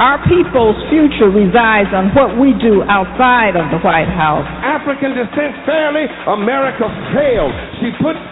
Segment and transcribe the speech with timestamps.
[0.00, 4.48] our people's future resides on what we do outside of the White House.
[4.64, 7.52] African descent fairly, America failed.
[7.84, 8.16] She put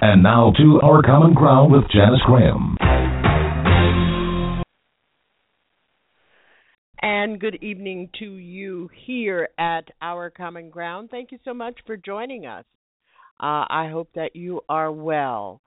[0.00, 2.76] And now to Our Common Ground with Janice Graham.
[7.02, 11.08] And good evening to you here at Our Common Ground.
[11.10, 12.64] Thank you so much for joining us.
[13.40, 15.62] Uh, I hope that you are well.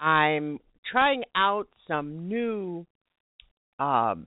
[0.00, 0.58] I'm
[0.90, 2.86] trying out some new
[3.78, 4.26] um,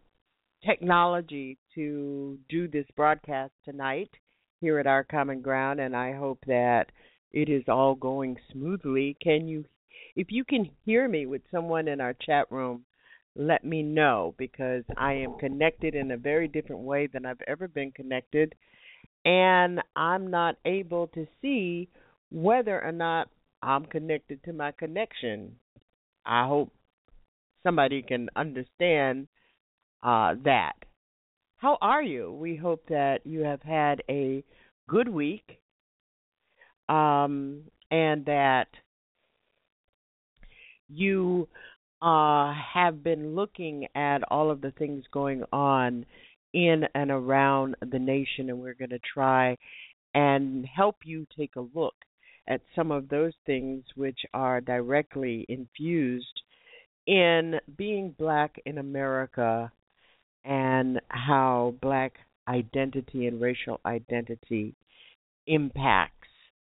[0.64, 4.12] technology to do this broadcast tonight
[4.62, 6.92] here at Our Common Ground, and I hope that
[7.32, 9.18] it is all going smoothly.
[9.22, 9.66] Can you,
[10.16, 12.86] if you can hear me with someone in our chat room,
[13.36, 17.68] let me know because I am connected in a very different way than I've ever
[17.68, 18.56] been connected,
[19.24, 21.90] and I'm not able to see
[22.32, 23.30] whether or not
[23.62, 25.56] I'm connected to my connection.
[26.26, 26.72] I hope
[27.64, 29.28] somebody can understand
[30.04, 30.74] uh, that.
[31.58, 32.32] How are you?
[32.32, 34.44] We hope that you have had a
[34.88, 35.60] good week
[36.90, 37.62] um,
[37.92, 38.68] and that
[40.90, 41.48] you
[42.02, 46.06] uh, have been looking at all of the things going on
[46.54, 49.56] in and around the nation, and we're going to try
[50.16, 51.94] and help you take a look
[52.48, 56.42] at some of those things which are directly infused
[57.06, 59.72] in being black in America
[60.46, 62.14] and how black
[62.48, 64.74] identity and racial identity
[65.46, 66.19] impacts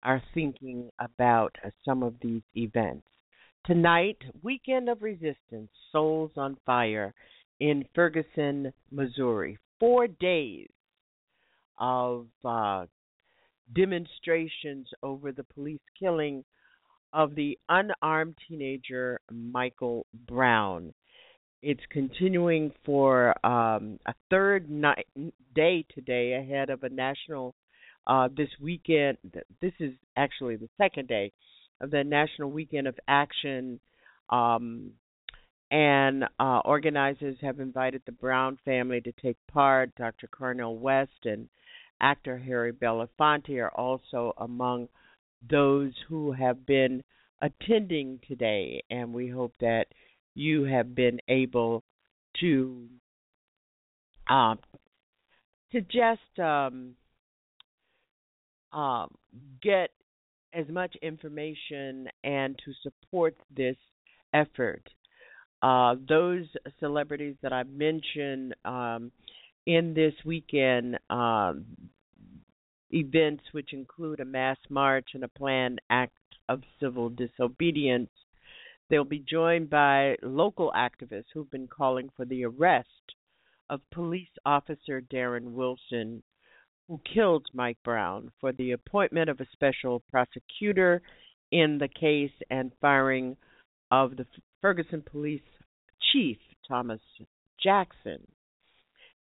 [0.02, 3.06] our thinking about uh, some of these events.
[3.66, 7.12] Tonight, Weekend of Resistance, Souls on Fire
[7.60, 9.58] in Ferguson, Missouri.
[9.78, 10.68] Four days
[11.78, 12.86] of uh,
[13.74, 16.44] demonstrations over the police killing
[17.12, 20.92] of the unarmed teenager Michael Brown.
[21.62, 25.06] It's continuing for um, a third night,
[25.54, 27.54] day today ahead of a national
[28.06, 29.18] uh, this weekend.
[29.60, 31.32] This is actually the second day
[31.80, 33.80] of the National Weekend of Action.
[34.28, 34.92] Um,
[35.70, 39.94] and uh, organizers have invited the Brown family to take part.
[39.96, 40.26] Dr.
[40.26, 41.48] Cornel West and
[42.00, 44.88] actor Harry Belafonte are also among
[45.48, 47.02] those who have been
[47.40, 49.86] attending today, and we hope that
[50.34, 51.82] you have been able
[52.40, 52.86] to
[54.28, 56.94] to just um,
[58.72, 59.06] uh,
[59.62, 59.90] get
[60.52, 63.76] as much information and to support this
[64.34, 64.82] effort.
[65.62, 66.46] Uh, those
[66.78, 69.12] celebrities that I mentioned um,
[69.66, 71.64] in this weekend um,
[72.90, 76.14] events, which include a mass march and a planned act
[76.48, 78.10] of civil disobedience,
[78.88, 82.88] they'll be joined by local activists who've been calling for the arrest
[83.68, 86.22] of police officer Darren Wilson,
[86.90, 91.00] who killed Mike Brown, for the appointment of a special prosecutor
[91.52, 93.36] in the case and firing
[93.92, 94.26] of the
[94.60, 95.40] Ferguson Police
[96.12, 97.00] Chief Thomas
[97.62, 98.26] Jackson.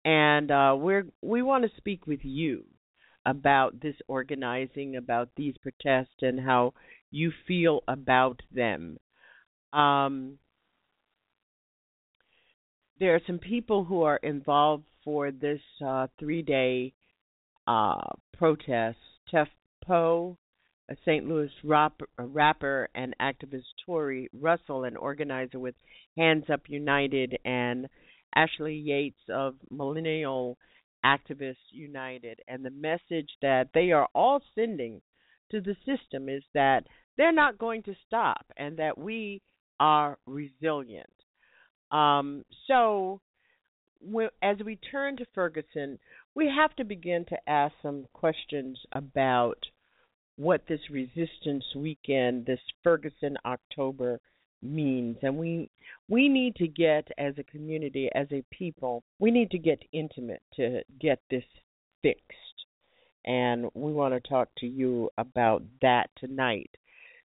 [0.04, 2.66] And uh, we're we want to speak with you
[3.24, 6.72] about this organizing, about these protests, and how
[7.10, 8.96] you feel about them.
[9.72, 10.38] Um,
[13.00, 16.92] there are some people who are involved for this uh, three-day
[17.66, 18.00] uh,
[18.36, 18.98] protest.
[19.32, 19.48] Tef
[19.84, 20.36] Poe,
[20.88, 21.26] a St.
[21.26, 25.74] Louis rap- rapper and activist Tory Russell, an organizer with
[26.16, 27.88] Hands Up United, and
[28.34, 30.58] Ashley Yates of Millennial
[31.04, 32.40] Activists United.
[32.48, 35.00] And the message that they are all sending
[35.50, 36.84] to the system is that
[37.16, 39.42] they're not going to stop and that we
[39.80, 41.06] are resilient.
[41.90, 43.20] Um, so,
[44.42, 45.98] as we turn to Ferguson,
[46.36, 49.56] we have to begin to ask some questions about
[50.36, 54.20] what this resistance weekend, this Ferguson October
[54.62, 55.16] means.
[55.22, 55.70] And we
[56.08, 60.42] we need to get as a community as a people we need to get intimate
[60.54, 61.44] to get this
[62.02, 62.22] fixed.
[63.24, 66.70] And we want to talk to you about that tonight.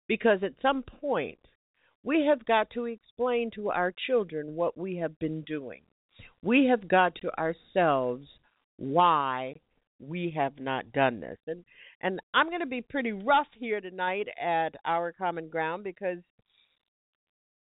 [0.08, 1.38] Because at some point
[2.04, 5.82] we have got to explain to our children what we have been doing.
[6.42, 8.28] We have got to ourselves
[8.82, 9.56] why
[10.00, 11.64] we have not done this and
[12.02, 16.18] and I'm going to be pretty rough here tonight at our common ground because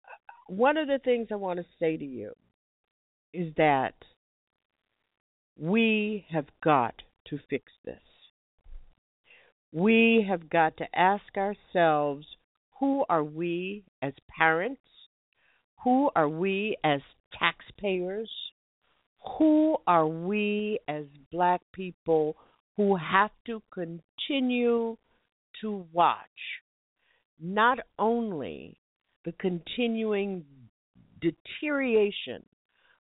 [0.03, 0.09] uh,
[0.47, 2.31] one of the things I want to say to you
[3.33, 3.93] is that
[5.57, 6.95] we have got
[7.27, 7.99] to fix this.
[9.71, 12.25] We have got to ask ourselves
[12.79, 14.81] who are we as parents?
[15.83, 17.01] Who are we as
[17.37, 18.29] taxpayers?
[19.37, 22.35] Who are we as black people
[22.77, 24.97] who have to continue
[25.61, 26.17] to watch
[27.39, 28.79] not only
[29.23, 30.45] the continuing
[31.21, 32.43] deterioration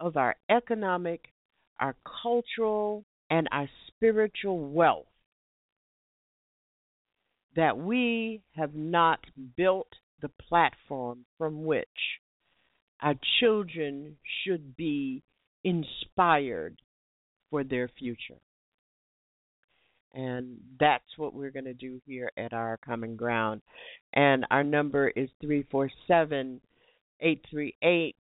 [0.00, 1.32] of our economic,
[1.80, 5.06] our cultural, and our spiritual wealth.
[7.56, 9.20] That we have not
[9.56, 9.88] built
[10.20, 11.88] the platform from which
[13.00, 15.22] our children should be
[15.64, 16.80] inspired
[17.50, 18.40] for their future.
[20.12, 23.62] And that's what we're going to do here at our common ground.
[24.12, 26.60] And our number is 347
[27.20, 28.16] 838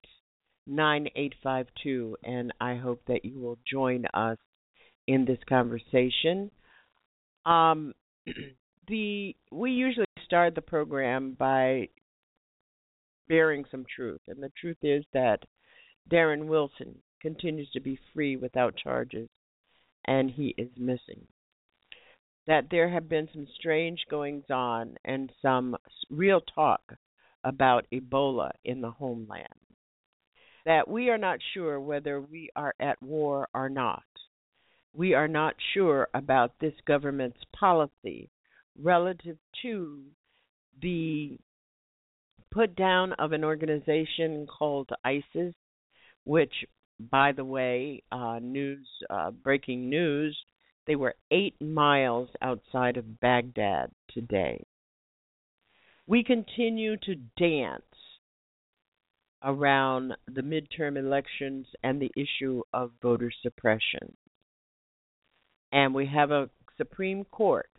[0.65, 2.17] 9852.
[2.23, 4.37] And I hope that you will join us
[5.07, 6.49] in this conversation.
[7.45, 7.93] Um,
[8.87, 11.89] the we usually start the program by
[13.27, 15.39] bearing some truth, and the truth is that
[16.11, 19.27] Darren Wilson continues to be free without charges,
[20.05, 21.25] and he is missing
[22.47, 25.75] that there have been some strange goings on and some
[26.09, 26.81] real talk
[27.43, 29.47] about Ebola in the homeland.
[30.65, 34.03] That we are not sure whether we are at war or not.
[34.93, 38.29] We are not sure about this government's policy
[38.81, 40.01] relative to
[40.81, 41.37] the
[42.51, 45.53] put down of an organization called ISIS,
[46.23, 46.53] which,
[47.09, 50.37] by the way, uh, news, uh, breaking news,
[50.85, 54.65] they were eight miles outside of Baghdad today.
[56.07, 57.83] We continue to dance
[59.43, 64.15] around the midterm elections and the issue of voter suppression.
[65.71, 67.69] And we have a Supreme Court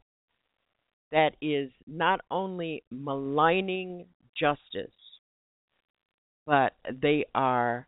[1.13, 4.07] that is not only maligning
[4.39, 4.91] justice,
[6.47, 7.87] but they are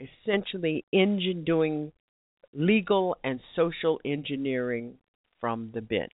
[0.00, 1.92] essentially engine doing
[2.52, 4.94] legal and social engineering
[5.40, 6.12] from the bench.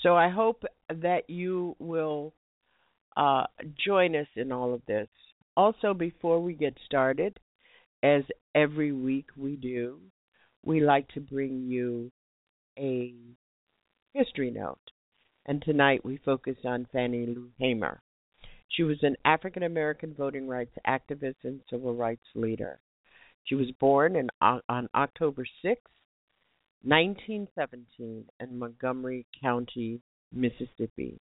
[0.00, 2.34] So I hope that you will
[3.16, 3.44] uh,
[3.84, 5.08] join us in all of this.
[5.56, 7.38] Also, before we get started,
[8.02, 8.22] as
[8.54, 10.00] every week we do,
[10.64, 12.10] we like to bring you
[12.78, 13.14] a
[14.12, 14.78] history note.
[15.46, 18.00] And tonight we focus on Fannie Lou Hamer.
[18.68, 22.80] She was an African American voting rights activist and civil rights leader.
[23.44, 25.80] She was born in, on October 6,
[26.82, 30.00] 1917, in Montgomery County,
[30.32, 31.20] Mississippi.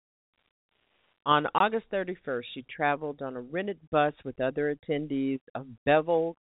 [1.25, 6.35] On August 31st, she traveled on a rented bus with other attendees of Bevel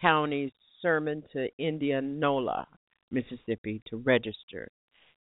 [0.00, 2.66] County's sermon to Indianola,
[3.10, 4.70] Mississippi, to register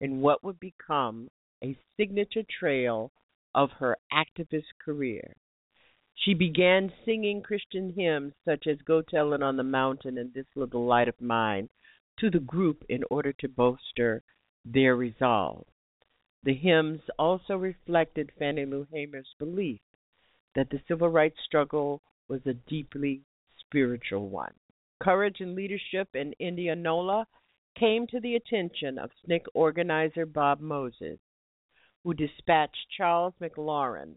[0.02, 1.30] in what would become
[1.64, 3.12] a signature trail
[3.56, 5.36] of her activist career.
[6.18, 10.48] She began singing Christian hymns such as Go Tell It on the Mountain and This
[10.56, 11.70] Little Light of Mine
[12.18, 14.24] to the group in order to bolster
[14.64, 15.68] their resolve.
[16.44, 19.82] The hymns also reflected Fannie Lou Hamer's belief
[20.56, 23.22] that the civil rights struggle was a deeply
[23.60, 24.54] spiritual one.
[25.02, 27.28] Courage and leadership in Indianola
[27.78, 31.20] came to the attention of SNCC organizer Bob Moses,
[32.04, 34.16] who dispatched Charles McLaurin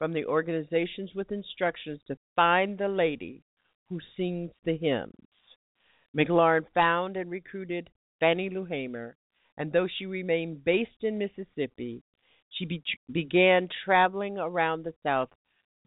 [0.00, 3.42] from the organizations with instructions to find the lady
[3.90, 5.12] who sings the hymns.
[6.16, 9.14] McLaurin found and recruited Fannie Lou Hamer,
[9.58, 12.02] and though she remained based in Mississippi,
[12.48, 15.28] she be- began traveling around the South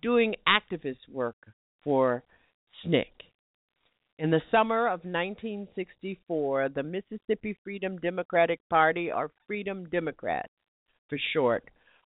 [0.04, 1.48] doing activist work
[1.84, 2.24] for
[2.86, 3.06] SNCC.
[4.20, 10.54] In the summer of 1964, the Mississippi Freedom Democratic Party, or Freedom Democrats,
[11.10, 11.68] for short,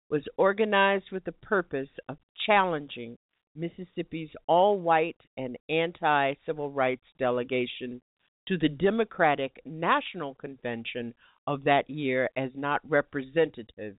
[0.09, 3.17] was organized with the purpose of challenging
[3.55, 8.01] Mississippi's all white and anti civil rights delegation
[8.47, 11.13] to the Democratic National Convention
[11.47, 13.95] of that year as not representative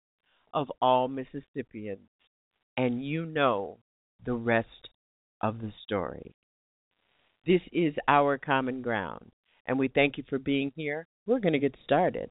[0.53, 2.09] of all Mississippians.
[2.77, 3.79] And you know
[4.25, 4.91] the rest
[5.41, 6.35] of the story.
[7.47, 9.31] This is our common ground,
[9.67, 11.07] and we thank you for being here.
[11.27, 12.31] We're going to get started.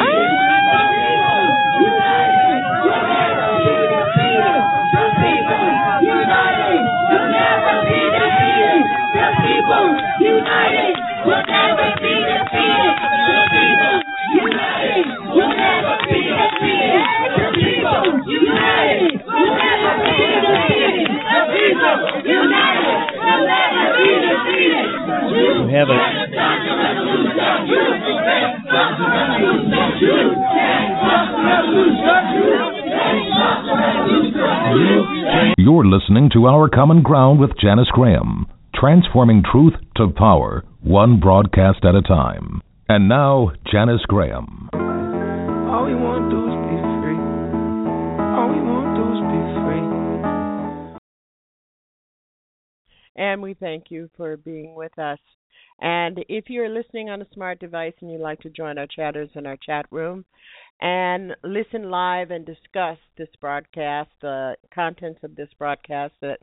[0.01, 0.38] Ah!
[22.29, 22.89] United!
[25.69, 25.99] have a
[35.57, 38.47] You're listening to Our Common Ground with Janice Graham,
[38.79, 42.61] transforming truth to power, one broadcast at a time.
[42.87, 44.69] And now, Janice Graham.
[44.73, 47.19] All we want to do is be free.
[48.39, 49.85] All we want to do is be free.
[53.21, 55.19] And we thank you for being with us.
[55.81, 59.29] And if you're listening on a smart device and you'd like to join our chatters
[59.35, 60.25] in our chat room
[60.81, 66.39] and listen live and discuss this broadcast, the contents of this broadcast that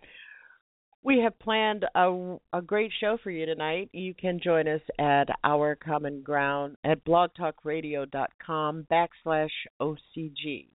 [1.06, 3.88] we have planned a, a great show for you tonight.
[3.92, 10.66] You can join us at our common ground at blogtalkradio.com backslash OCG.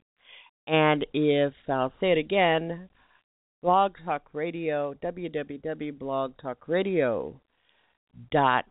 [0.68, 2.88] And if I'll say it again,
[3.62, 7.42] Blog Talk Radio, www.blogtalkradio.com
[8.30, 8.66] dot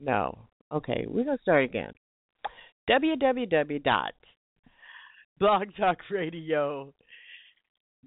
[0.00, 1.92] no okay we're going to start again
[2.88, 4.10] www
[5.40, 6.92] blogtalkradio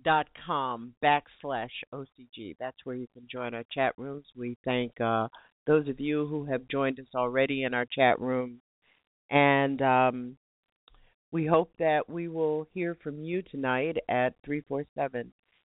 [0.03, 5.27] dot com backslash ocg that's where you can join our chat rooms we thank uh,
[5.67, 8.59] those of you who have joined us already in our chat room
[9.29, 10.37] and um,
[11.31, 15.31] we hope that we will hear from you tonight at 347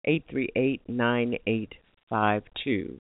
[0.04, 1.72] 838
[2.08, 2.98] five two.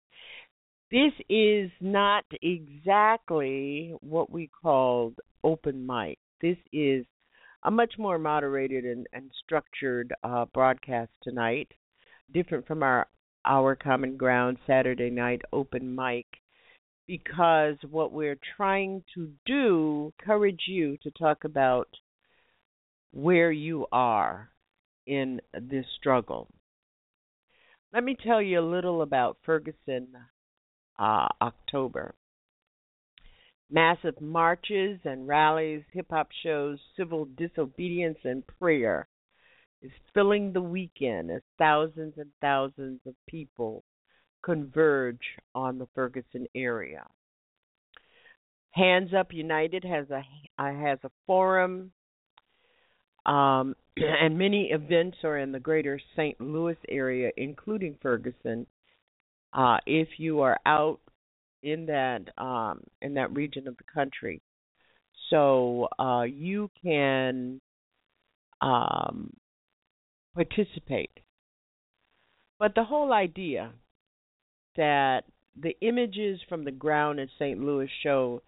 [0.90, 5.14] This is not exactly what we called
[5.44, 6.18] open mic.
[6.40, 7.06] This is
[7.62, 11.68] a much more moderated and, and structured uh, broadcast tonight,
[12.32, 13.06] different from our
[13.44, 16.26] our common ground Saturday night open mic,
[17.06, 21.88] because what we're trying to do encourage you to talk about
[23.12, 24.50] where you are
[25.06, 26.48] in this struggle.
[27.92, 30.08] Let me tell you a little about Ferguson
[30.98, 32.14] uh, October.
[33.70, 39.06] Massive marches and rallies, hip hop shows, civil disobedience, and prayer
[39.82, 43.84] is filling the weekend as thousands and thousands of people
[44.42, 45.20] converge
[45.54, 47.06] on the Ferguson area.
[48.72, 50.22] Hands Up United has a
[50.58, 51.92] uh, has a forum,
[53.26, 56.40] um, and many events are in the greater St.
[56.40, 58.66] Louis area, including Ferguson.
[59.52, 61.00] Uh, if you are out
[61.62, 64.40] in that um, in that region of the country,
[65.28, 67.60] so uh, you can
[68.60, 69.32] um,
[70.34, 71.10] participate.
[72.58, 73.72] But the whole idea
[74.76, 75.22] that
[75.60, 77.58] the images from the ground in St.
[77.60, 78.42] Louis show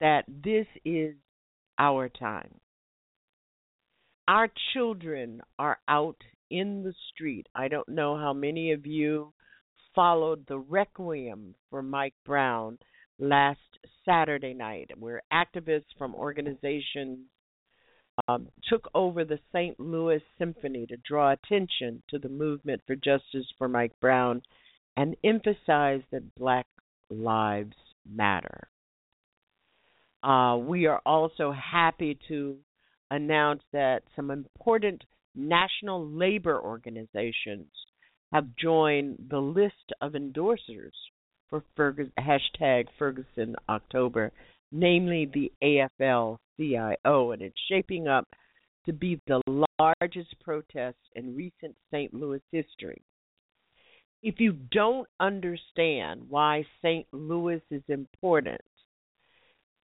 [0.00, 1.14] that this is
[1.78, 2.54] our time.
[4.28, 6.16] Our children are out
[6.50, 7.46] in the street.
[7.54, 9.32] I don't know how many of you
[9.94, 12.78] followed the requiem for Mike Brown
[13.18, 13.58] last
[14.04, 17.18] Saturday night, where activists from organizations
[18.28, 19.78] um, took over the St.
[19.78, 24.42] Louis Symphony to draw attention to the movement for justice for Mike Brown
[24.96, 26.66] and emphasize that Black
[27.08, 27.76] lives
[28.08, 28.68] matter.
[30.22, 32.56] Uh, we are also happy to
[33.10, 35.02] announce that some important
[35.34, 37.68] national labor organizations
[38.32, 40.92] have joined the list of endorsers
[41.48, 44.32] for Fergus, hashtag Ferguson October,
[44.70, 48.26] namely the AFL CIO, and it's shaping up
[48.86, 49.40] to be the
[49.78, 52.14] largest protest in recent St.
[52.14, 53.02] Louis history.
[54.22, 57.06] If you don't understand why St.
[57.12, 58.60] Louis is important,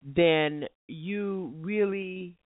[0.03, 2.37] then you really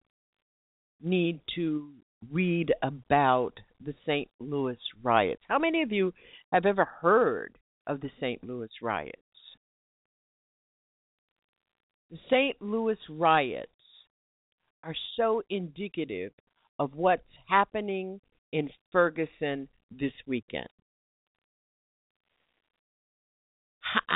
[1.01, 1.91] need to
[2.31, 3.53] read about
[3.83, 4.29] the St.
[4.39, 5.41] Louis riots.
[5.47, 6.13] How many of you
[6.51, 8.43] have ever heard of the St.
[8.43, 9.21] Louis riots?
[12.11, 12.61] The St.
[12.61, 13.71] Louis riots
[14.83, 16.31] are so indicative
[16.79, 18.19] of what's happening
[18.51, 20.67] in Ferguson this weekend.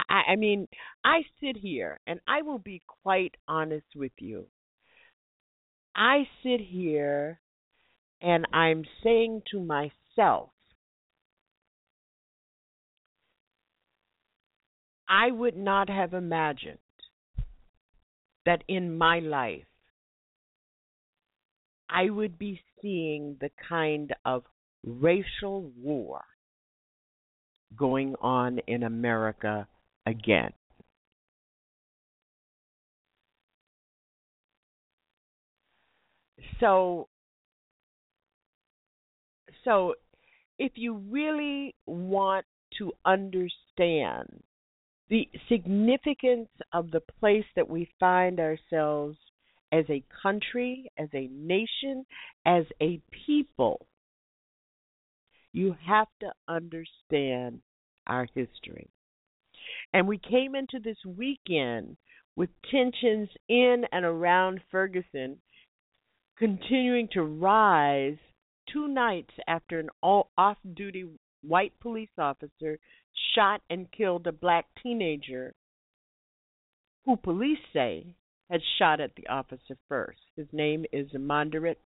[0.10, 0.68] I, I mean,
[1.04, 4.46] I sit here and I will be quite honest with you.
[5.96, 7.40] I sit here
[8.22, 10.50] and I'm saying to myself,
[15.08, 16.78] I would not have imagined
[18.46, 19.64] that in my life
[21.90, 24.44] I would be seeing the kind of
[24.86, 26.22] racial war
[27.76, 29.68] going on in America
[30.06, 30.52] again.
[36.60, 37.09] So
[39.64, 39.96] so
[40.58, 42.46] if you really want
[42.78, 44.44] to understand
[45.10, 49.18] the significance of the place that we find ourselves
[49.72, 52.06] as a country, as a nation,
[52.46, 53.86] as a people,
[55.52, 57.60] you have to understand
[58.08, 58.88] our history.
[59.94, 61.98] And we came into this weekend
[62.36, 65.38] with tensions in and around Ferguson
[66.38, 68.18] continuing to rise
[68.72, 71.06] two nights after an off duty
[71.42, 72.78] white police officer
[73.36, 75.54] shot and killed a black teenager
[77.06, 78.16] who police say
[78.50, 80.20] had shot at the officer first.
[80.36, 81.78] His name is Vonderrit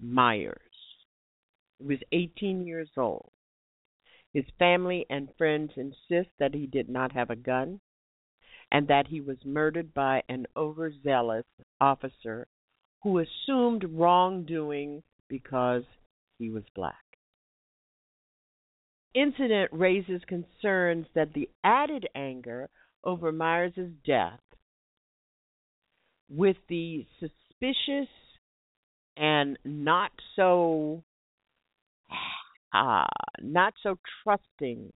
[0.00, 0.58] Myers.
[1.78, 3.30] He was 18 years old.
[4.32, 7.80] His family and friends insist that he did not have a gun
[8.72, 11.44] and that he was murdered by an overzealous
[11.80, 12.46] officer
[13.02, 15.84] who assumed wrongdoing because
[16.38, 16.94] he was black.
[19.14, 22.68] Incident raises concerns that the added anger
[23.04, 24.40] over Myers' death
[26.28, 28.08] with the suspicious
[29.16, 31.04] and not so
[32.72, 33.04] uh,
[33.42, 34.92] not so trusting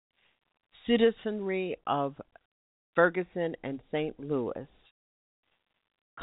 [0.87, 2.20] citizenry of
[2.94, 4.18] Ferguson and St.
[4.20, 4.68] Louis,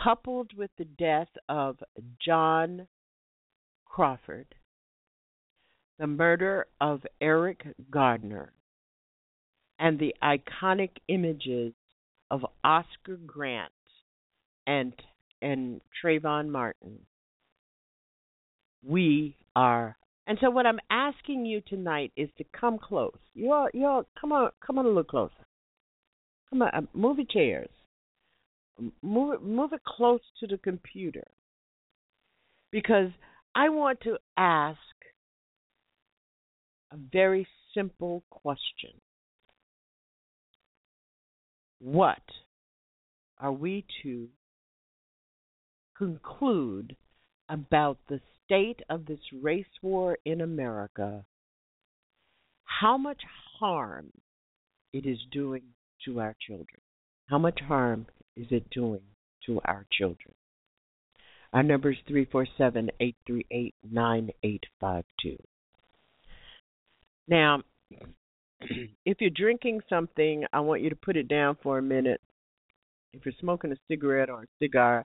[0.02, 1.78] coupled with the death of
[2.26, 2.88] John
[3.86, 4.56] Crawford,
[6.02, 7.62] the murder of Eric
[7.92, 8.52] Gardner,
[9.78, 11.74] and the iconic images
[12.32, 13.72] of Oscar Grant
[14.66, 14.94] and
[15.44, 16.98] and Trayvon Martin.
[18.84, 23.18] We are and so what I'm asking you tonight is to come close.
[23.36, 25.46] You all you all come on come on a little closer.
[26.50, 27.70] Come on, uh, move your chairs.
[29.04, 31.28] Move it move it close to the computer.
[32.72, 33.12] Because
[33.54, 34.80] I want to ask
[36.92, 38.92] a very simple question.
[41.80, 42.22] What
[43.40, 44.28] are we to
[45.98, 46.96] conclude
[47.50, 51.26] about the state of this race war in America,
[52.64, 53.22] how much
[53.60, 54.12] harm
[54.94, 55.64] it is doing
[56.06, 56.82] to our children.
[57.28, 59.02] How much harm is it doing
[59.46, 60.34] to our children?
[61.54, 65.38] Our number is 347 838 9852.
[67.28, 67.62] Now,
[69.06, 72.22] if you're drinking something, I want you to put it down for a minute.
[73.14, 75.06] If you're smoking a cigarette or a cigar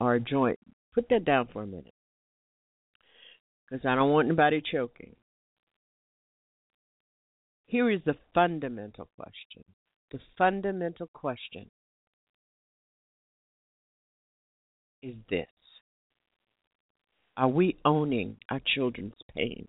[0.00, 0.58] or a joint,
[0.94, 1.94] put that down for a minute.
[3.68, 5.14] Because I don't want anybody choking.
[7.66, 9.64] Here is the fundamental question.
[10.12, 11.68] The fundamental question
[15.02, 15.46] is this
[17.36, 19.68] Are we owning our children's pain?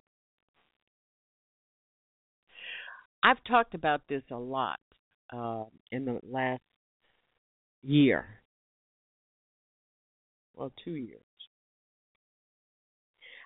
[3.28, 4.80] I've talked about this a lot
[5.36, 6.62] uh, in the last
[7.84, 8.26] year.
[10.56, 11.20] Well, two years.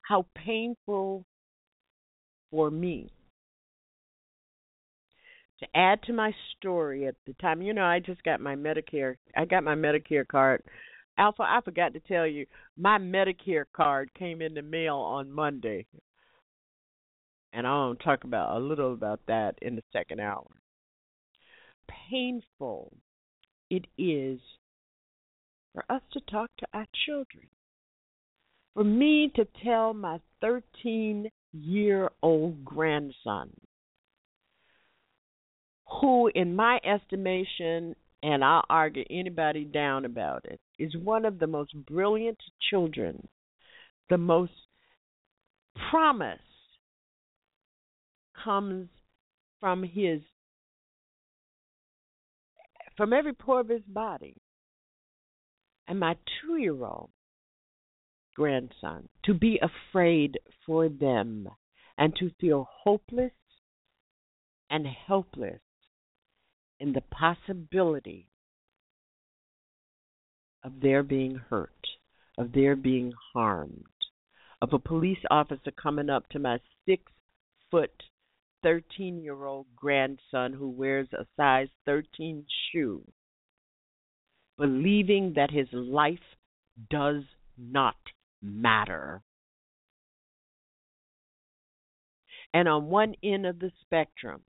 [0.07, 1.25] How painful
[2.51, 3.11] for me
[5.61, 7.63] to add to my story at the time.
[7.63, 9.15] You know, I just got my Medicare.
[9.35, 10.61] I got my Medicare card.
[11.17, 12.45] Alpha, I forgot to tell you,
[12.77, 15.87] my Medicare card came in the mail on Monday
[17.53, 20.47] and I'll talk about a little about that in the second hour.
[22.09, 22.93] Painful
[23.69, 24.39] it is
[25.73, 27.47] for us to talk to our children.
[28.73, 33.51] For me to tell my 13 year old grandson,
[35.99, 41.47] who, in my estimation, and I'll argue anybody down about it, is one of the
[41.47, 43.27] most brilliant children,
[44.09, 44.53] the most
[45.89, 46.39] promise
[48.43, 48.89] comes
[49.59, 50.21] from his
[52.97, 54.35] from every pore of his body.
[55.87, 57.09] And my two year old
[58.35, 61.47] grandson to be afraid for them
[61.97, 63.31] and to feel hopeless
[64.69, 65.59] and helpless
[66.79, 68.29] in the possibility
[70.63, 71.87] of their being hurt,
[72.37, 73.83] of their being harmed,
[74.61, 77.03] of a police officer coming up to my six
[77.69, 77.91] foot
[78.63, 83.03] 13 year old grandson who wears a size 13 shoe,
[84.57, 86.19] believing that his life
[86.89, 87.23] does
[87.57, 87.95] not
[88.41, 89.21] matter.
[92.53, 94.41] And on one end of the spectrum,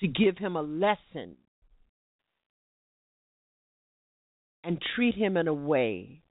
[0.00, 1.36] to give him a lesson
[4.64, 6.22] and treat him in a way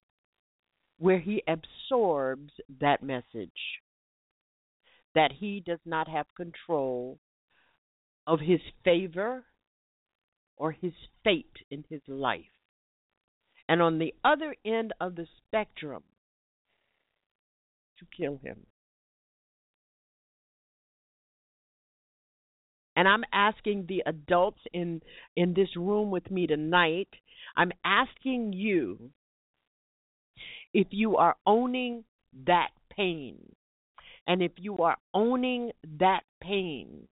[0.99, 3.51] where he absorbs that message
[5.15, 7.19] that he does not have control
[8.27, 9.45] of his favor
[10.57, 10.93] or his
[11.25, 12.45] fate in his life.
[13.69, 16.03] And on the other end of the spectrum,
[17.99, 18.67] to kill him.
[22.97, 25.01] And I'm asking the adults in
[25.37, 27.09] in this room with me tonight,
[27.57, 29.11] I'm asking you
[30.75, 32.05] if you are owning
[32.47, 33.39] that pain
[34.27, 37.07] and if you are owning that pain,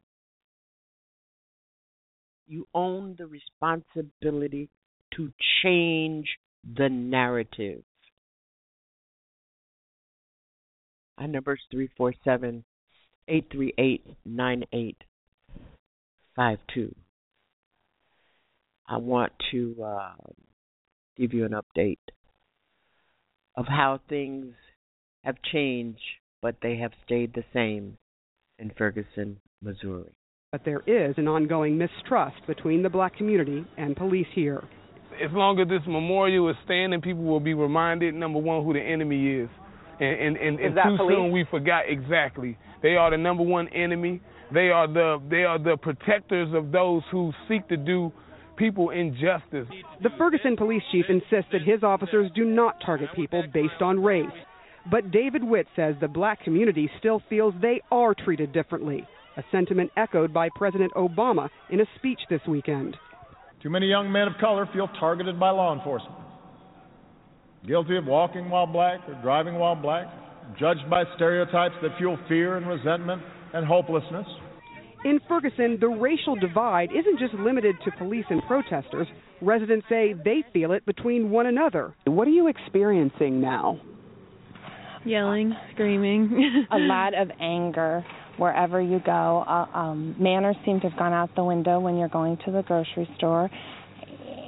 [2.46, 4.70] you own the responsibility
[5.14, 5.30] to
[5.62, 6.26] change
[6.76, 7.82] the narrative.
[11.18, 12.64] Our number is 347
[13.26, 16.94] 838 9852.
[18.90, 20.14] I want to uh,
[21.16, 21.98] give you an update
[23.56, 24.54] of how things
[25.24, 26.00] have changed
[26.42, 27.96] but they have stayed the same
[28.58, 30.16] in Ferguson, Missouri.
[30.52, 34.64] But there is an ongoing mistrust between the black community and police here.
[35.22, 38.80] As long as this memorial is standing, people will be reminded, number one, who the
[38.80, 39.50] enemy is.
[40.00, 41.16] And, and, and, and too police?
[41.16, 42.56] soon we forgot exactly.
[42.82, 44.22] They are the number one enemy.
[44.54, 48.12] They are the they are the protectors of those who seek to do
[48.56, 49.66] people injustice.
[50.02, 54.26] The Ferguson police chief insists that his officers do not target people based on race.
[54.90, 59.90] But David Witt says the black community still feels they are treated differently, a sentiment
[59.96, 62.96] echoed by President Obama in a speech this weekend.
[63.62, 66.14] Too many young men of color feel targeted by law enforcement,
[67.66, 70.06] guilty of walking while black or driving while black,
[70.58, 73.20] judged by stereotypes that fuel fear and resentment
[73.52, 74.26] and hopelessness.
[75.04, 79.06] In Ferguson, the racial divide isn't just limited to police and protesters.
[79.42, 81.94] Residents say they feel it between one another.
[82.04, 83.80] What are you experiencing now?
[85.04, 86.66] Yelling, screaming.
[86.70, 88.04] a lot of anger
[88.36, 89.44] wherever you go.
[89.46, 92.62] Uh, um, manners seem to have gone out the window when you're going to the
[92.62, 93.50] grocery store.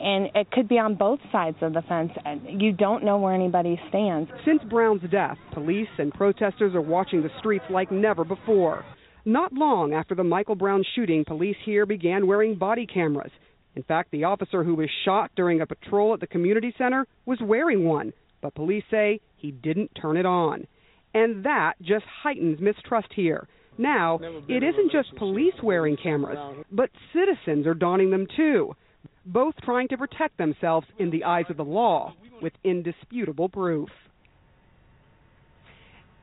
[0.02, 2.10] and it could be on both sides of the fence.
[2.48, 4.30] You don't know where anybody stands.
[4.46, 8.84] Since Brown's death, police and protesters are watching the streets like never before.
[9.26, 13.30] Not long after the Michael Brown shooting, police here began wearing body cameras.
[13.76, 17.38] In fact, the officer who was shot during a patrol at the community center was
[17.42, 20.66] wearing one, but police say he didn't turn it on.
[21.14, 23.48] And that just heightens mistrust here.
[23.78, 26.38] Now, it isn't just police wearing cameras,
[26.70, 28.74] but citizens are donning them too,
[29.24, 33.88] both trying to protect themselves in the eyes of the law with indisputable proof.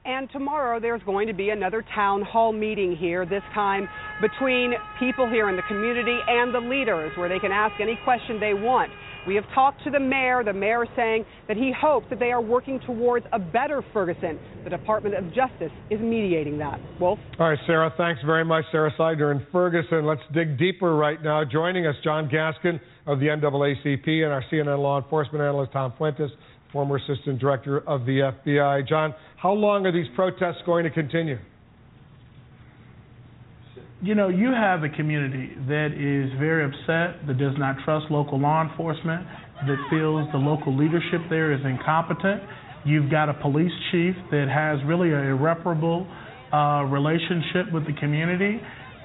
[0.06, 3.89] And tomorrow there's going to be another town hall meeting here, this time
[4.21, 8.39] between people here in the community and the leaders, where they can ask any question
[8.39, 8.89] they want.
[9.27, 10.41] We have talked to the mayor.
[10.45, 14.39] The mayor is saying that he hopes that they are working towards a better Ferguson.
[14.63, 16.79] The Department of Justice is mediating that.
[16.97, 17.19] Wolf?
[17.37, 18.63] All right, Sarah, thanks very much.
[18.71, 20.05] Sarah Sidner in Ferguson.
[20.05, 21.43] Let's dig deeper right now.
[21.43, 26.31] Joining us, John Gaskin of the NAACP and our CNN law enforcement analyst, Tom Fuentes,
[26.71, 28.87] former assistant director of the FBI.
[28.87, 31.37] John, how long are these protests going to continue?
[34.01, 38.39] You know, you have a community that is very upset, that does not trust local
[38.39, 39.25] law enforcement,
[39.65, 42.43] that feels the local leadership there is incompetent.
[42.85, 46.07] You've got a police chief that has really an irreparable
[46.53, 48.61] uh, relationship with the community.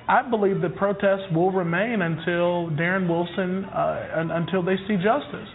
[0.08, 5.48] I believe the protests will remain until Darren Wilson, uh, until they see justice.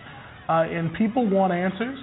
[0.49, 1.97] Uh, and people want answers.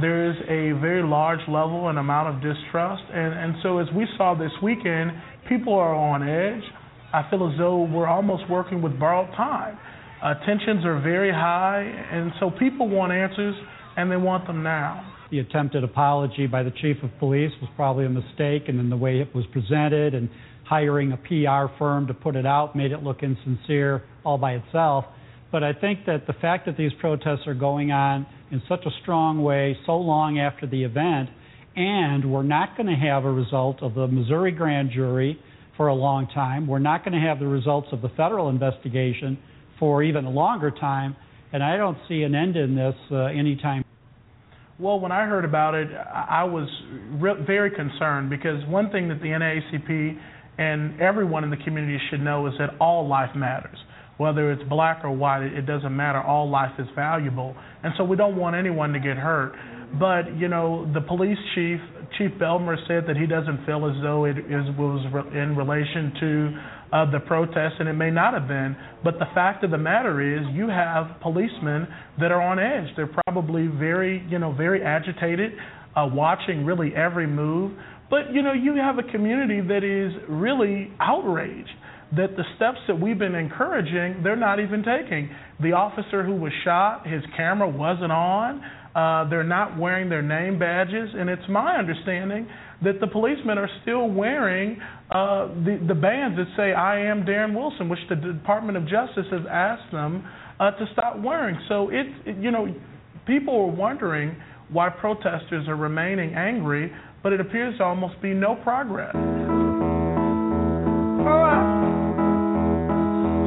[0.00, 3.02] There is a very large level and amount of distrust.
[3.12, 5.12] And, and so, as we saw this weekend,
[5.48, 6.62] people are on edge.
[7.12, 9.78] I feel as though we're almost working with borrowed time.
[10.22, 13.54] Uh, tensions are very high, and so people want answers,
[13.96, 15.06] and they want them now.
[15.30, 18.96] The attempted apology by the chief of police was probably a mistake, and in the
[18.96, 20.28] way it was presented, and
[20.64, 25.04] hiring a PR firm to put it out made it look insincere all by itself.
[25.50, 28.90] But I think that the fact that these protests are going on in such a
[29.02, 31.28] strong way so long after the event,
[31.76, 35.38] and we're not going to have a result of the Missouri grand jury
[35.76, 36.66] for a long time.
[36.66, 39.38] We're not going to have the results of the federal investigation
[39.78, 41.16] for even a longer time,
[41.52, 43.84] and I don't see an end in this uh, anytime.
[44.78, 46.68] Well, when I heard about it, I was
[47.12, 50.18] re- very concerned because one thing that the NAACP
[50.58, 53.76] and everyone in the community should know is that all life matters.
[54.16, 56.20] Whether it's black or white, it doesn't matter.
[56.20, 57.54] All life is valuable.
[57.82, 59.54] And so we don't want anyone to get hurt.
[59.98, 61.80] But, you know, the police chief
[62.18, 66.60] Chief Belmar said that he doesn't feel as though it is, was in relation to
[66.92, 68.76] uh, the protest, and it may not have been.
[69.04, 71.86] But the fact of the matter is, you have policemen
[72.18, 72.94] that are on edge.
[72.96, 75.52] They're probably very, you know, very agitated,
[75.96, 77.72] uh, watching really every move.
[78.10, 81.70] But you know, you have a community that is really outraged
[82.16, 85.30] that the steps that we've been encouraging, they're not even taking.
[85.62, 88.60] The officer who was shot, his camera wasn't on.
[88.94, 92.48] Uh, they're not wearing their name badges, and it's my understanding
[92.82, 97.54] that the policemen are still wearing uh, the the bands that say "I am Darren
[97.54, 100.26] Wilson," which the Department of Justice has asked them
[100.58, 101.56] uh, to stop wearing.
[101.68, 102.74] So it, it, you know,
[103.26, 104.34] people are wondering
[104.70, 109.14] why protesters are remaining angry, but it appears to almost be no progress.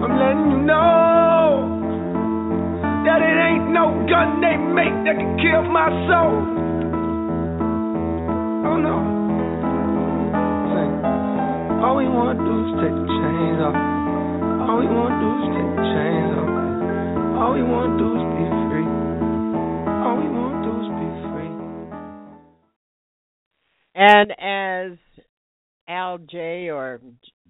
[0.04, 1.33] I'm letting you know
[3.04, 6.40] that it ain't no gun they make that can kill my soul.
[8.64, 8.96] Oh no.
[10.72, 10.88] Say,
[11.84, 13.76] all we wanna do is take the chains off.
[14.64, 16.52] All we wanna do is take the chains off.
[17.44, 18.88] All we wanna do is be free.
[20.00, 21.54] All we wanna do is be free.
[23.96, 24.98] And as
[25.90, 27.02] Al J or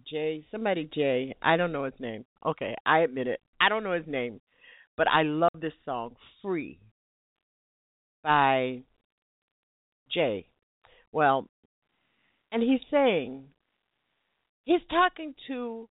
[0.10, 2.26] J, somebody J, I don't know his name.
[2.44, 3.40] Okay, I admit it.
[3.62, 4.42] I don't know his name.
[4.96, 6.80] But I love this song, Free,
[8.24, 8.84] by
[10.12, 10.46] Jay.
[11.12, 11.48] Well,
[12.52, 13.46] and he's saying,
[14.66, 15.90] he's talking to,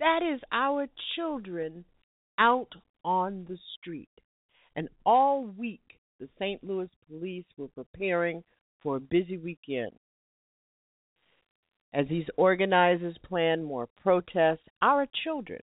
[0.00, 1.84] that is our children
[2.38, 2.72] out
[3.04, 4.08] on the street.
[4.74, 6.64] And all week, the St.
[6.64, 8.42] Louis police were preparing
[8.82, 9.92] for a busy weekend.
[11.92, 15.60] As these organizers plan more protests, our children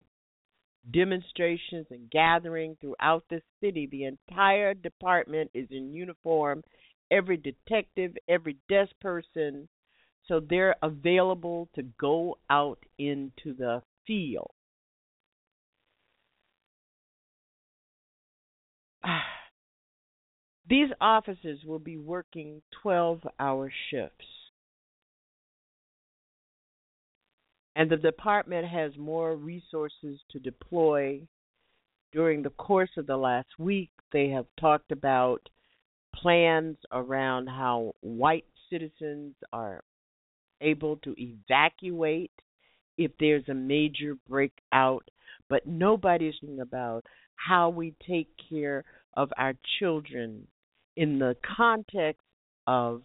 [0.92, 3.88] demonstrations and gathering throughout the city.
[3.90, 6.62] The entire department is in uniform,
[7.10, 9.68] every detective, every desk person.
[10.26, 14.50] So they're available to go out into the field.
[20.68, 24.26] These officers will be working 12 hour shifts.
[27.78, 31.20] And the department has more resources to deploy
[32.12, 35.48] during the course of the last week, they have talked about
[36.12, 39.84] plans around how white citizens are
[40.60, 42.32] able to evacuate
[42.96, 45.08] if there's a major breakout,
[45.48, 47.04] but nobody's thinking about
[47.36, 50.48] how we take care of our children
[50.96, 52.22] in the context
[52.66, 53.02] of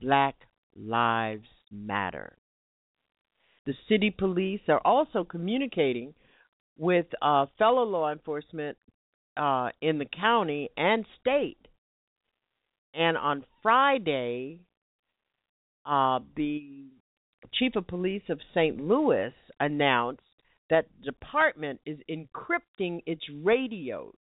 [0.00, 0.36] Black
[0.74, 2.38] Lives Matter.
[3.66, 6.14] The city police are also communicating
[6.78, 8.78] with uh, fellow law enforcement
[9.36, 11.58] uh, in the county and state.
[12.94, 14.60] And on Friday,
[15.84, 16.86] uh, the
[17.54, 18.80] chief of police of St.
[18.80, 20.22] Louis announced
[20.70, 24.14] that the department is encrypting its radios.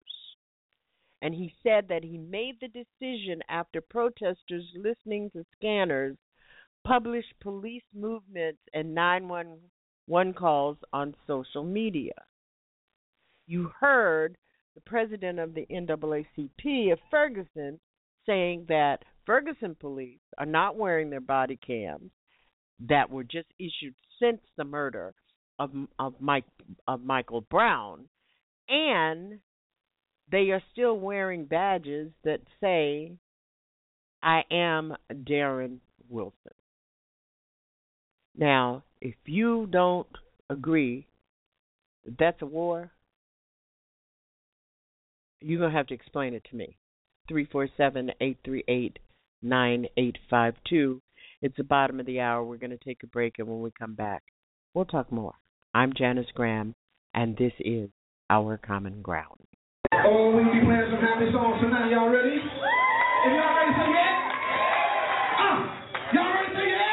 [1.22, 6.18] And he said that he made the decision after protesters listening to scanners
[6.86, 12.14] published police movements and 911 calls on social media.
[13.48, 14.38] You heard
[14.76, 17.80] the president of the NAACP of Ferguson
[18.26, 22.12] saying that Ferguson police are not wearing their body cams
[22.88, 25.14] that were just issued since the murder
[25.60, 26.46] of of Mike
[26.88, 28.10] of Michael Brown,
[28.68, 29.40] and
[30.30, 33.18] they are still wearing badges that say,
[34.22, 36.55] "I am Darren Wilson."
[38.38, 40.08] Now, if you don't
[40.50, 41.08] agree
[42.06, 42.92] that that's a war,
[45.42, 46.78] you're gonna have to explain it to me.
[47.28, 49.00] Three four seven eight three eight
[49.42, 51.02] nine eight five two.
[51.42, 52.44] It's the bottom of the hour.
[52.44, 54.24] We're going to take a break, and when we come back,
[54.74, 55.34] we'll talk more.
[55.74, 56.74] I'm Janice Graham,
[57.14, 57.90] and this is
[58.30, 59.42] Our Common Ground.
[59.94, 61.92] Oh, we be playing some happy songs tonight.
[61.92, 62.38] Y'all ready?
[62.38, 64.16] If y'all ready to sing it?
[65.40, 65.58] Uh,
[66.14, 66.86] y'all ready to sing it?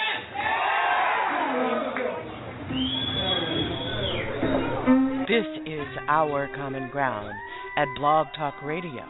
[5.33, 7.33] This is Our Common Ground
[7.79, 9.07] at Blog Talk Radio,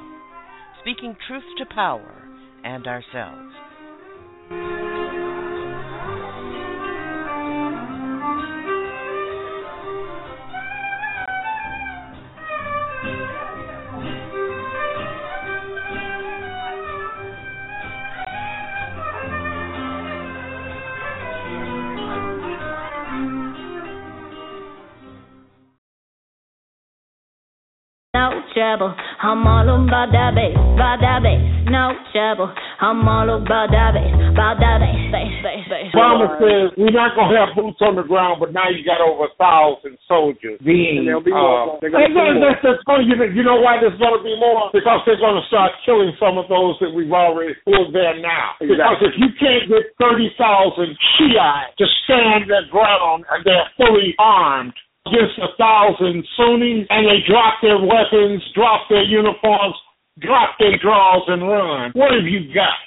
[0.81, 2.15] speaking truth to power
[2.63, 3.53] and ourselves.
[28.23, 28.95] No trouble.
[29.19, 32.55] I'm all about that bass, about that bass, no trouble.
[32.79, 35.91] I'm all about that bass, about that bass, bass, bass, bass.
[35.91, 39.27] Obama says we're not gonna have boots on the ground, but now you got over
[39.27, 41.03] a thousand soldiers being.
[41.03, 41.79] And there'll be Uh, more.
[41.83, 42.55] They're gonna and be then more.
[42.63, 44.71] there's, there's you, know, you know why there's going to be more?
[44.71, 48.23] Because they're going to start killing some of those that we've already who are there
[48.23, 48.55] now.
[48.63, 54.15] Because if you can't get thirty thousand Shiites to stand their ground and they're fully
[54.23, 54.75] armed
[55.07, 59.75] against a thousand Sunnis and they drop their weapons, drop their uniforms,
[60.21, 62.79] drop their draws and run, what have you got?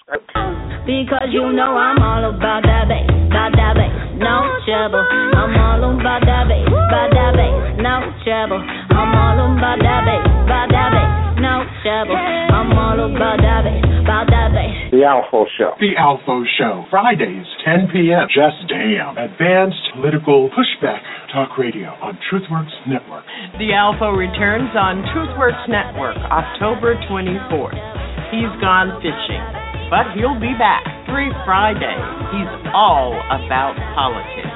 [0.86, 5.01] Because you know I'm all about that bass, about that bass, no trouble.
[5.01, 8.62] I'm all about that bass, about that bass, no trouble.
[8.62, 12.15] I'm all about that bass, about that bass, no trouble.
[12.15, 14.94] I'm all about that bass, about that bass.
[14.94, 15.74] The Alpha Show.
[15.82, 18.30] The Alpha Show, Fridays, 10 p.m.
[18.30, 19.18] Just damn.
[19.18, 21.02] Advanced political pushback
[21.34, 23.26] talk radio on TruthWorks Network.
[23.58, 27.82] The Alpha returns on TruthWorks Network October 24th.
[28.30, 29.41] He's gone fishing,
[29.89, 31.98] but he'll be back every Friday.
[32.30, 34.54] He's all about politics.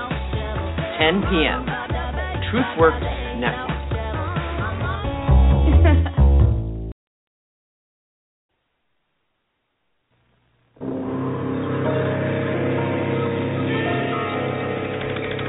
[1.01, 1.65] 10 p.m.
[2.53, 3.78] TruthWorks Network.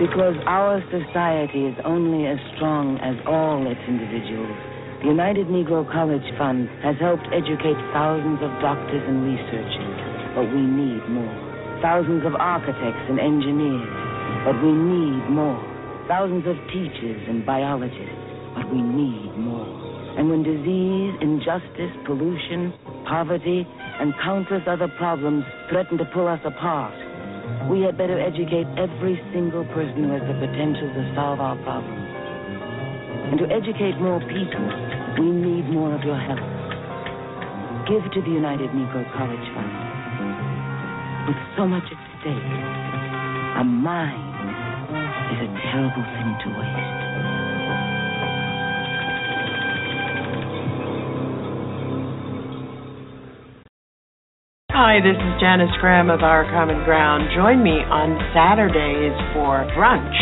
[0.00, 4.56] Because our society is only as strong as all its individuals.
[5.04, 9.96] The United Negro College Fund has helped educate thousands of doctors and researchers,
[10.32, 11.36] but we need more.
[11.84, 13.92] Thousands of architects and engineers,
[14.48, 15.60] but we need more.
[16.08, 18.24] Thousands of teachers and biologists,
[18.56, 19.68] but we need more.
[20.16, 22.72] And when disease, injustice, pollution,
[23.04, 23.68] poverty,
[24.00, 26.96] and countless other problems threaten to pull us apart,
[27.68, 32.11] we had better educate every single person who has the potential to solve our problems.
[33.30, 34.66] And to educate more people,
[35.22, 36.42] we need more of your help.
[37.86, 39.72] Give to the United Negro College Fund.
[41.28, 42.51] With so much at stake,
[43.61, 44.30] a mind
[45.34, 46.99] is a terrible thing to waste.
[54.81, 57.28] Hi, this is Janice Graham of Our Common Ground.
[57.37, 60.16] Join me on Saturdays for brunch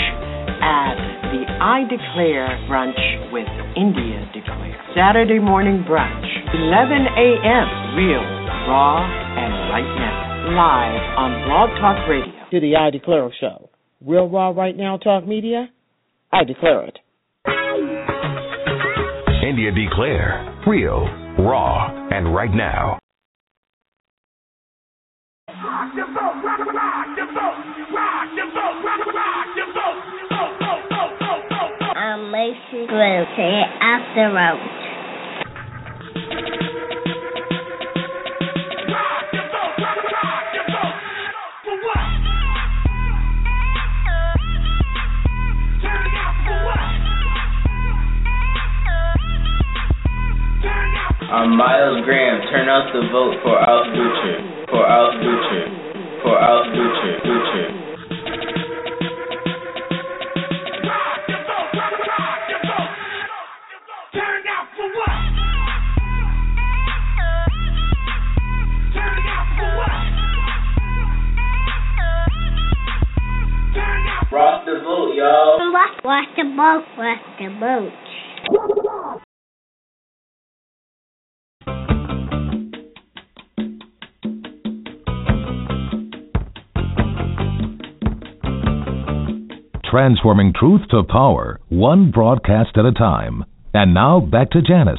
[0.58, 0.98] at
[1.30, 2.98] the I Declare brunch
[3.30, 3.46] with
[3.78, 4.74] India Declare.
[4.98, 7.94] Saturday morning brunch, 11 a.m.
[7.94, 8.26] Real,
[8.66, 10.50] raw, and right now.
[10.50, 12.34] Live on Blog Talk Radio.
[12.50, 13.70] To the I Declare Show.
[14.04, 15.70] Real Raw Right Now Talk Media.
[16.32, 16.98] I declare it.
[19.46, 20.64] India Declare.
[20.66, 21.06] Real,
[21.46, 22.98] raw, and right now.
[32.18, 33.24] Grill.
[33.36, 34.58] Say it after road.
[51.30, 52.40] I'm Miles Graham.
[52.50, 54.66] Turn out the vote for Al Future.
[54.70, 56.22] For Al Future.
[56.22, 57.20] For Al Future.
[57.22, 57.87] Future.
[74.30, 75.72] Rock the vote, y'all.
[75.72, 77.92] Watch, watch the boat, watch the boat.
[89.90, 93.46] Transforming truth to power, one broadcast at a time.
[93.72, 94.98] And now back to Janice.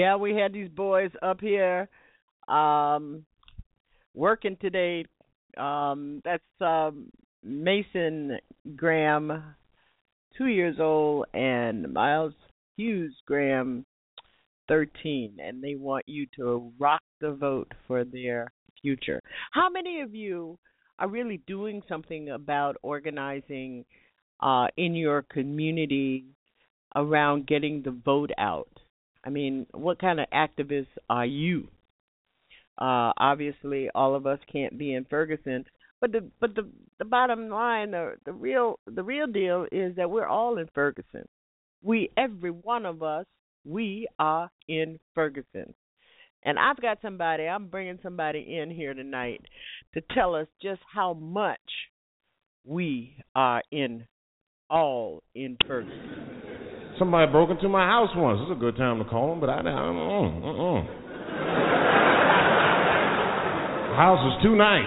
[0.00, 1.86] Yeah, we had these boys up here
[2.48, 3.22] um
[4.14, 5.04] working today.
[5.58, 7.10] Um that's um
[7.44, 8.38] Mason
[8.76, 9.42] Graham,
[10.38, 12.32] two years old, and Miles
[12.78, 13.84] Hughes Graham,
[14.68, 19.20] thirteen, and they want you to rock the vote for their future.
[19.50, 20.58] How many of you
[20.98, 23.84] are really doing something about organizing
[24.40, 26.24] uh in your community
[26.96, 28.70] around getting the vote out?
[29.24, 31.68] I mean, what kind of activists are you?
[32.78, 35.64] Uh, obviously, all of us can't be in Ferguson,
[36.00, 36.66] but the but the
[36.98, 41.28] the bottom line, the the real the real deal is that we're all in Ferguson.
[41.82, 43.26] We every one of us,
[43.64, 45.74] we are in Ferguson.
[46.42, 49.42] And I've got somebody, I'm bringing somebody in here tonight
[49.92, 51.60] to tell us just how much
[52.64, 54.06] we are in
[54.70, 56.39] all in Ferguson.
[57.00, 58.40] Somebody broke into my house once.
[58.44, 59.72] It's a good time to call them, but I don't.
[59.72, 60.84] Uh, uh, uh.
[63.96, 64.84] House is too nice.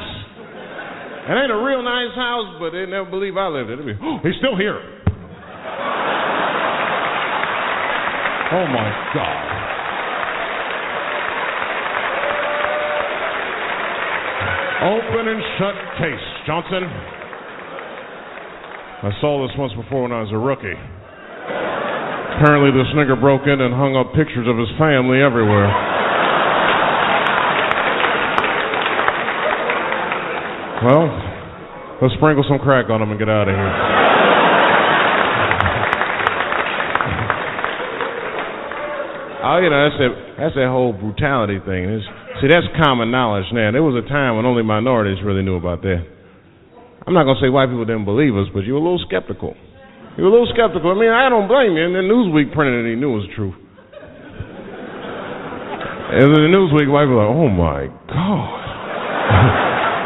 [1.26, 3.82] It ain't a real nice house, but they never believe I lived it.
[3.84, 4.78] Be, oh, he's still here.
[8.53, 9.41] Oh my God.
[14.86, 16.84] Open and shut case, Johnson.
[19.01, 20.78] I saw this once before when I was a rookie.
[22.36, 25.69] Apparently, this nigger broke in and hung up pictures of his family everywhere.
[30.84, 31.07] Well,
[32.01, 33.73] let's sprinkle some crack on him and get out of here.
[39.45, 41.88] Oh, you know, that's that, that's that whole brutality thing.
[41.88, 42.05] It's,
[42.41, 43.71] see, that's common knowledge now.
[43.71, 46.03] There was a time when only minorities really knew about that.
[47.05, 49.03] I'm not going to say white people didn't believe us, but you were a little
[49.05, 49.55] skeptical.
[50.18, 50.93] You were a little skeptical.
[50.93, 51.86] I mean, I don't blame you.
[51.86, 53.53] And then Newsweek printed it, he knew it was true.
[56.14, 58.61] And then the Newsweek white was like, oh my God.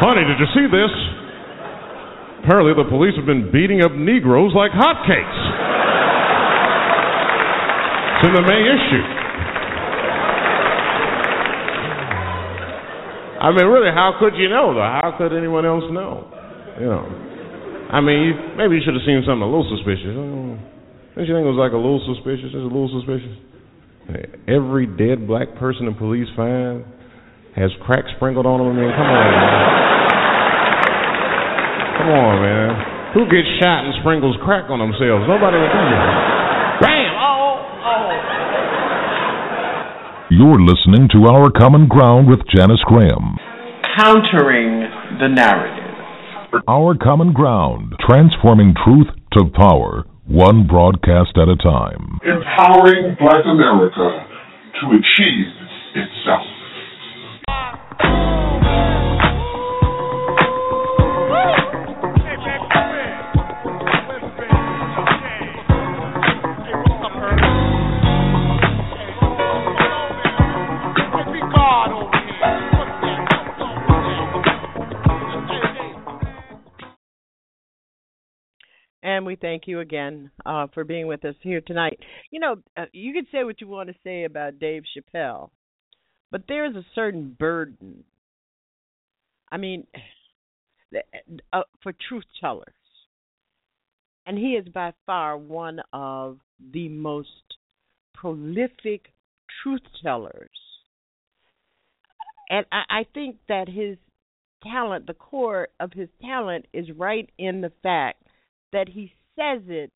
[0.00, 0.88] Honey, did you see this?
[2.40, 5.40] Apparently, the police have been beating up Negroes like hotcakes.
[8.16, 9.04] It's in the May issue.
[13.44, 14.80] I mean, really, how could you know, though?
[14.80, 16.24] How could anyone else know?
[16.80, 17.27] You know.
[17.88, 20.12] I mean, you, maybe you should have seen something a little suspicious.
[20.12, 22.52] Don't you think it was like a little suspicious?
[22.52, 23.32] Just a little suspicious.
[24.48, 26.84] Every dead black person the police find
[27.56, 28.72] has crack sprinkled on them.
[28.72, 29.68] I mean, come on, man.
[31.96, 32.70] Come on, man.
[33.16, 35.24] Who gets shot and sprinkles crack on themselves?
[35.24, 36.84] Nobody would do that.
[36.84, 37.10] Bam!
[37.18, 37.56] Oh,
[37.88, 38.12] oh.
[40.30, 43.40] You're listening to Our Common Ground with Janice Graham.
[43.96, 44.84] Countering
[45.18, 45.77] the narrative.
[46.66, 52.18] Our Common Ground, transforming truth to power, one broadcast at a time.
[52.24, 54.26] Empowering Black America
[54.80, 55.52] to achieve
[55.94, 56.46] itself.
[79.18, 81.98] And we thank you again uh, for being with us here tonight.
[82.30, 85.50] You know, uh, you can say what you want to say about Dave Chappelle,
[86.30, 88.04] but there's a certain burden.
[89.50, 89.88] I mean,
[91.52, 92.72] uh, for truth tellers.
[94.24, 96.38] And he is by far one of
[96.72, 97.56] the most
[98.14, 99.12] prolific
[99.64, 100.48] truth tellers.
[102.50, 103.98] And I, I think that his
[104.62, 108.22] talent, the core of his talent, is right in the fact
[108.72, 109.92] that he says it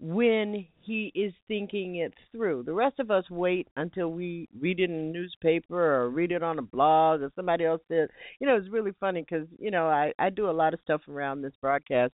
[0.00, 2.62] when he is thinking it through.
[2.62, 6.42] The rest of us wait until we read it in a newspaper or read it
[6.42, 8.08] on a blog or somebody else says.
[8.40, 11.00] You know, it's really funny because you know I I do a lot of stuff
[11.08, 12.12] around this broadcast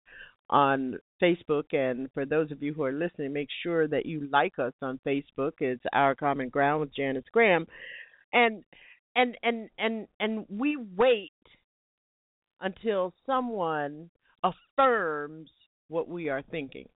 [0.51, 4.59] on Facebook, and for those of you who are listening, make sure that you like
[4.59, 5.53] us on Facebook.
[5.61, 7.67] It's Our Common Ground with Janice Graham,
[8.33, 8.65] and
[9.15, 11.33] and and and and we wait
[12.61, 14.09] until someone
[14.45, 15.51] affirms
[15.89, 16.89] what we are thinking.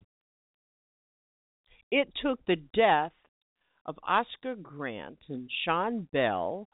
[1.90, 3.12] It took the death
[3.86, 6.68] of Oscar Grant and Sean Bell,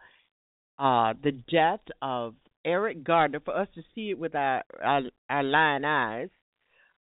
[0.78, 5.42] uh, the death of Eric Gardner, for us to see it with our our, our
[5.44, 6.30] lying eyes.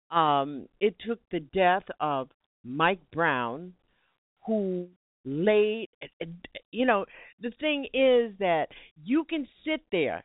[0.10, 2.30] Um, it took the death of
[2.66, 3.74] Mike Brown,
[4.46, 4.88] who
[5.24, 5.88] laid.
[6.72, 7.06] You know,
[7.40, 8.68] the thing is that
[9.02, 10.24] you can sit there,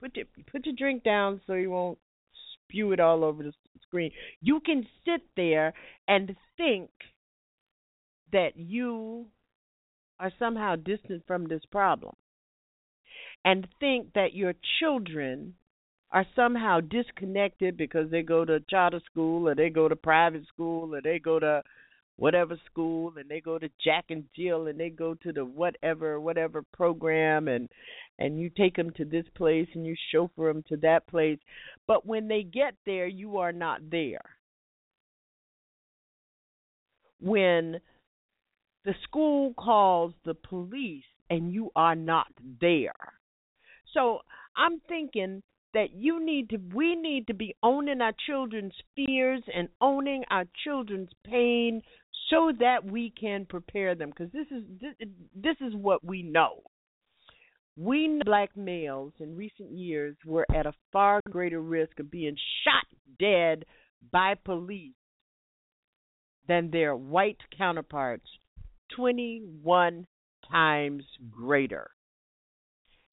[0.00, 1.98] put your put your drink down so you won't
[2.68, 3.52] spew it all over the
[3.82, 4.10] screen.
[4.40, 5.72] You can sit there
[6.06, 6.90] and think
[8.32, 9.26] that you
[10.20, 12.14] are somehow distant from this problem
[13.44, 15.54] and think that your children
[16.10, 20.94] are somehow disconnected because they go to charter school or they go to private school
[20.94, 21.62] or they go to
[22.18, 26.20] whatever school and they go to Jack and Jill and they go to the whatever
[26.20, 27.68] whatever program and
[28.18, 31.38] and you take them to this place and you chauffeur them to that place.
[31.86, 34.24] But when they get there you are not there.
[37.20, 37.80] When
[38.84, 42.26] the school calls the police and you are not
[42.60, 42.92] there.
[43.94, 44.20] So
[44.56, 45.42] i'm thinking
[45.74, 50.44] that you need to we need to be owning our children's fears and owning our
[50.64, 51.82] children's pain
[52.30, 56.62] so that we can prepare them because this is this, this is what we know
[57.76, 62.36] we know black males in recent years were at a far greater risk of being
[62.64, 62.86] shot
[63.18, 63.64] dead
[64.12, 64.94] by police
[66.46, 68.26] than their white counterparts
[68.96, 70.06] 21
[70.50, 71.90] times greater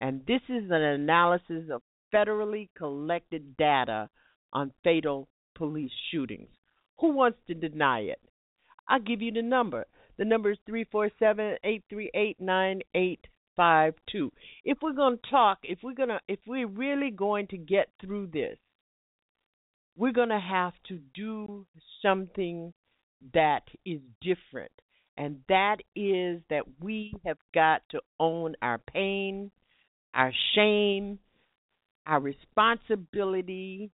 [0.01, 1.81] and this is an analysis of
[2.13, 4.09] federally collected data
[4.53, 6.49] on fatal police shootings.
[6.99, 8.19] Who wants to deny it?
[8.87, 9.85] I'll give you the number.
[10.17, 13.25] The number is three four seven eight three eight nine eight
[13.55, 14.31] five two.
[14.63, 17.89] If we're going to talk, if we're going to, if we're really going to get
[18.01, 18.57] through this,
[19.97, 21.65] we're going to have to do
[22.01, 22.73] something
[23.33, 24.71] that is different,
[25.17, 29.51] and that is that we have got to own our pain,
[30.13, 31.17] our shame,
[32.05, 33.89] our responsibility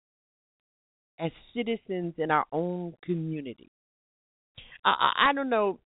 [1.19, 3.70] as citizens in our own community.
[4.85, 5.79] I, I don't know,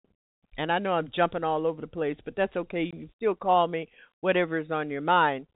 [0.56, 2.82] and I know I'm jumping all over the place, but that's okay.
[2.82, 3.88] You can still call me
[4.20, 5.46] whatever is on your mind.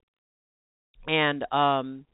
[1.07, 2.05] And um,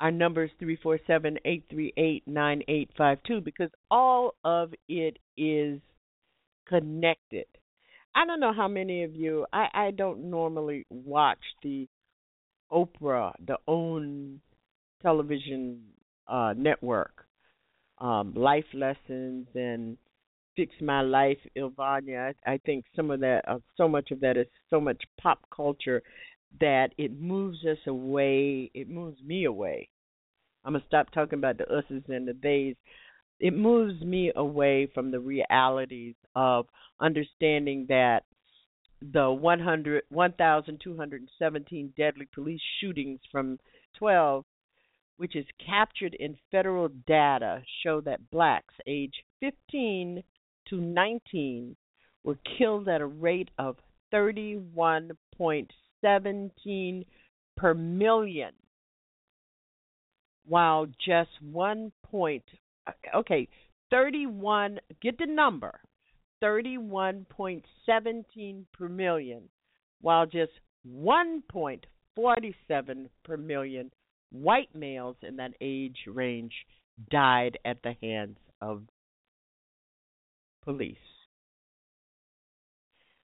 [0.00, 4.34] our number is three four seven eight three eight nine eight five two because all
[4.44, 5.80] of it is
[6.68, 7.46] connected.
[8.14, 9.46] I don't know how many of you.
[9.52, 11.88] I I don't normally watch the
[12.72, 14.40] Oprah, the OWN
[15.02, 15.80] television
[16.26, 17.26] uh, network,
[17.98, 19.96] um, life lessons and
[20.56, 22.34] fix my life, Iyanla.
[22.46, 25.40] I, I think some of that, uh, so much of that is so much pop
[25.54, 26.02] culture
[26.60, 28.70] that it moves us away.
[28.74, 29.88] It moves me away.
[30.64, 32.76] I'm gonna stop talking about the us's and the theys.
[33.40, 36.66] It moves me away from the realities of
[37.00, 38.24] understanding that
[39.12, 43.58] the 100, 1,217 deadly police shootings from
[43.98, 44.44] 12,
[45.18, 50.22] which is captured in federal data, show that blacks age 15
[50.68, 51.76] to 19
[52.22, 53.76] were killed at a rate of
[54.12, 57.06] 31.17
[57.56, 58.52] per million,
[60.46, 62.44] while just one point,
[63.14, 63.48] okay,
[63.90, 65.80] 31, get the number,
[66.42, 69.48] 31.17 per million,
[70.00, 70.52] while just
[70.88, 73.90] 1.47 per million
[74.30, 76.54] white males in that age range
[77.10, 78.82] died at the hands of
[80.64, 80.96] police.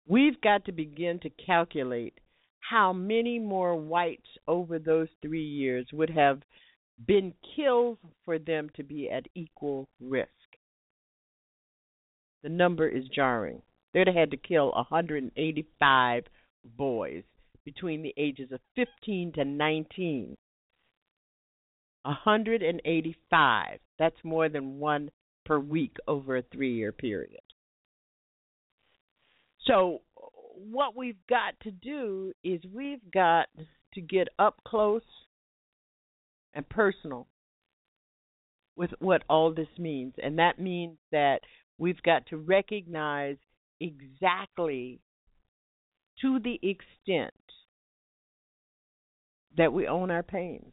[0.07, 2.15] We've got to begin to calculate
[2.61, 6.41] how many more whites over those three years would have
[7.07, 10.29] been killed for them to be at equal risk.
[12.43, 13.63] The number is jarring.
[13.93, 16.25] They'd have had to kill 185
[16.77, 17.23] boys
[17.65, 20.37] between the ages of 15 to 19.
[22.03, 23.79] 185.
[23.99, 25.11] That's more than one
[25.45, 27.41] per week over a three year period.
[29.67, 30.03] So,
[30.55, 33.47] what we've got to do is we've got
[33.95, 35.03] to get up close
[36.55, 37.27] and personal
[38.77, 40.15] with what all this means.
[40.23, 41.41] And that means that
[41.79, 43.37] we've got to recognize
[43.81, 45.01] exactly
[46.21, 47.33] to the extent
[49.57, 50.73] that we own our pain.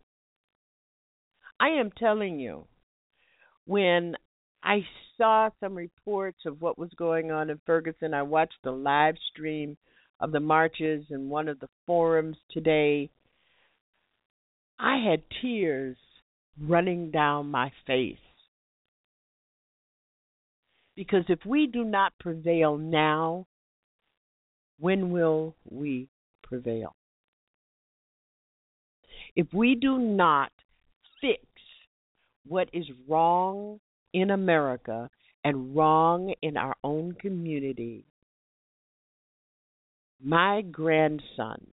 [1.60, 2.68] I am telling you,
[3.66, 4.16] when
[4.64, 4.86] I
[5.18, 9.78] saw some reports of what was going on in Ferguson, I watched the live stream
[10.20, 13.10] of the marches in one of the forums today.
[14.80, 15.97] I had tears
[16.60, 18.18] running down my face.
[20.95, 23.47] Because if we do not prevail now,
[24.80, 26.10] when will we
[26.43, 26.95] prevail?
[29.36, 30.51] If we do not
[31.22, 31.45] fix
[32.45, 33.80] what is wrong
[34.14, 35.10] in America
[35.43, 38.05] and wrong in our own community,
[40.22, 41.70] my grandsons,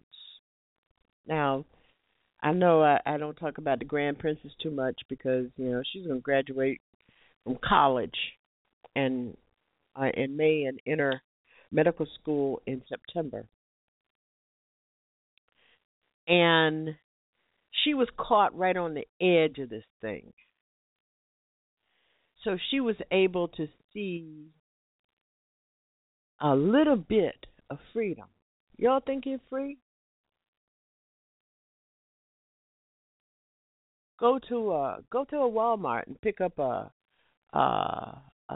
[1.26, 1.64] now,
[2.42, 5.82] I know I, I don't talk about the grand princess too much because you know
[5.92, 6.80] she's going to graduate
[7.44, 8.14] from college
[8.94, 9.36] and
[9.96, 11.22] uh, in May and enter
[11.72, 13.46] medical school in September.
[16.28, 16.96] And
[17.84, 20.32] she was caught right on the edge of this thing.
[22.46, 24.52] So she was able to see
[26.40, 28.26] a little bit of freedom.
[28.76, 29.78] Y'all think you're free?
[34.20, 36.92] Go to a go to a Walmart and pick up a
[37.52, 37.58] a
[38.48, 38.54] a,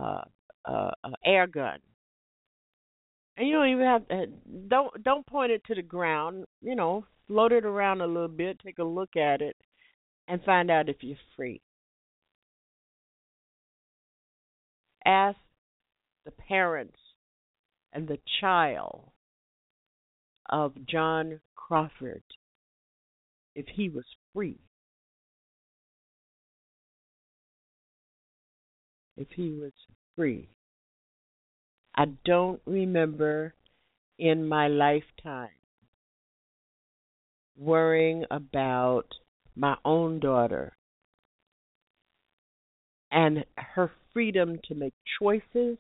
[0.66, 1.80] a, a air gun.
[3.36, 4.26] And you don't even have to,
[4.68, 6.45] don't don't point it to the ground.
[6.62, 9.57] You know, float it around a little bit, take a look at it,
[10.28, 11.61] and find out if you're free.
[15.05, 15.38] Ask
[16.24, 16.98] the parents
[17.92, 19.11] and the child
[20.48, 22.22] of John Crawford
[23.55, 24.59] if he was free.
[29.16, 29.72] If he was
[30.16, 30.48] free.
[31.94, 33.55] I don't remember
[34.18, 35.51] in my lifetime
[37.57, 39.07] worrying about
[39.55, 40.72] my own daughter
[43.11, 45.78] and her freedom to make choices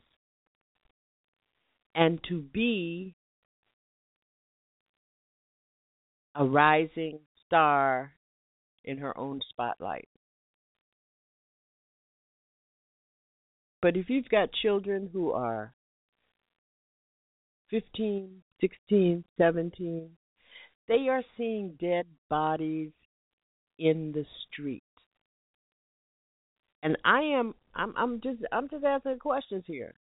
[1.94, 3.14] and to be
[6.34, 8.12] a rising star
[8.84, 10.08] in her own spotlight.
[13.82, 15.72] But if you've got children who are
[17.70, 20.10] 15, 16, 17,
[20.88, 22.90] they are seeing dead bodies
[23.78, 24.82] in the street.
[26.82, 29.94] And I am I'm I'm just I'm just asking questions here.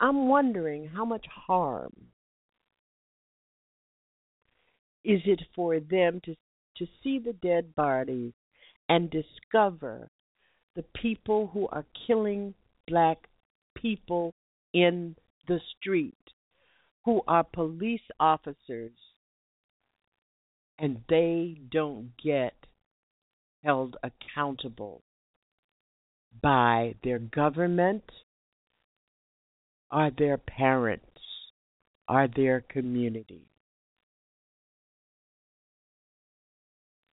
[0.00, 1.92] I'm wondering how much harm
[5.04, 6.34] is it for them to
[6.76, 8.32] to see the dead bodies
[8.88, 10.08] and discover
[10.74, 12.54] the people who are killing
[12.88, 13.28] black
[13.76, 14.34] people
[14.72, 15.14] in
[15.48, 16.14] the street
[17.04, 18.92] who are police officers
[20.78, 22.54] and they don't get
[23.64, 25.02] held accountable
[26.40, 28.04] by their government
[29.90, 31.06] or their parents
[32.08, 33.46] or their community.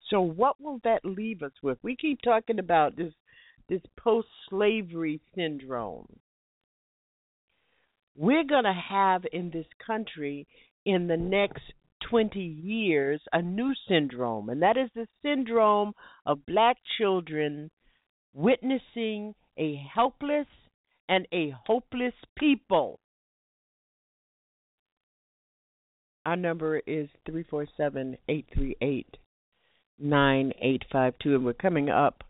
[0.09, 1.78] So what will that leave us with?
[1.82, 3.14] We keep talking about this
[3.70, 6.20] this post-slavery syndrome.
[8.16, 10.45] We're going to have in this country
[10.86, 11.61] in the next
[12.09, 15.93] 20 years a new syndrome, and that is the syndrome
[16.26, 17.72] of black children
[18.34, 20.48] witnessing a helpless
[21.10, 23.00] and a hopeless people.
[26.26, 29.18] Our number is 347 838
[30.00, 32.24] 9852, and we're coming up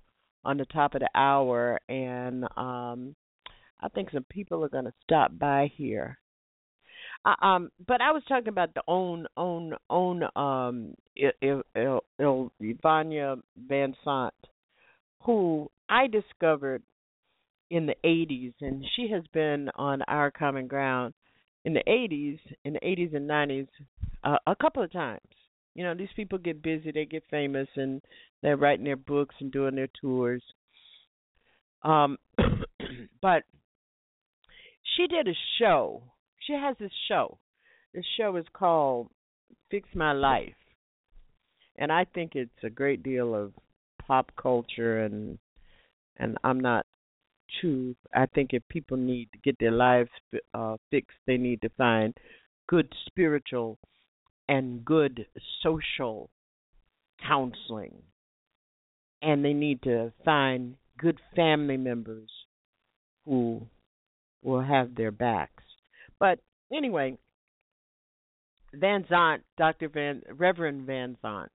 [0.43, 3.15] on the top of the hour, and um,
[3.79, 6.17] I think some people are going to stop by here.
[7.25, 12.51] Uh, um, but I was talking about the own own own um Il, Il, Il,
[12.61, 14.33] Ivania Van Sant,
[15.21, 16.81] who I discovered
[17.69, 21.13] in the 80s, and she has been on our common ground
[21.65, 23.67] in the 80s, in the 80s and 90s,
[24.23, 25.21] uh, a couple of times.
[25.75, 28.01] You know, these people get busy, they get famous, and
[28.41, 30.41] they're writing their books and doing their tours.
[31.83, 32.17] Um,
[33.21, 33.43] but
[34.95, 36.01] she did a show.
[36.39, 37.37] She has this show.
[37.93, 39.09] This show is called
[39.69, 40.55] Fix My Life.
[41.77, 43.53] And I think it's a great deal of
[44.07, 45.37] pop culture and
[46.17, 46.85] and I'm not
[47.61, 50.09] too I think if people need to get their lives
[50.53, 52.13] uh fixed, they need to find
[52.67, 53.77] good spiritual
[54.47, 55.25] and good
[55.61, 56.29] social
[57.25, 57.93] counseling.
[59.21, 62.29] And they need to find good family members
[63.25, 63.61] who
[64.41, 65.63] will have their backs.
[66.19, 66.39] But
[66.75, 67.17] anyway,
[68.75, 69.87] Vanzant, Dr.
[69.89, 71.49] Van Reverend Vanzant,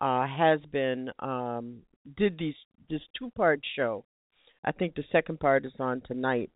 [0.00, 1.78] uh, has been um,
[2.16, 2.54] did these
[2.88, 4.04] this two part show.
[4.64, 6.50] I think the second part is on tonight,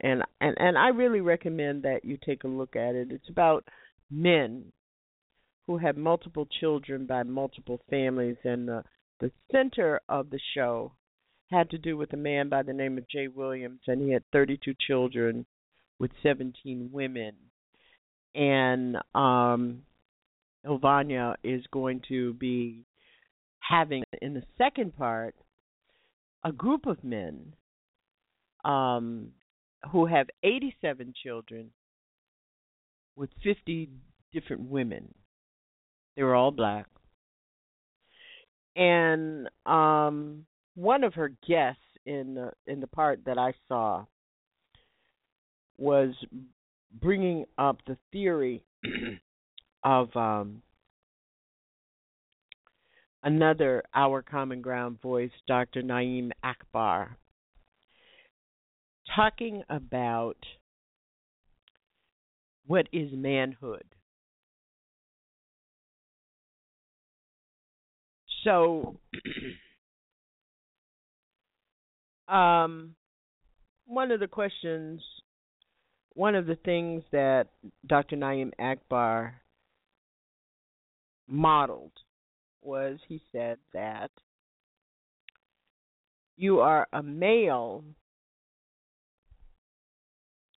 [0.00, 3.08] and and and I really recommend that you take a look at it.
[3.10, 3.64] It's about
[4.10, 4.72] men
[5.66, 8.84] who have multiple children by multiple families, and the
[9.20, 10.92] the center of the show
[11.50, 14.22] had to do with a man by the name of Jay Williams, and he had
[14.32, 15.44] 32 children
[15.98, 17.32] with 17 women.
[18.34, 19.82] And um,
[20.64, 22.86] Iyanla is going to be
[23.58, 25.34] having in the second part
[26.44, 27.54] a group of men
[28.64, 29.28] um,
[29.90, 31.70] who have 87 children
[33.16, 33.90] with 50
[34.32, 35.14] different women.
[36.16, 36.86] They were all black.
[38.76, 44.04] And um, one of her guests in the, in the part that I saw
[45.76, 46.14] was
[47.00, 48.64] bringing up the theory
[49.84, 50.62] of um,
[53.22, 55.82] another Our Common Ground voice, Dr.
[55.82, 57.16] Na'im Akbar,
[59.14, 60.36] talking about
[62.66, 63.84] what is manhood.
[68.44, 68.96] So,
[72.28, 72.94] um,
[73.86, 75.02] one of the questions,
[76.14, 77.48] one of the things that
[77.86, 78.16] Dr.
[78.16, 79.34] Na'im Akbar
[81.28, 81.92] modeled
[82.62, 84.10] was he said that
[86.36, 87.84] you are a male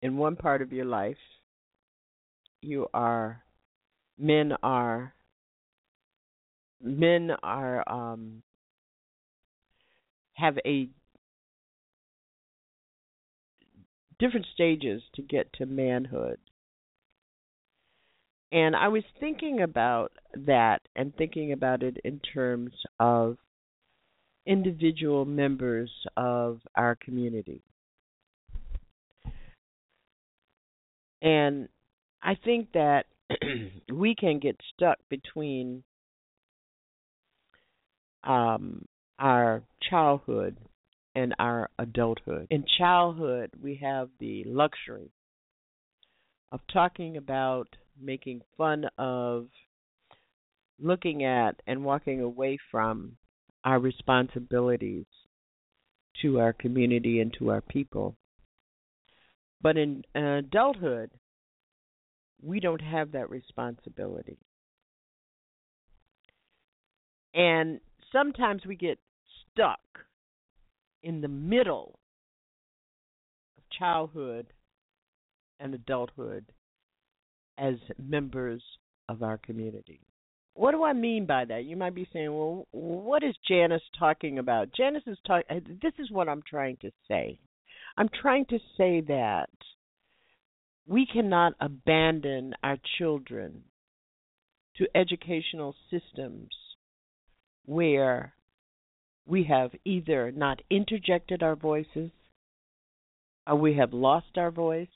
[0.03, 1.17] in one part of your life.
[2.63, 3.43] You are
[4.19, 5.15] men are
[6.83, 8.43] men are um
[10.35, 10.89] have a
[14.19, 16.39] different stages to get to manhood.
[18.53, 23.37] And I was thinking about that and thinking about it in terms of
[24.47, 27.63] individual members of our community.
[31.23, 31.69] And
[32.23, 33.05] I think that
[33.93, 35.85] we can get stuck between
[38.25, 38.87] um,
[39.19, 40.57] our childhood
[41.15, 42.47] and our adulthood.
[42.51, 45.11] In childhood, we have the luxury
[46.53, 47.69] of talking about
[48.01, 49.49] making fun of,
[50.79, 53.17] looking at, and walking away from
[53.65, 55.07] our responsibilities
[56.23, 58.17] to our community and to our people.
[59.63, 61.11] But in adulthood,
[62.43, 64.39] we don't have that responsibility.
[67.35, 67.81] And
[68.11, 68.99] sometimes we get
[69.53, 69.81] stuck
[71.03, 71.99] in the middle
[73.59, 74.47] of childhood
[75.61, 76.47] and adulthood
[77.61, 78.63] as members
[79.09, 80.01] of our community.
[80.55, 81.65] What do I mean by that?
[81.65, 85.79] You might be saying, "Well, what is Janice talking about?" Janice is talking.
[85.81, 87.39] This is what I'm trying to say.
[87.97, 89.51] I'm trying to say that
[90.87, 93.63] we cannot abandon our children
[94.77, 96.51] to educational systems
[97.67, 98.35] where
[99.27, 102.11] we have either not interjected our voices,
[103.47, 104.89] or we have lost our voice,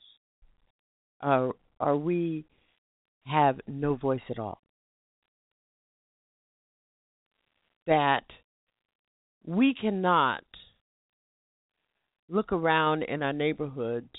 [1.21, 2.45] or, or we
[3.25, 4.61] have no voice at all.
[7.87, 8.25] That
[9.43, 10.43] we cannot
[12.29, 14.09] look around in our neighborhoods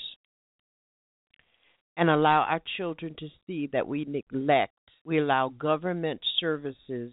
[1.97, 4.73] and allow our children to see that we neglect,
[5.05, 7.13] we allow government services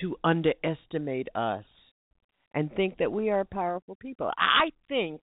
[0.00, 1.64] to underestimate us
[2.54, 4.30] and think that we are powerful people.
[4.38, 5.20] I think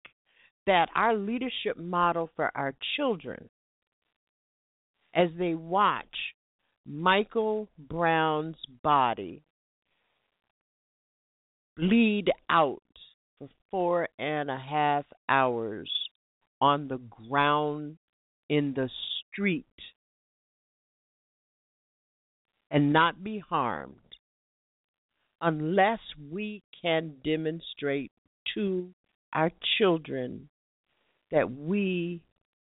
[0.66, 3.50] that our leadership model for our children
[5.14, 6.06] as they watch
[6.86, 9.44] Michael Brown's body
[11.78, 12.82] bleed out
[13.38, 15.90] for four and a half hours
[16.62, 17.98] on the ground
[18.50, 18.90] in the
[19.32, 19.66] street
[22.72, 23.96] and not be harmed
[25.42, 26.00] unless
[26.32, 28.12] we can demonstrate
[28.54, 28.90] to
[29.34, 30.50] our children
[31.32, 32.22] that we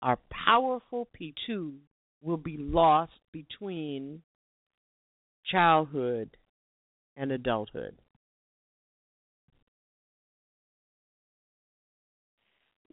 [0.01, 1.73] are powerful P2
[2.21, 4.21] will be lost between
[5.45, 6.37] childhood
[7.17, 7.97] and adulthood.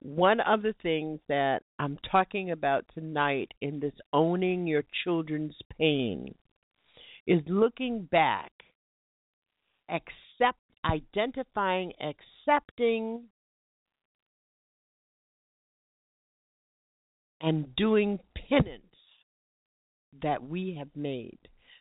[0.01, 6.35] One of the things that I'm talking about tonight in this owning your children's pain
[7.27, 8.53] is looking back,
[9.91, 13.25] accept identifying, accepting
[17.41, 18.19] and doing
[18.49, 18.88] penance
[20.23, 21.39] that we have made.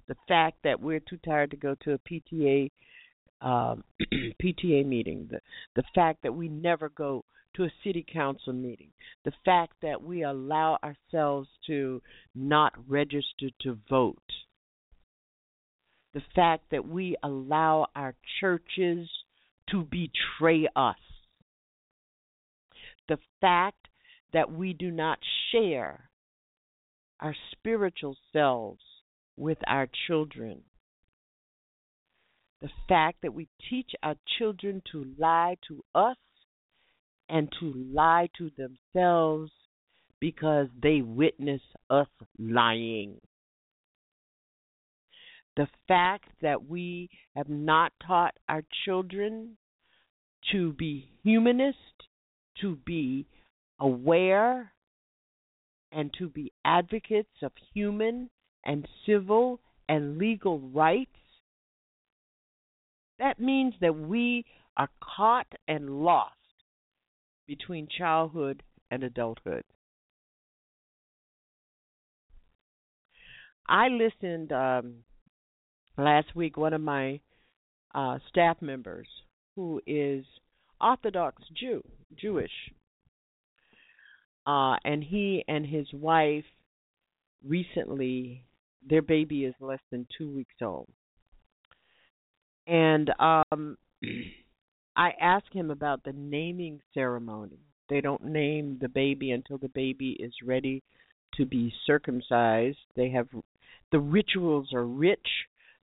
[0.08, 2.72] The fact that we're too tired to go to a PTA
[3.42, 3.84] um,
[4.42, 5.40] PTA meeting, the
[5.76, 7.24] the fact that we never go
[7.56, 8.90] to a city council meeting,
[9.26, 12.02] the fact that we allow ourselves to
[12.36, 14.18] not register to vote,
[16.14, 19.10] the fact that we allow our churches
[19.70, 20.96] to betray us,
[23.10, 23.88] the fact
[24.34, 25.20] that we do not
[25.52, 26.07] share
[27.20, 28.82] our spiritual selves
[29.36, 30.62] with our children.
[32.62, 36.18] The fact that we teach our children to lie to us
[37.30, 39.52] and to lie to themselves
[40.20, 42.08] because they witness us
[42.40, 43.20] lying.
[45.56, 49.58] The fact that we have not taught our children
[50.52, 51.78] to be humanist,
[52.62, 53.28] to be
[53.80, 54.72] aware,
[55.92, 58.30] and to be advocates of human
[58.66, 61.12] and civil and legal rights,
[63.20, 66.34] that means that we are caught and lost
[67.48, 68.62] between childhood
[68.92, 69.64] and adulthood.
[73.68, 74.96] I listened um,
[75.98, 77.20] last week, one of my
[77.94, 79.08] uh, staff members
[79.56, 80.26] who is
[80.80, 81.84] Orthodox Jew,
[82.16, 82.52] Jewish,
[84.48, 86.46] uh, and he and his wife
[87.46, 88.44] recently,
[88.88, 90.88] their baby is less than two weeks old.
[92.66, 93.78] And um,
[94.96, 97.60] I asked him about the naming ceremony.
[97.90, 100.82] They don't name the baby until the baby is ready
[101.36, 102.78] to be circumcised.
[102.96, 103.28] They have
[103.92, 105.28] the rituals are rich,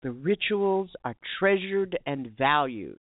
[0.03, 2.99] the rituals are treasured and valued.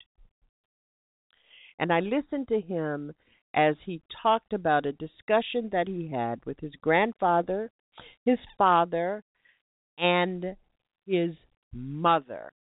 [1.79, 3.13] And I listened to him
[3.55, 7.71] as he talked about a discussion that he had with his grandfather,
[8.25, 9.23] his father,
[9.97, 10.57] and
[11.07, 11.31] his
[11.73, 12.53] mother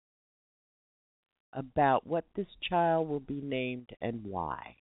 [1.54, 4.76] about what this child will be named and why.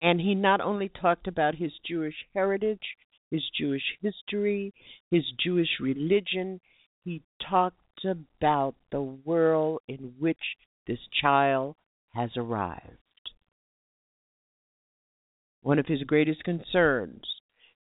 [0.00, 2.96] And he not only talked about his Jewish heritage,
[3.30, 4.72] his Jewish history,
[5.10, 6.60] his Jewish religion,
[7.04, 10.38] he talked about the world in which
[10.86, 11.74] this child
[12.14, 12.98] has arrived.
[15.62, 17.22] One of his greatest concerns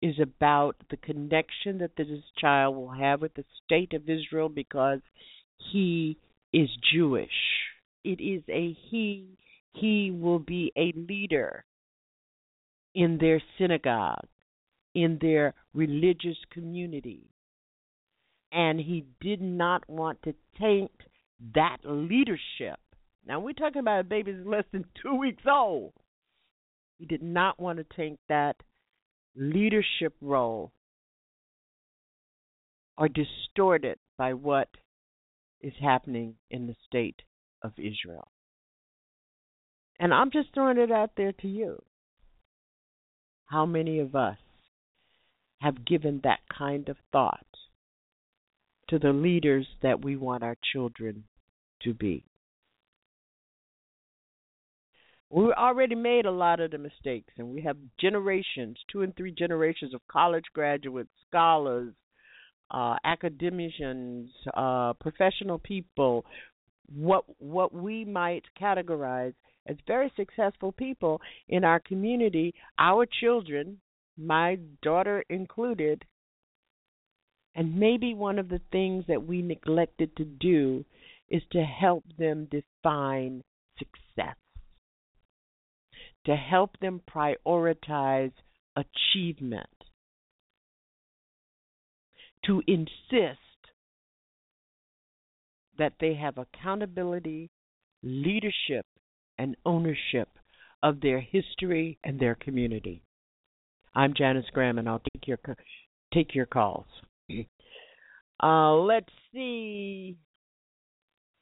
[0.01, 2.07] is about the connection that this
[2.37, 4.99] child will have with the state of Israel because
[5.71, 6.17] he
[6.53, 7.29] is Jewish.
[8.03, 9.37] It is a he.
[9.73, 11.63] He will be a leader
[12.95, 14.27] in their synagogue,
[14.95, 17.29] in their religious community.
[18.51, 20.91] And he did not want to taint
[21.53, 22.79] that leadership.
[23.25, 25.93] Now, we're talking about a baby that's less than two weeks old.
[26.97, 28.55] He did not want to take that
[29.35, 30.71] leadership role
[32.97, 34.67] or distort it by what
[35.61, 37.21] is happening in the state
[37.63, 38.27] of Israel.
[39.99, 41.81] And I'm just throwing it out there to you.
[43.45, 44.37] How many of us
[45.61, 47.45] have given that kind of thought
[48.89, 51.25] to the leaders that we want our children
[51.83, 52.25] to be?
[55.31, 59.31] We already made a lot of the mistakes, and we have generations, two and three
[59.31, 61.93] generations of college graduates, scholars,
[62.71, 66.25] uh, academicians, uh, professional people,
[66.95, 69.33] what what we might categorize
[69.67, 73.79] as very successful people in our community, our children,
[74.17, 76.03] my daughter included,
[77.55, 80.83] and maybe one of the things that we neglected to do
[81.29, 83.43] is to help them define
[83.77, 84.35] success,
[86.25, 88.33] to help them prioritize
[88.75, 89.67] achievement,
[92.45, 93.39] to insist
[95.77, 97.49] that they have accountability,
[98.03, 98.85] leadership,
[99.37, 100.29] and ownership
[100.83, 103.01] of their history and their community.
[103.95, 105.39] I'm Janice Graham, and I'll take your
[106.13, 106.85] take your calls.
[108.41, 110.17] Uh, let's see.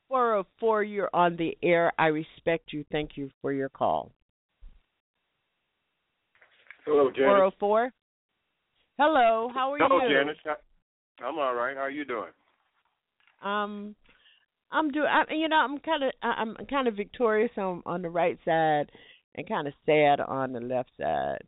[0.09, 1.91] 404, you're on the air.
[1.97, 2.85] I respect you.
[2.91, 4.11] Thank you for your call.
[6.87, 7.53] Hello, Janice.
[7.59, 7.91] 404.
[8.97, 10.09] Hello, how are Hello, you?
[10.09, 10.37] Janice.
[11.19, 11.75] I'm all right.
[11.75, 12.31] How are you doing?
[13.43, 13.93] Um,
[14.71, 15.07] I'm doing.
[15.31, 16.11] You know, I'm kind of.
[16.23, 18.89] I'm kind of victorious on on the right side,
[19.35, 21.43] and kind of sad on the left side.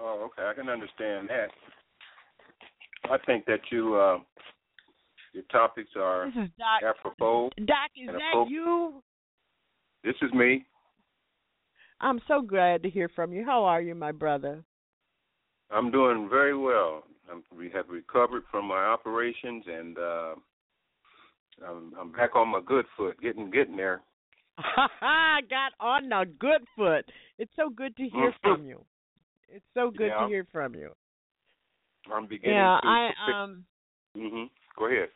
[0.00, 0.48] Oh, okay.
[0.48, 1.50] I can understand that.
[3.08, 4.18] I think that you uh,
[5.32, 6.82] your topics are This is Doc.
[6.96, 7.50] apropos.
[7.66, 9.00] Doc, is that you?
[10.02, 10.66] This is me.
[12.02, 13.44] I'm so glad to hear from you.
[13.44, 14.64] How are you, my brother?
[15.70, 17.04] I'm doing very well.
[17.30, 20.34] I'm, we have recovered from my operations, and uh,
[21.66, 24.02] I'm, I'm back on my good foot, getting getting there.
[24.76, 27.04] Got on the good foot.
[27.38, 28.84] It's so good to hear from you.
[29.48, 30.24] It's so good Yeah.
[30.24, 30.90] to hear from you.
[32.12, 32.86] I'm beginning Yeah, to.
[32.88, 33.64] I um
[34.16, 34.44] hmm
[34.78, 35.08] Go ahead.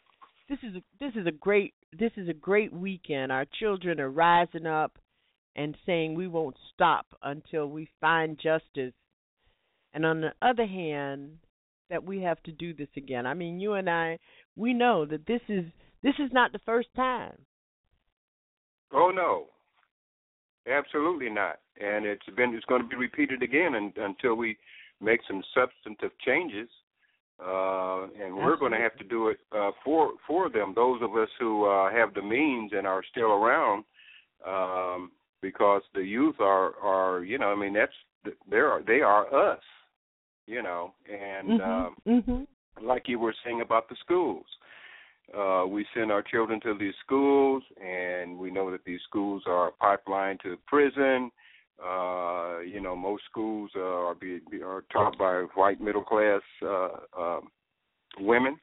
[0.48, 3.32] this is a this is a great this is a great weekend.
[3.32, 4.98] Our children are rising up
[5.56, 8.92] and saying we won't stop until we find justice.
[9.94, 11.38] And on the other hand,
[11.90, 13.26] that we have to do this again.
[13.26, 14.18] I mean, you and I,
[14.54, 15.64] we know that this is
[16.02, 17.36] this is not the first time.
[18.92, 19.46] Oh no,
[20.70, 21.60] absolutely not.
[21.80, 24.56] And it's been it's going to be repeated again un until we
[25.00, 26.68] make some substantive changes.
[27.38, 30.72] Uh, and we're going to have to do it uh, for for them.
[30.74, 33.84] Those of us who uh, have the means and are still around,
[34.46, 35.10] um,
[35.42, 37.92] because the youth are are you know I mean that's
[38.50, 39.62] they are they are us,
[40.46, 42.86] you know, and um, mm-hmm.
[42.86, 44.46] like you were saying about the schools.
[45.36, 49.68] Uh, we send our children to these schools, and we know that these schools are
[49.68, 51.30] a pipeline to prison.
[51.84, 56.40] Uh, you know, most schools uh, are be, be are taught by white middle class
[56.62, 57.48] uh, um,
[58.20, 58.56] women,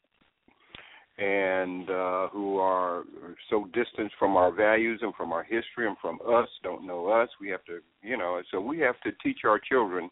[1.24, 3.03] and uh, who are
[3.49, 7.30] so distant from our values and from our history and from us, don't know us.
[7.39, 10.09] We have to, you know, so we have to teach our children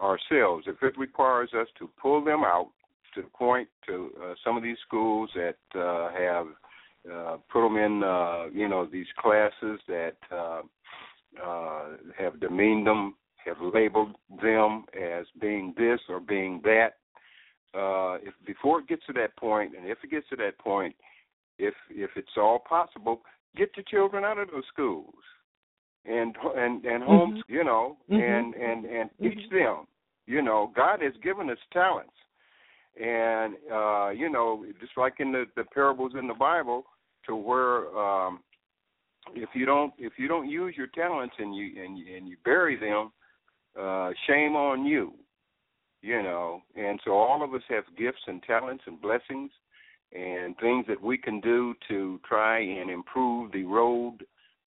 [0.00, 0.64] ourselves.
[0.66, 2.68] If it requires us to pull them out
[3.14, 6.46] to the point to uh, some of these schools that uh, have
[7.12, 10.62] uh, put them in, uh, you know, these classes that uh,
[11.44, 11.82] uh,
[12.18, 13.14] have demeaned them,
[13.44, 16.94] have labeled them as being this or being that.
[17.72, 20.94] Uh, if before it gets to that point, and if it gets to that point,
[21.58, 23.22] if if it's all possible,
[23.56, 25.14] get your children out of those schools
[26.04, 27.42] and and and homes, Mhm.
[27.48, 28.20] you know, Mhm.
[28.20, 29.86] and and and teach them.
[30.26, 32.16] You know, God has given us talents,
[32.96, 36.86] and uh, you know, just like in the the parables in the Bible,
[37.26, 38.42] to where um,
[39.34, 42.36] if you don't if you don't use your talents and you and you, and you
[42.44, 43.12] bury them,
[43.78, 45.14] uh, shame on you.
[46.02, 49.50] You know, and so all of us have gifts and talents and blessings
[50.12, 54.24] and things that we can do to try and improve the road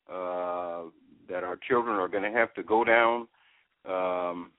[0.07, 0.83] uh,
[1.27, 3.27] that our children are going to have to go down.
[3.89, 4.51] Um,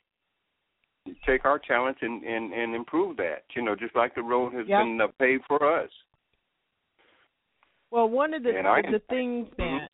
[1.27, 3.45] take our talents and, and, and improve that.
[3.55, 4.83] You know, just like the road has Yeah.
[4.83, 5.91] been uh, paved for us.
[7.91, 9.89] Well, one of the I- the things that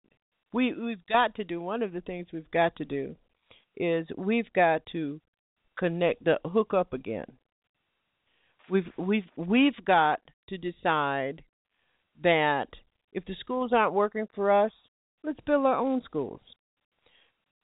[0.52, 3.14] we we've got to do, one of the things we've got to do
[3.76, 5.20] is we've got to
[5.80, 7.26] connect the hook up again.
[8.68, 11.42] We've we've we've got to decide
[12.22, 12.68] that
[13.12, 14.72] if the schools aren't working for us,
[15.24, 16.40] let's build our own schools.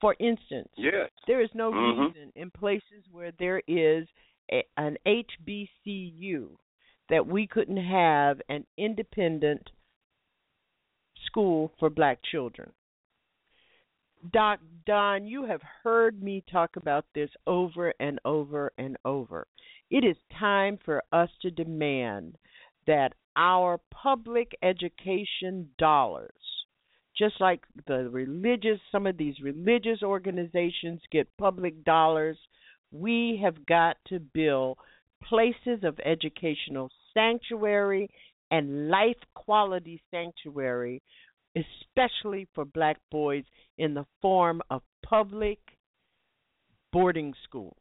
[0.00, 1.10] For instance, Yes.
[1.26, 2.06] there is no Mhm.
[2.08, 4.08] reason in places where there is
[4.50, 6.56] a, an HBCU
[7.08, 9.70] that we couldn't have an independent
[11.26, 12.72] school for black children.
[14.32, 19.46] Doc Don, you have heard me talk about this over and over and over.
[19.90, 22.36] It is time for us to demand
[22.86, 26.30] that our public education dollars,
[27.16, 32.38] just like the religious, some of these religious organizations get public dollars,
[32.90, 34.78] we have got to build
[35.22, 38.08] places of educational sanctuary
[38.50, 41.02] and life quality sanctuary,
[41.56, 43.44] especially for black boys,
[43.78, 45.58] in the form of public
[46.92, 47.74] boarding schools.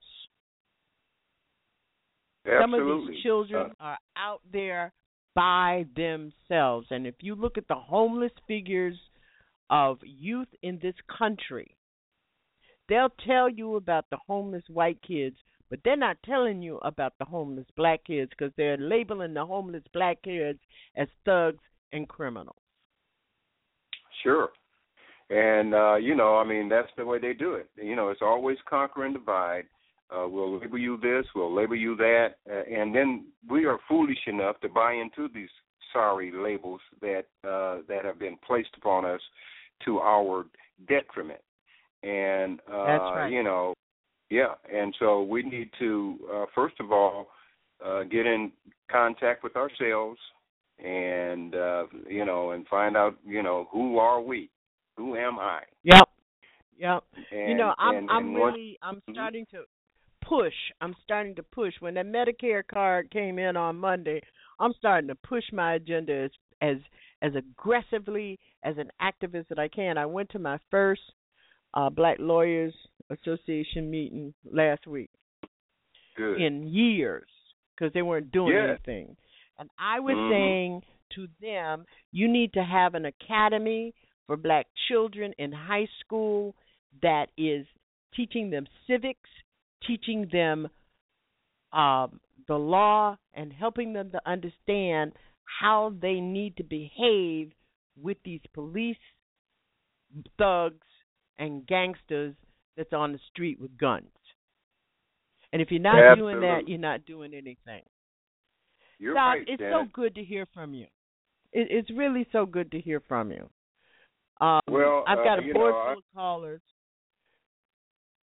[2.46, 4.94] Some of these children Uh, are out there
[5.34, 6.88] by themselves.
[6.92, 8.98] And if you look at the homeless figures
[9.70, 11.76] of youth in this country,
[12.88, 15.38] they'll tell you about the homeless white kids,
[15.70, 19.84] but they're not telling you about the homeless black kids because they're labeling the homeless
[19.92, 20.60] black kids
[20.96, 22.56] as thugs and criminals.
[24.26, 24.50] Sure.
[25.30, 27.70] And uh, you know, I mean, that's the way they do it.
[27.76, 29.66] You know, it's always conquer and divide.
[30.12, 34.20] Uh, we'll label you this, we'll label you that, uh, and then we are foolish
[34.28, 35.50] enough to buy into these
[35.92, 39.22] sorry labels that uh, that have been placed upon us
[39.84, 40.46] to our
[40.88, 41.40] detriment.
[42.04, 43.32] And uh, That's right.
[43.32, 43.74] you know,
[44.30, 47.30] yeah, and so we need to uh, first of all
[47.84, 48.52] uh, get in
[48.92, 50.20] contact with ourselves,
[50.84, 54.50] and uh, you know, and find out, you know, who are we?
[54.98, 55.62] Who am I?
[55.84, 56.10] Yep.
[56.78, 57.04] Yep.
[57.32, 59.64] And, you know, I'm and, I'm and what- really I'm starting to
[60.28, 60.54] push.
[60.82, 61.74] I'm starting to push.
[61.80, 64.22] When that Medicare card came in on Monday,
[64.60, 66.78] I'm starting to push my agenda as as
[67.22, 69.98] as aggressively as an activist that I can.
[69.98, 71.02] I went to my first
[71.74, 72.74] uh Black Lawyers
[73.10, 75.10] Association meeting last week
[76.18, 76.42] Good.
[76.42, 77.28] in years
[77.76, 78.70] because they weren't doing Yeah.
[78.72, 79.16] anything.
[79.58, 80.30] And I was Mhm.
[80.30, 83.94] saying to them, you need to have an academy
[84.28, 86.56] for black children in high school
[87.02, 87.68] that is
[88.14, 89.30] teaching them civics,
[89.86, 90.70] teaching them
[91.72, 95.14] um, the law, and helping them to understand
[95.60, 97.52] how they need to behave
[98.02, 98.98] with these police,
[100.38, 100.88] thugs,
[101.38, 102.36] and gangsters
[102.78, 104.08] that's on the street with guns.
[105.52, 107.84] And if you're not doing that, you're not doing anything.
[109.00, 109.74] You're Doc, right, it's Janet.
[109.74, 110.86] so good to hear from you.
[111.52, 113.50] It, it's really so good to hear from you.
[114.42, 116.62] Um, Well, I've uh, got a board know, I- full of callers.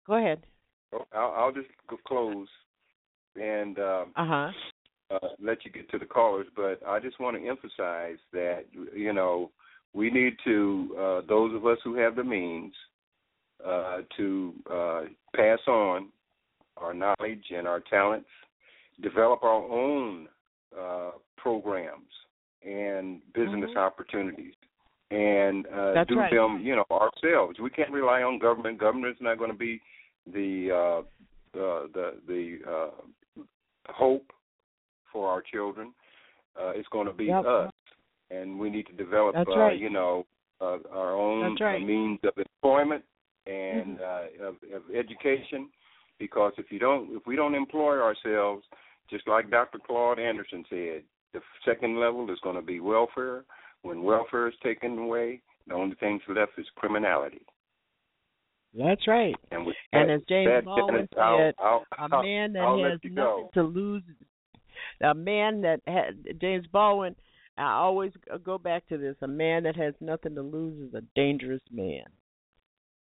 [0.06, 0.42] Go ahead.
[1.12, 1.66] I'll, I'll just
[2.06, 2.48] close
[3.34, 4.50] and um, Uh-huh.
[5.10, 9.12] uh, let you get to the callers, but I just want to emphasize that you
[9.12, 9.50] know
[9.94, 12.72] we need to uh, those of us who have the means
[13.64, 15.00] uh, to uh,
[15.34, 16.08] pass on
[16.76, 18.28] our knowledge and our talents,
[19.02, 20.28] develop our own
[20.78, 22.12] uh, programs
[22.62, 23.76] and business Mhm.
[23.76, 24.54] opportunities,
[25.10, 26.32] and uh, do right.
[26.32, 27.58] them you know ourselves.
[27.60, 28.78] We can't rely on government.
[28.78, 29.80] Government's not going to be
[30.26, 31.02] the uh,
[31.52, 33.42] the the, the uh,
[33.92, 34.32] hope
[35.12, 35.94] for our children.
[36.60, 37.44] Uh, it's going to be Yep.
[37.44, 37.72] us,
[38.30, 39.78] and we need to develop, uh, right.
[39.78, 40.26] you know,
[40.60, 41.82] uh, our own right.
[41.82, 43.04] uh, means of employment
[43.46, 45.70] and uh, of, of education.
[46.18, 48.64] Because if you don't, if we don't employ ourselves,
[49.10, 49.78] just like Dr.
[49.78, 51.02] Claude Anderson said,
[51.32, 53.44] the second level is going to be welfare.
[53.82, 57.42] When welfare is taken away, the only things left is criminality.
[58.74, 59.34] That's right.
[59.50, 61.54] And, And that- as James Baldwin Janet, I'll- said,
[61.98, 63.50] I'll- a man that I'll has nothing go.
[63.54, 64.02] to lose,
[65.00, 67.16] a man that had James Baldwin.
[67.58, 71.00] I always go back to this: a man that has nothing to lose is a
[71.14, 72.04] dangerous man.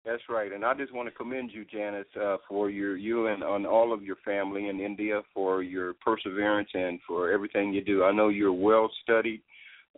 [0.03, 3.43] That's right, and I just want to commend you, Janice, uh, for your you and
[3.43, 8.03] on all of your family in India for your perseverance and for everything you do.
[8.03, 9.41] I know you're well studied,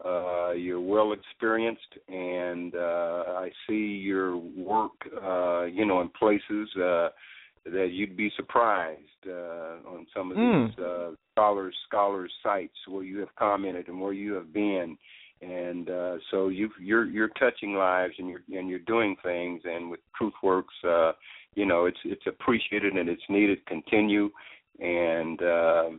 [0.04, 4.92] uh, you're well experienced, and uh, I see your work,
[5.24, 7.10] uh, you know, in places uh,
[7.66, 10.68] that you'd be surprised uh, on some of Mm.
[10.68, 14.98] these uh, scholars scholars sites where you have commented and where you have been
[15.44, 19.90] and uh, so you you're you're touching lives and you're and you're doing things and
[19.90, 21.14] with TruthWorks, uh,
[21.56, 23.66] you know it's it's appreciated and it's needed.
[23.66, 24.30] Continue,
[24.80, 25.90] and uh,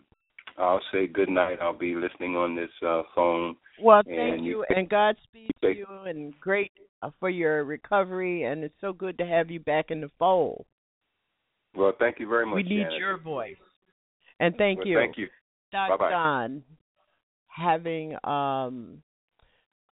[0.58, 1.58] I'll say good night.
[1.60, 3.56] I'll be listening on this uh, phone.
[3.80, 8.44] Well, and thank you, and Godspeed to you, and great uh, for your recovery.
[8.44, 10.64] And it's so good to have you back in the fold.
[11.76, 12.56] Well, thank you very much.
[12.56, 12.98] We need Janet.
[12.98, 13.56] your voice.
[14.40, 14.98] And thank Well, you.
[14.98, 15.28] Thank you.
[15.72, 16.10] Doc Bye-bye.
[16.10, 16.62] Don,
[17.48, 19.02] having um,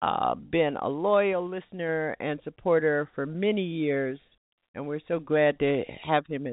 [0.03, 4.19] uh, been a loyal listener and supporter for many years,
[4.75, 6.47] and we're so glad to have him.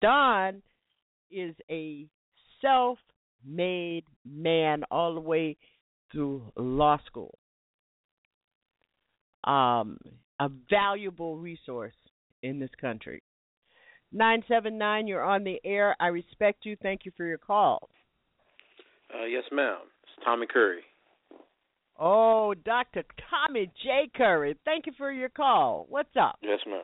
[0.00, 0.62] Don
[1.30, 2.06] is a
[2.60, 5.56] self-made man all the way
[6.10, 7.38] through law school.
[9.44, 9.98] Um,
[10.40, 11.94] a valuable resource
[12.42, 13.22] in this country.
[14.12, 15.96] 979, you're on the air.
[15.98, 16.76] I respect you.
[16.82, 17.88] Thank you for your call.
[19.14, 19.78] Uh, yes, ma'am.
[20.02, 20.82] It's Tommy Curry.
[22.04, 23.04] Oh, Dr.
[23.30, 24.10] Tommy J.
[24.16, 25.86] Curry, thank you for your call.
[25.88, 26.36] What's up?
[26.42, 26.82] Yes, ma'am.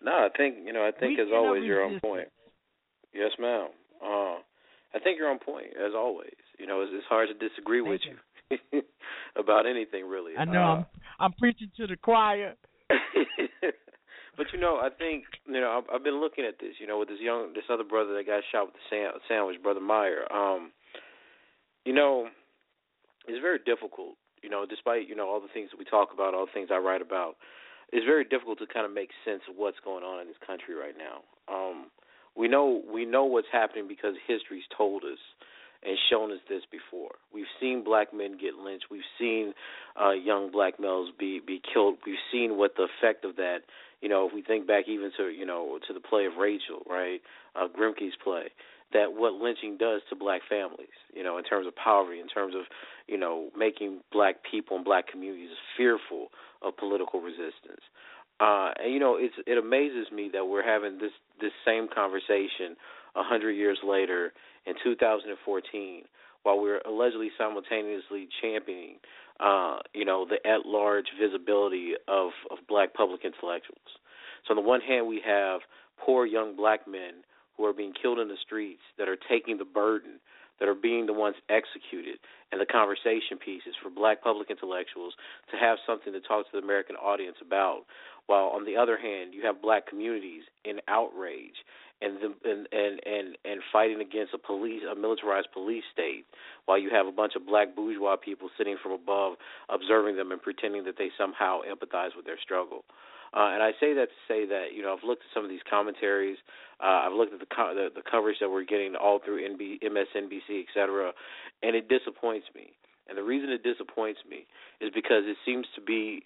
[0.00, 0.82] No, I think you know.
[0.86, 2.28] I think as Weekend of always you're on point.
[3.12, 3.70] Yes, ma'am.
[4.00, 4.38] Uh,
[4.94, 6.30] I think you're on point as always.
[6.60, 8.82] You know, it's, it's hard to disagree with you,
[9.36, 10.36] about anything really.
[10.38, 10.86] I know Uh, I'm
[11.18, 12.54] I'm preaching to the choir.
[14.36, 16.74] but you know, I think you know I've, I've been looking at this.
[16.78, 19.60] You know, with this young, this other brother that got shot with the sand, sandwich,
[19.60, 20.30] brother Meyer.
[20.32, 20.70] Um,
[21.84, 22.28] you know,
[23.28, 24.16] it's very difficult.
[24.42, 26.70] You know, despite you know all the things that we talk about, all the things
[26.72, 27.36] I write about,
[27.92, 30.74] it's very difficult to kind of make sense of what's going on in this country
[30.74, 31.22] right now.
[31.52, 31.90] Um,
[32.36, 35.18] we know we know what's happening because history's told us,
[35.82, 37.16] and shown us this before.
[37.32, 38.86] We've seen black men get lynched.
[38.90, 39.54] We've seen
[40.00, 41.96] uh, young black males be be killed.
[42.06, 43.60] We've seen what the effect of that.
[44.00, 46.82] You know, if we think back even to you know to the play of Rachel,
[46.88, 47.20] right,
[47.56, 48.52] uh, Grimke's play,
[48.92, 50.88] that what lynching does to black families.
[51.14, 52.62] You know, in terms of poverty, in terms of
[53.10, 56.28] you know making black people and black communities fearful
[56.62, 57.82] of political resistance.
[58.38, 62.76] Uh, and you know, it's it amazes me that we're having this this same conversation
[63.16, 64.32] a hundred years later
[64.64, 66.02] in 2014,
[66.44, 68.96] while we're allegedly simultaneously championing,
[69.40, 73.98] uh, you know, the at-large visibility of of black public intellectuals.
[74.46, 75.60] So on the one hand, we have
[75.98, 77.24] poor young black men
[77.56, 80.20] who are being killed in the streets that are taking the burden
[80.60, 82.18] that are being the ones executed
[82.52, 85.14] and the conversation pieces for black public intellectuals
[85.50, 87.82] to have something to talk to the American audience about.
[88.26, 91.56] While on the other hand, you have black communities in outrage
[92.02, 96.24] and the, and, and and and fighting against a police a militarized police state
[96.64, 99.34] while you have a bunch of black bourgeois people sitting from above
[99.68, 102.84] observing them and pretending that they somehow empathize with their struggle.
[103.32, 105.50] Uh, and I say that to say that you know I've looked at some of
[105.50, 106.38] these commentaries,
[106.82, 109.82] uh, I've looked at the, co- the the coverage that we're getting all through NB,
[109.82, 111.12] MSNBC, et cetera,
[111.62, 112.72] and it disappoints me.
[113.08, 114.46] And the reason it disappoints me
[114.80, 116.22] is because it seems to be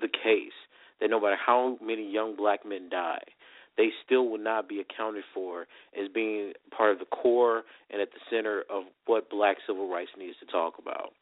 [0.00, 0.56] the case
[1.00, 3.22] that no matter how many young black men die,
[3.76, 5.66] they still will not be accounted for
[5.98, 10.10] as being part of the core and at the center of what black civil rights
[10.18, 11.12] needs to talk about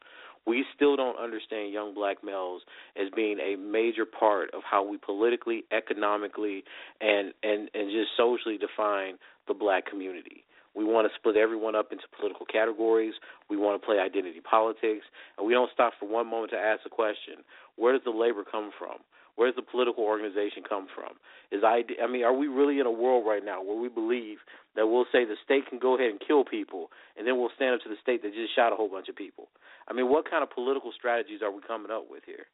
[0.47, 2.61] we still don't understand young black males
[2.95, 6.63] as being a major part of how we politically, economically,
[7.01, 9.15] and and and just socially define
[9.47, 10.43] the black community.
[10.73, 13.13] We want to split everyone up into political categories.
[13.49, 15.05] We want to play identity politics,
[15.37, 17.43] and we don't stop for one moment to ask the question:
[17.75, 18.97] Where does the labor come from?
[19.37, 21.21] Where does the political organization come from?
[21.53, 24.41] Is I, I mean, are we really in a world right now where we believe
[24.75, 27.75] that we'll say the state can go ahead and kill people, and then we'll stand
[27.75, 29.47] up to the state that just shot a whole bunch of people?
[29.87, 32.49] I mean, what kind of political strategies are we coming up with here?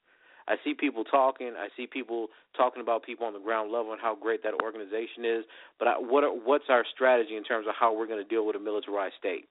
[0.47, 1.53] I see people talking.
[1.57, 5.23] I see people talking about people on the ground level and how great that organization
[5.23, 5.45] is.
[5.79, 8.45] But I, what are, what's our strategy in terms of how we're going to deal
[8.45, 9.47] with a militarized state?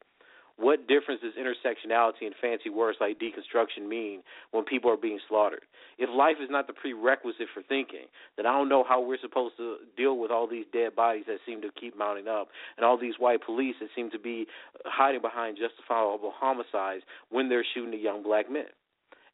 [0.56, 5.64] What difference does intersectionality and fancy words like deconstruction mean when people are being slaughtered?
[5.98, 8.06] If life is not the prerequisite for thinking,
[8.36, 11.38] then I don't know how we're supposed to deal with all these dead bodies that
[11.46, 14.46] seem to keep mounting up and all these white police that seem to be
[14.84, 18.70] hiding behind justifiable homicides when they're shooting at young black men.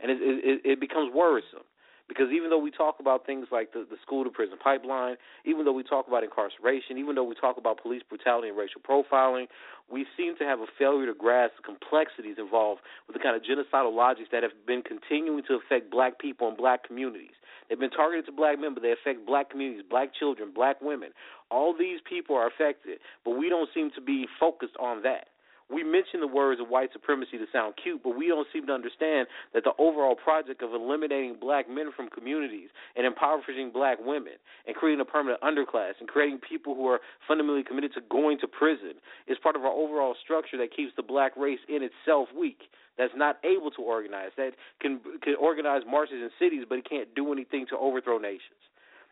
[0.00, 1.67] And it, it, it becomes worrisome
[2.08, 5.64] because even though we talk about things like the, the school to prison pipeline, even
[5.64, 9.46] though we talk about incarceration, even though we talk about police brutality and racial profiling,
[9.92, 13.42] we seem to have a failure to grasp the complexities involved with the kind of
[13.42, 17.36] genocidal logics that have been continuing to affect black people and black communities.
[17.68, 21.10] They've been targeted to black men, but they affect black communities, black children, black women.
[21.50, 25.28] All these people are affected, but we don't seem to be focused on that
[25.70, 28.72] we mention the words of white supremacy to sound cute, but we don't seem to
[28.72, 34.34] understand that the overall project of eliminating black men from communities and impoverishing black women
[34.66, 38.48] and creating a permanent underclass and creating people who are fundamentally committed to going to
[38.48, 38.94] prison
[39.26, 42.70] is part of our overall structure that keeps the black race in itself weak.
[42.96, 44.30] That's not able to organize.
[44.36, 48.58] That can can organize marches in cities, but it can't do anything to overthrow nations.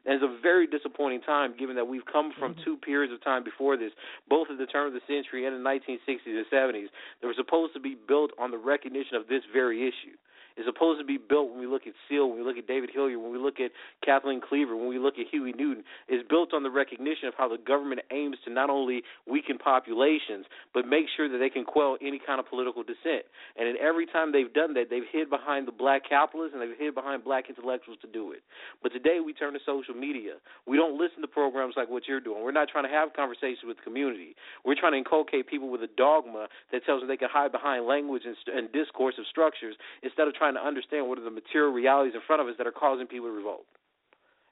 [0.07, 2.65] And it's a very disappointing time given that we've come from mm-hmm.
[2.65, 3.91] two periods of time before this,
[4.28, 6.87] both at the turn of the century and in the 1960s and 70s,
[7.20, 10.16] that were supposed to be built on the recognition of this very issue
[10.57, 12.91] is supposed to be built when we look at Seale, when we look at David
[12.93, 13.70] Hilliard, when we look at
[14.05, 17.49] Kathleen Cleaver, when we look at Huey Newton, is built on the recognition of how
[17.49, 21.97] the government aims to not only weaken populations, but make sure that they can quell
[22.01, 23.28] any kind of political dissent.
[23.57, 26.78] And in every time they've done that, they've hid behind the black capitalists and they've
[26.78, 28.41] hid behind black intellectuals to do it.
[28.83, 30.41] But today we turn to social media.
[30.66, 32.43] We don't listen to programs like what you're doing.
[32.43, 34.37] We're not trying to have conversations with the community.
[34.65, 37.87] We're trying to inculcate people with a dogma that tells them they can hide behind
[37.87, 41.73] language and, and discourse of structures instead of trying to understand what are the material
[41.73, 43.66] realities in front of us that are causing people to revolt.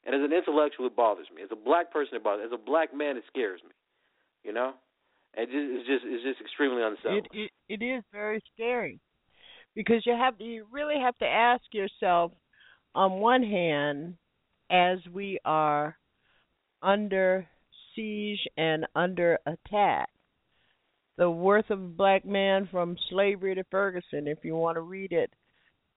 [0.05, 1.43] And as an intellectual, it bothers me.
[1.43, 2.51] As a black person, it bothers.
[2.51, 2.55] Me.
[2.55, 3.71] As a black man, it scares me.
[4.43, 4.75] You know,
[5.35, 7.25] and it's just it's just extremely unsettling.
[7.33, 9.01] It, it it is very scary
[9.75, 12.33] because you have to, you really have to ask yourself.
[12.95, 14.15] On one hand,
[14.71, 15.97] as we are
[16.83, 17.49] under
[17.95, 20.09] siege and under attack,
[21.17, 25.13] the worth of a black man from slavery to Ferguson, if you want to read
[25.13, 25.33] it,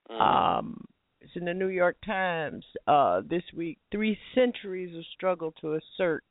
[0.09, 0.21] Mm-hmm.
[0.21, 0.85] Um,
[1.21, 3.79] it's in the New York Times uh, this week.
[3.91, 6.23] Three centuries of struggle to assert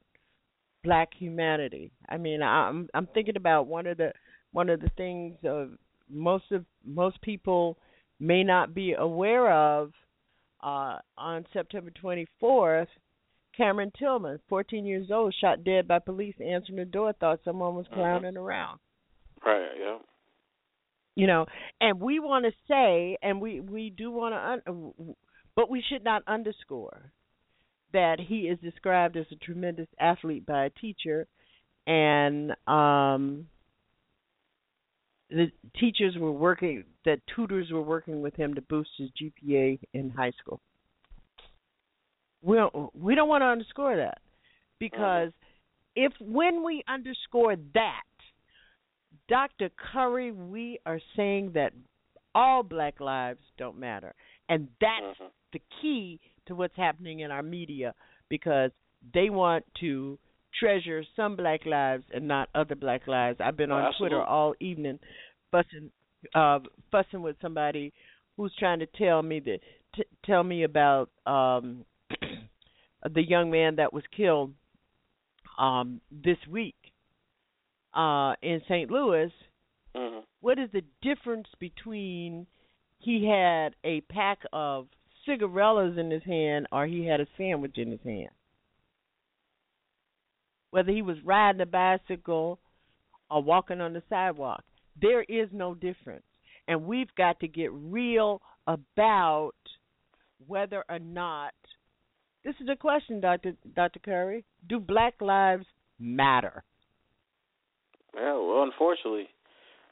[0.83, 1.93] black humanity.
[2.09, 4.13] I mean, I'm I'm thinking about one of the
[4.53, 5.73] one of the things of
[6.09, 7.77] most of most people
[8.19, 9.93] may not be aware of
[10.63, 12.87] uh, on September 24th.
[13.57, 17.13] Cameron Tillman, 14 years old, shot dead by police answering the door.
[17.15, 17.97] Thought someone was mm-hmm.
[17.97, 18.43] clowning mm-hmm.
[18.43, 18.79] around.
[19.45, 19.69] Right.
[19.79, 19.99] Yeah.
[21.17, 21.47] You know,
[21.81, 25.15] and we want to say, and we we do want to, un-
[25.57, 27.11] but we should not underscore
[27.95, 31.27] that he is described as a tremendous athlete by a teacher,
[31.87, 33.47] and um,
[35.31, 40.11] the teachers were working, that tutors were working with him to boost his GPA in
[40.11, 40.61] high school.
[42.43, 44.19] We don't, we don't want to underscore that
[44.79, 45.33] because
[45.97, 48.03] if when we underscore that,
[49.29, 49.71] Dr.
[49.93, 51.73] Curry, we are saying that
[52.35, 54.15] all black lives don't matter.
[54.49, 55.31] And that's Mhm.
[55.53, 57.95] the key to what's happening in our media
[58.29, 58.71] because
[59.13, 60.19] they want to
[60.53, 63.41] treasure some black lives and not other black lives.
[63.41, 64.99] I've been Oh, on Twitter all evening
[65.51, 65.91] fussing
[66.35, 66.59] uh
[66.91, 67.93] fussing with somebody
[68.37, 69.61] who's trying to tell me that
[69.95, 71.85] t- tell me about um
[73.05, 74.55] the young man that was killed
[75.59, 76.86] um this week
[77.97, 78.91] uh in St.
[78.91, 79.33] Louis
[79.95, 82.47] hmm what is the difference between
[82.99, 84.87] he had a pack of
[85.27, 88.31] cigarillas in his hand or he had a sandwich in his hand?
[90.71, 92.61] Whether he was riding a bicycle
[93.31, 94.63] or walking on the sidewalk.
[95.01, 96.25] There is no difference.
[96.69, 99.53] And we've got to get real about
[100.47, 101.55] whether or not
[102.45, 105.65] this is a question dr dr curry do black lives
[105.99, 106.63] matter
[108.17, 109.29] Yeah, well, unfortunately,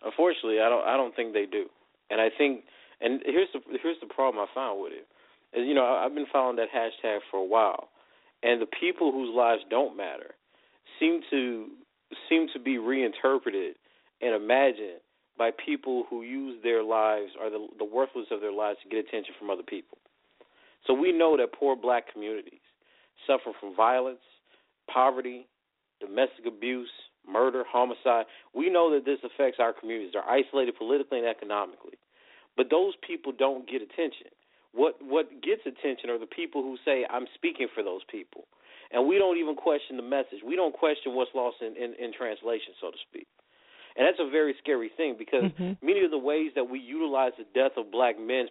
[0.02, 0.84] unfortunately, I don't.
[0.86, 1.66] I don't think they do.
[2.10, 2.64] And I think,
[3.00, 5.06] and here's the here's the problem I found with it.
[5.58, 7.88] Is you know I've been following that hashtag for a while,
[8.42, 10.34] and the people whose lives don't matter
[10.98, 11.66] seem to
[12.28, 13.76] seem to be reinterpreted
[14.22, 15.00] and imagined
[15.36, 19.06] by people who use their lives or the the worthless of their lives to get
[19.06, 19.98] attention from other people.
[20.86, 22.60] So we know that poor black communities
[23.26, 24.20] suffer from violence,
[24.92, 25.46] poverty,
[26.00, 26.90] domestic abuse,
[27.28, 28.26] murder, homicide.
[28.54, 30.12] We know that this affects our communities.
[30.12, 31.98] They're isolated politically and economically.
[32.56, 34.30] But those people don't get attention.
[34.72, 38.46] What what gets attention are the people who say, I'm speaking for those people.
[38.90, 40.42] And we don't even question the message.
[40.44, 43.26] We don't question what's lost in, in, in translation, so to speak.
[43.96, 45.78] And that's a very scary thing because Mhm.
[45.80, 48.48] many of the ways that we utilize the death of black men,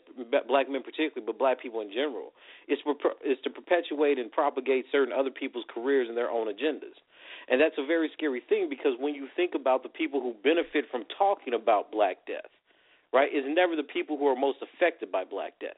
[0.47, 2.33] black men particularly, but black people in general,
[2.67, 2.79] is
[3.23, 6.95] is to perpetuate and propagate certain other people's careers and their own agendas.
[7.49, 10.85] And that's a very scary thing because when you think about the people who benefit
[10.89, 12.49] from talking about black death,
[13.11, 15.77] right, is never the people who are most affected by black death.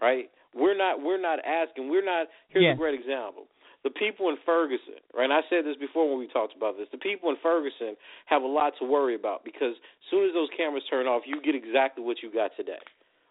[0.00, 0.30] Right?
[0.54, 2.72] We're not we're not asking, we're not here's Yeah.
[2.72, 3.46] a great example.
[3.82, 5.24] The people in Ferguson, right?
[5.24, 6.88] And I said this before when we talked about this.
[6.92, 7.96] The people in Ferguson
[8.26, 11.40] have a lot to worry about because as soon as those cameras turn off, you
[11.40, 12.80] get exactly what you got today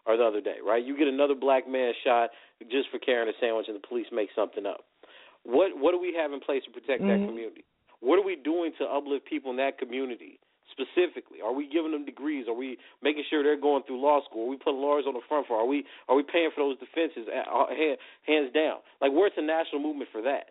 [0.06, 0.82] or the other day, right?
[0.84, 2.30] You get another black man shot
[2.68, 4.82] just for carrying a sandwich, and the police make something up.
[5.44, 7.26] What what do we have in place to protect that Mhm.
[7.26, 7.64] community?
[8.00, 10.38] What are we doing to uplift people in that community
[10.70, 11.40] specifically?
[11.42, 12.46] Are we giving them degrees?
[12.48, 14.46] Are we making sure they're going through law school?
[14.46, 15.56] Are we putting lawyers on the front for?
[15.58, 17.28] Are we are we paying for those defenses?
[17.28, 18.78] uh, uh, Hands down.
[19.00, 20.50] Like where's the national movement for that?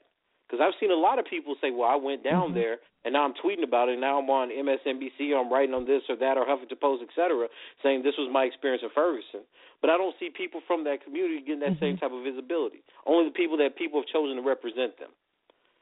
[0.49, 2.53] Because I've seen a lot of people say, "Well, I went down Mhm.
[2.55, 3.93] there and now I'm tweeting about it.
[3.93, 5.31] And now I'm on MSNBC.
[5.31, 7.47] Or I'm writing on this or that or Huffington Post, etc.,
[7.83, 9.45] saying this was my experience in Ferguson."
[9.79, 12.81] But I don't see people from that community getting that same type of visibility.
[13.05, 15.11] Only the people that people have chosen to represent them.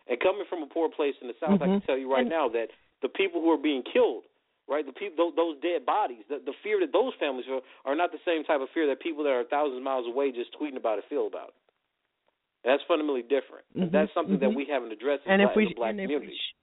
[0.07, 1.85] And coming from a poor place in the South, I can Mhm.
[1.85, 2.71] tell you right now that
[3.01, 4.25] the people who are being killed,
[4.67, 7.95] right, the people, those, those dead bodies, the, the fear that those families are, are
[7.95, 10.53] not the same type of fear that people that are thousands of miles away just
[10.53, 11.55] tweeting about it feel about it.
[12.63, 13.65] And that's fundamentally different.
[13.75, 14.55] Mhm, that's something that mhm.
[14.55, 16.27] we haven't addressed as, and black, if we a black and if community.
[16.31, 16.55] we sh-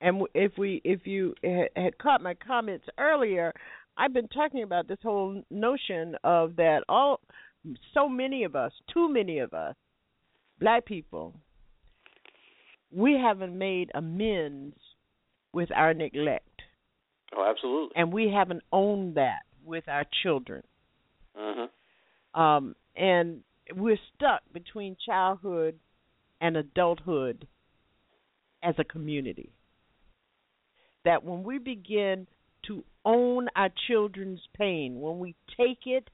[0.00, 1.34] and if we if you
[1.76, 3.52] had caught my comments earlier,
[3.96, 7.20] I've been talking about this whole notion of that all
[7.94, 9.74] so many of us, too many of us,
[10.60, 11.34] black people,
[12.92, 14.76] we haven't made amends
[15.52, 16.62] with our neglect,
[17.36, 17.96] oh, absolutely.
[17.96, 20.62] and we haven't owned that with our children.
[21.36, 21.64] hmm
[22.38, 23.42] um, and
[23.74, 25.78] we're stuck between childhood
[26.40, 27.46] and adulthood
[28.62, 29.50] as a community.
[31.04, 32.26] That when we begin
[32.66, 36.08] to own our children's pain, when we take it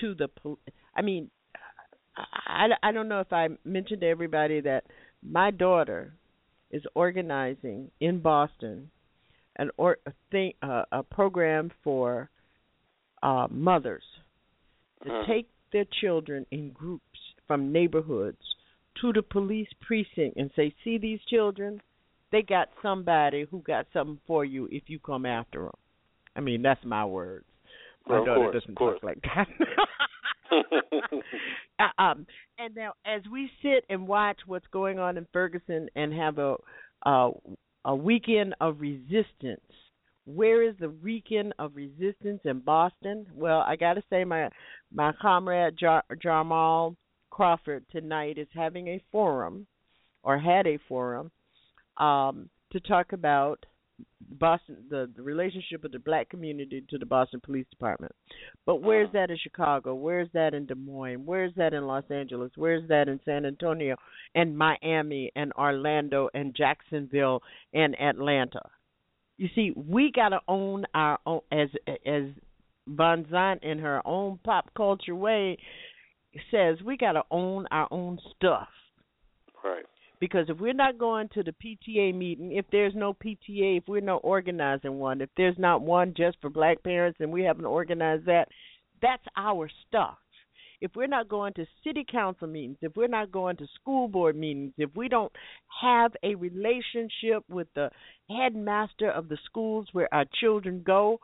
[0.00, 0.58] to the, pol-
[0.94, 1.30] I mean,
[2.16, 4.84] I, I don't know if I mentioned to everybody that
[5.22, 6.14] my daughter
[6.70, 8.90] is organizing in Boston
[9.56, 12.30] an or a thing uh, a program for
[13.22, 14.04] uh, mothers
[15.02, 15.26] to Mhm.
[15.26, 18.38] take their children in groups from neighborhoods
[19.00, 21.80] to the police precinct and say, "See these children?
[22.30, 25.72] They got somebody who got something for you if you come after them."
[26.36, 27.46] I mean, that's my words.
[28.06, 29.48] My Well, daughter course, doesn't talk like that.
[31.78, 32.26] Uh, um,
[32.58, 36.56] and now, as we sit and watch what's going on in Ferguson and have a
[37.06, 37.30] uh,
[37.84, 39.60] a weekend of resistance,
[40.34, 43.26] Where is the weekend of resistance in Boston?
[43.34, 44.50] Well, I got to say, my
[44.92, 46.96] my comrade Jar- Jamal
[47.30, 49.66] Crawford tonight is having a forum,
[50.22, 51.30] or had a forum,
[51.96, 53.64] um, to talk about
[54.38, 58.12] Boston, the, the relationship of the black community to the Boston Police Department.
[58.66, 59.94] But where's that in Chicago?
[59.94, 61.24] Where's that in Des Moines?
[61.24, 62.52] Where's that in Los Angeles?
[62.54, 63.96] Where's that in San Antonio
[64.34, 67.42] and Miami and Orlando and Jacksonville
[67.72, 68.60] and Atlanta?
[69.38, 71.68] You see, we got to own our own as
[72.04, 72.24] as
[72.90, 75.56] Vanzant in her own pop culture way
[76.50, 78.68] says we got to own our own stuff.
[79.64, 79.84] Right.
[80.20, 84.00] Because if we're not going to the PTA meeting, if there's no PTA, if we're
[84.00, 88.26] not organizing one, if there's not one just for black parents and we haven't organized
[88.26, 88.48] that,
[89.00, 90.18] that's our stuff.
[90.80, 94.36] If we're not going to city council meetings, if we're not going to school board
[94.36, 95.32] meetings, if we don't
[95.82, 97.90] have a relationship with the
[98.30, 101.18] headmaster of the schools where our children go,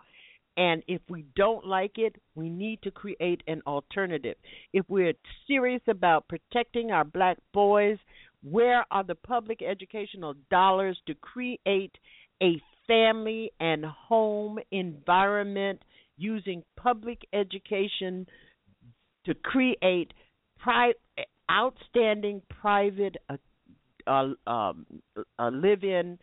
[0.57, 4.37] and if we don't like it, we need to create an alternative.
[4.73, 5.15] If we're
[5.47, 7.99] serious about protecting our black boys,
[8.43, 11.93] where are the public educational dollars to create
[12.43, 15.81] a family and home environment
[16.17, 18.27] using public education
[19.27, 20.13] to create
[20.59, 20.95] pri-
[21.51, 23.37] outstanding private uh,
[24.07, 24.87] uh, um,
[25.39, 26.19] uh, live-in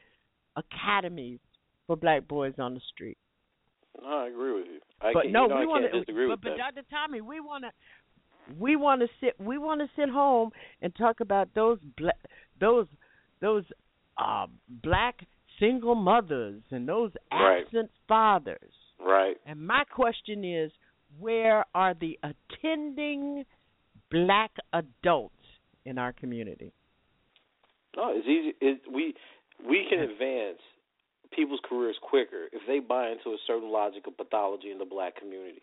[0.56, 1.40] academies
[1.88, 3.18] for black boys on the street?
[4.02, 4.80] No, I agree with you.
[5.02, 6.00] I but can, no, you know, we want to.
[6.00, 6.76] disagree But, with but that.
[6.76, 6.88] Dr.
[6.90, 7.72] Tommy, we want to.
[8.60, 9.36] We want to sit.
[9.40, 10.50] We want to sit home
[10.82, 12.18] and talk about those black,
[12.60, 12.88] those
[13.42, 13.64] those
[14.18, 14.48] uh,
[14.84, 15.20] black
[15.60, 17.64] single mothers and those Right.
[17.66, 18.74] absent fathers.
[19.00, 19.36] Right.
[19.46, 20.72] And my question is,
[21.20, 23.46] where are the attending
[24.10, 25.36] black adults
[25.86, 26.74] in our community?
[27.96, 28.54] No, it's easy.
[28.62, 29.14] It, we
[29.68, 30.60] we can advance
[31.36, 35.16] people's careers quicker if they buy into a certain logic of pathology in the black
[35.16, 35.62] community.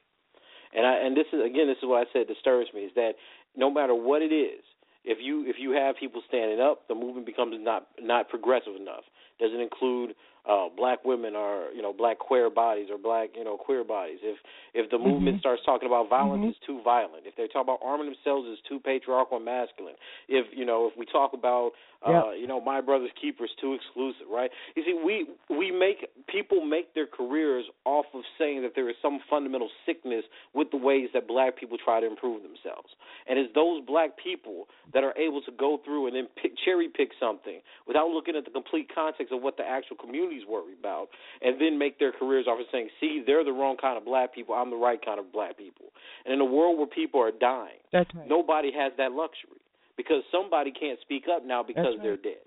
[0.74, 3.12] And I and this is again this is what I said disturbs me is that
[3.56, 4.62] no matter what it is,
[5.04, 9.04] if you if you have people standing up, the movement becomes not not progressive enough.
[9.40, 10.14] Doesn't include
[10.46, 14.18] uh black women are, you know black queer bodies or black you know queer bodies.
[14.22, 14.38] If
[14.74, 15.40] if the movement Mhm.
[15.40, 16.50] starts talking about violence, Mhm.
[16.50, 17.26] it's too violent.
[17.26, 19.96] If they talk about arming themselves, it's too patriarchal and masculine.
[20.28, 21.72] If you know if we talk about
[22.04, 22.38] uh Yep.
[22.40, 24.50] you know my brother's keeper is too exclusive, right?
[24.76, 28.96] You see, we we make people make their careers off of saying that there is
[29.02, 30.24] some fundamental sickness
[30.54, 32.94] with the ways that black people try to improve themselves,
[33.26, 36.88] and it's those black people that are able to go through and then pick, cherry
[36.88, 39.96] pick something without looking at the complete context of what the actual
[40.28, 41.08] communities worry about,
[41.42, 44.34] and then make their careers off of saying, "See, they're the wrong kind of black
[44.34, 44.54] people.
[44.54, 45.86] I'm the right kind of black people."
[46.24, 48.26] And in a world where people are dying, That's right.
[48.26, 49.60] nobody has that luxury
[49.96, 52.44] because somebody can't speak up now because That's they're dead.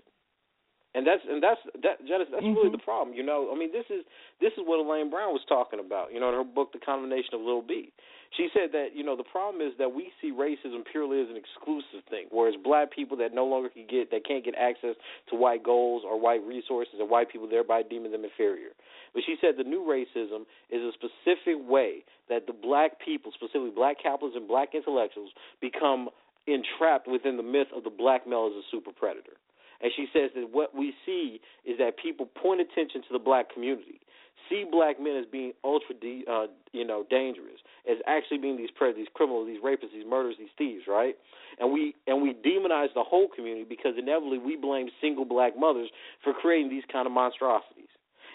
[0.94, 2.72] And that's and that's that Janice, that's really Mhm.
[2.72, 3.50] the problem, you know.
[3.50, 4.04] I mean, this is
[4.40, 7.34] this is what Elaine Brown was talking about, you know, in her book The Condemnation
[7.34, 7.90] of Little B.
[8.32, 11.36] She said that, you know, the problem is that we see racism purely as an
[11.36, 14.96] exclusive thing, whereas black people that no longer can get that can't get access
[15.28, 18.72] to white goals or white resources and white people thereby deeming them inferior.
[19.14, 23.70] But she said the new racism is a specific way that the black people, specifically
[23.70, 26.10] black capitalists and black intellectuals, become
[26.46, 29.36] entrapped within the myth of the black male as a super predator.
[29.82, 33.52] And she says that what we see is that people point attention to the black
[33.52, 34.00] community,
[34.48, 37.58] see black men as being ultra, de- uh, you know, dangerous,
[37.90, 41.16] as actually being these predators, these criminals, these rapists, these murderers, these thieves, right?
[41.58, 45.90] And we and we demonize the whole community because inevitably we blame single black mothers
[46.22, 47.90] for creating these kind of monstrosities.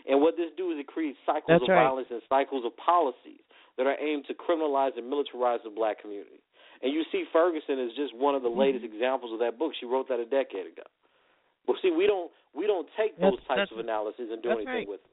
[0.07, 1.83] And what this do is it creates cycles That's of right.
[1.83, 3.43] violence and cycles of policies
[3.77, 6.43] that are aimed to criminalize and militarize the black community.
[6.81, 9.73] And you see Ferguson is just one of the latest examples of that book.
[9.79, 10.85] She wrote that a decade ago.
[11.67, 14.49] But see, we don't we don't take those That's- types that's- of analysis and do
[14.49, 14.87] anything right.
[14.87, 15.11] with them.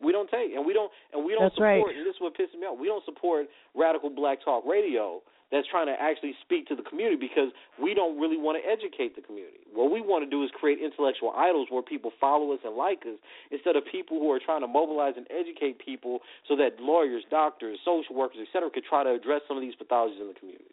[0.00, 1.78] We don't take and we don't and we don't That's right.
[1.82, 2.78] support and this is what pisses me off.
[2.78, 7.16] We don't support radical black talk radio that's trying to actually speak to the community
[7.20, 9.60] because we don't really want to educate the community.
[9.70, 13.04] What we want to do is create intellectual idols where people follow us and like
[13.04, 17.22] us instead of people who are trying to mobilize and educate people so that lawyers,
[17.28, 20.72] doctors, social workers, etc., could try to address some of these pathologies in the community.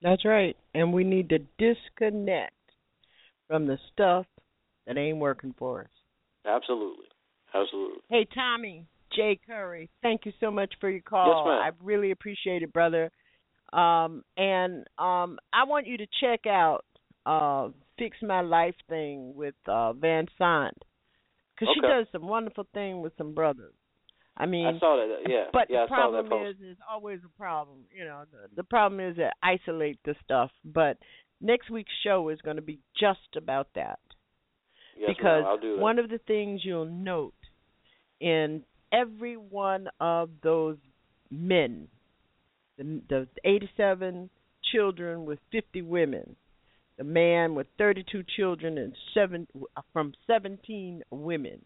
[0.00, 0.56] That's right.
[0.74, 2.54] And we need to disconnect
[3.52, 4.24] from the stuff
[4.86, 5.90] that ain't working for us.
[6.46, 7.04] Absolutely.
[7.54, 7.98] Absolutely.
[8.08, 9.38] Hey, Tommy J.
[9.46, 11.26] Curry, thank you so much for your call.
[11.26, 11.60] Yes, ma'am.
[11.62, 13.10] I really appreciate it, brother.
[13.74, 16.86] Um, and um, I want you to check out
[17.26, 17.68] uh,
[17.98, 20.78] Fix My Life thing with uh, Van Sant
[21.54, 23.74] because she does some wonderful thing with some brothers.
[24.34, 25.30] I mean, I saw that.
[25.30, 25.44] Yeah.
[25.52, 26.56] but yeah, the I problem post.
[26.58, 27.80] is, is always a problem.
[27.94, 30.50] You know, the, the problem is to isolate the stuff.
[30.64, 30.96] But
[31.42, 33.98] next week's show is going to be just about that
[34.96, 35.82] Yes, because ma'am, I'll do that.
[35.82, 37.34] one of the things you'll note
[38.20, 38.62] in
[38.92, 40.76] every one of those
[41.30, 41.88] men,
[42.78, 44.30] the, the 87
[44.70, 46.36] children with 50 women,
[46.98, 49.46] the man with 32 children and seven
[49.92, 51.64] from 17 women.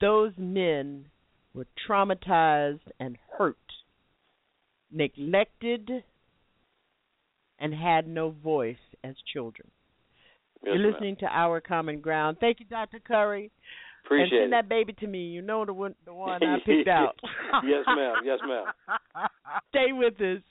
[0.00, 1.06] Those men
[1.54, 3.56] were traumatized and hurt,
[4.90, 5.90] neglected,
[7.62, 9.70] and had no voice as children.
[10.64, 10.92] Yes, You're ma'am.
[10.92, 12.36] listening to Our Common Ground.
[12.40, 12.98] Thank you, Dr.
[13.00, 13.50] Curry.
[14.04, 14.56] Appreciate and send it.
[14.56, 15.26] that baby to me.
[15.26, 17.14] You know the one, the one I picked out.
[17.64, 18.14] yes, ma'am.
[18.24, 18.64] Yes, ma'am.
[19.70, 20.42] Stay with us.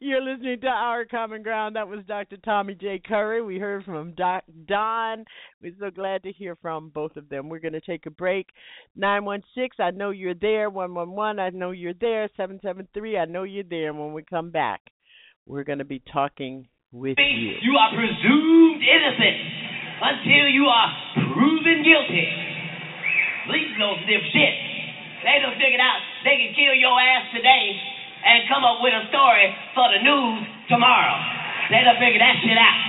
[0.00, 1.76] You're listening to Our Common Ground.
[1.76, 2.38] That was Dr.
[2.38, 3.00] Tommy J.
[3.06, 3.42] Curry.
[3.42, 5.24] We heard from Doc Don.
[5.62, 7.48] We're so glad to hear from both of them.
[7.50, 8.48] We're going to take a break.
[8.96, 10.68] 916, I know you're there.
[10.70, 12.28] 111, I know you're there.
[12.36, 13.92] 773, I know you're there.
[13.92, 14.80] When we come back,
[15.46, 17.52] we're going to be talking with you.
[17.60, 19.38] You are presumed innocent
[20.00, 20.88] until you are
[21.32, 22.26] proven guilty.
[23.46, 24.54] Police don't sniff shit.
[25.24, 27.76] They done figured out they can kill your ass today
[28.24, 31.16] and come up with a story for the news tomorrow.
[31.68, 32.80] They done figured that shit out.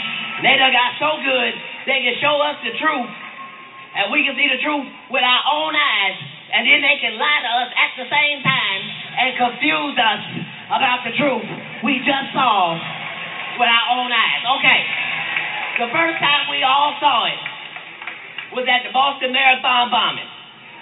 [0.43, 1.53] They done got so good
[1.85, 3.11] they can show us the truth
[3.95, 6.17] and we can see the truth with our own eyes
[6.55, 8.81] and then they can lie to us at the same time
[9.15, 10.23] and confuse us
[10.69, 11.45] about the truth
[11.85, 12.73] we just saw
[13.57, 14.41] with our own eyes.
[14.59, 14.79] Okay.
[15.85, 17.39] The first time we all saw it
[18.55, 20.29] was at the Boston Marathon bombing.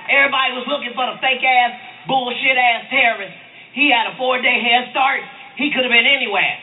[0.07, 1.73] Everybody was looking for the fake ass,
[2.07, 3.33] bullshit ass terrorist.
[3.73, 5.21] He had a four day head start.
[5.57, 6.55] He could have been anywhere.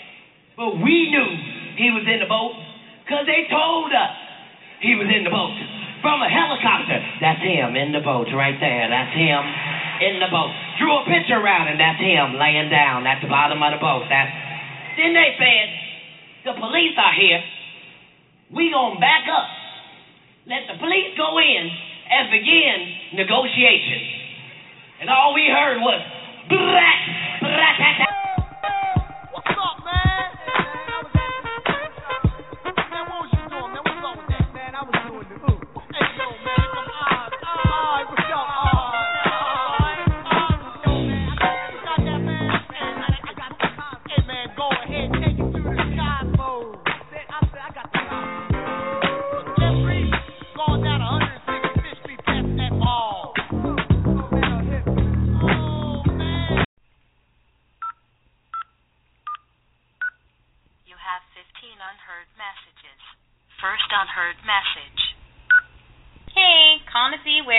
[0.57, 1.29] But we knew
[1.77, 2.55] he was in the boat
[3.03, 4.15] because they told us
[4.81, 5.57] he was in the boat.
[6.01, 6.97] From a helicopter.
[7.21, 8.89] That's him in the boat right there.
[8.89, 9.45] That's him
[10.01, 10.51] in the boat.
[10.81, 14.09] Drew a picture around and that's him laying down at the bottom of the boat.
[14.09, 14.32] That's
[14.97, 15.66] then they said,
[16.44, 17.40] the police are here.
[18.52, 19.48] We gonna back up.
[20.47, 21.70] Let the police go in
[22.10, 22.77] and begin
[23.14, 24.09] negotiations.
[25.01, 26.01] And all we heard was
[26.48, 27.01] brat,
[27.40, 28.10] brat,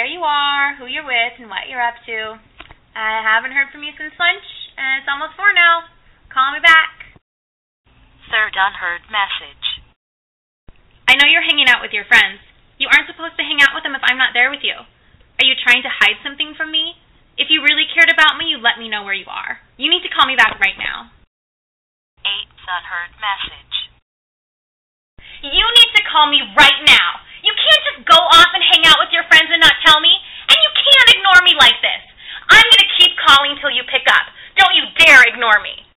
[0.02, 2.34] where you are, who you're with, and what you're up to.
[2.98, 5.86] I haven't heard from you since lunch, and it's almost four now.
[6.34, 7.22] Call me back.
[8.34, 9.86] Third unheard message.
[11.06, 12.42] I know you're hanging out with your friends.
[12.82, 14.74] You aren't supposed to hang out with them if I'm not there with you.
[14.74, 16.98] Are you trying to hide something from me?
[17.38, 19.62] If you really cared about me, you'd let me know where you are.
[19.78, 21.14] You need to call me back right now.
[22.26, 23.76] Eighth unheard message.
[25.46, 27.22] You need to call me right now.
[27.72, 30.12] You can't just go off and hang out with your friends and not tell me.
[30.52, 32.04] And you can't ignore me like this.
[32.52, 34.28] I'm going to keep calling till you pick up.
[34.60, 35.88] Don't you dare ignore me.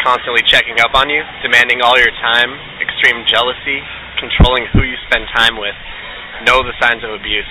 [0.00, 3.84] constantly checking up on you, demanding all your time, extreme jealousy,
[4.16, 5.76] controlling who you spend time with.
[6.48, 7.44] Know the signs of abuse.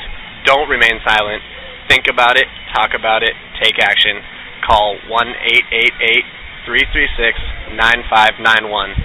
[0.50, 1.46] Don't remain silent.
[1.86, 4.18] Think about it, talk about it, take action.
[4.66, 5.28] Call 1
[5.70, 6.26] 888
[6.66, 7.38] 336
[7.78, 8.98] 9591.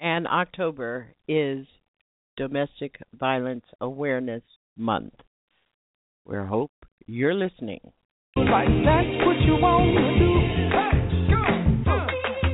[0.00, 1.66] And October is
[2.38, 4.44] Domestic Violence Awareness
[4.76, 5.12] Month.
[6.24, 6.70] We hope
[7.04, 7.80] you're listening.
[8.36, 10.30] Like that's what you want to do.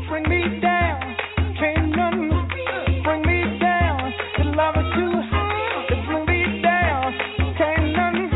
[0.09, 1.05] Bring me down,
[1.61, 2.33] can't none
[3.05, 4.09] bring me down.
[4.41, 7.13] The love is too high to bring me down.
[7.61, 8.33] Can't none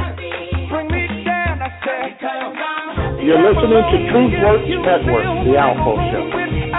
[0.69, 1.65] bring me down.
[1.65, 6.78] I said, You're listening to Truth Works Network, the Alpha Show.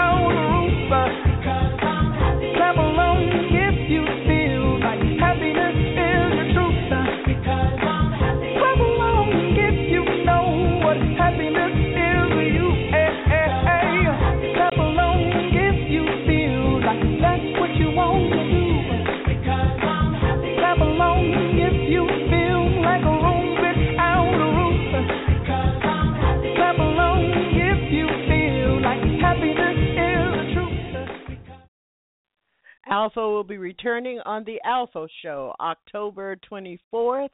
[33.00, 37.30] Alpha will be returning on the Alpha Show October 24th.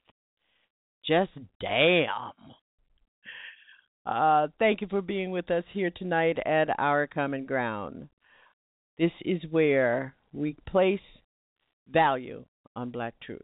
[1.04, 2.06] Just damn.
[4.06, 8.08] Uh, thank you for being with us here tonight at Our Common Ground.
[8.96, 11.00] This is where we place
[11.90, 12.44] value
[12.76, 13.40] on Black truth.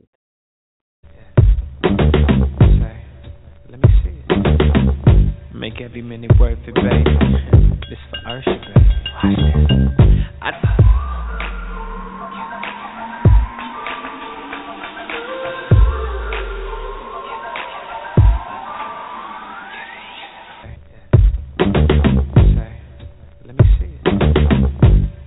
[3.69, 5.53] Let me see it.
[5.53, 7.17] Make every minute worth it, baby.
[7.91, 8.87] This for Ursha, baby.
[9.25, 9.35] Watch
[9.99, 10.25] this.
[10.41, 10.92] I.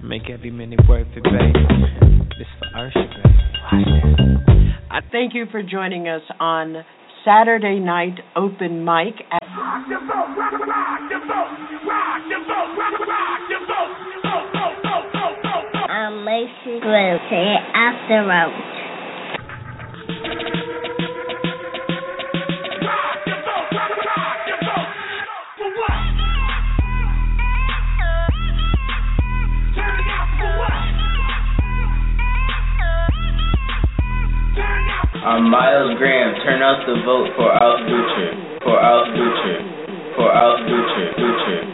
[0.08, 1.66] Make every minute worth it, baby.
[2.38, 3.40] This for Ursha, baby.
[3.72, 4.70] Watch this.
[4.92, 6.86] I thank you for joining us on
[7.26, 9.42] Saturday night open mic at
[15.90, 17.18] I'm Macy Grill.
[17.32, 18.76] Say it after road.
[35.26, 36.36] I'm Miles Graham.
[36.46, 38.62] Turn out the vote for Alf Butcher.
[38.62, 39.58] For Alf Butcher.
[40.14, 41.18] For Alf Butcher.
[41.18, 41.66] Butcher.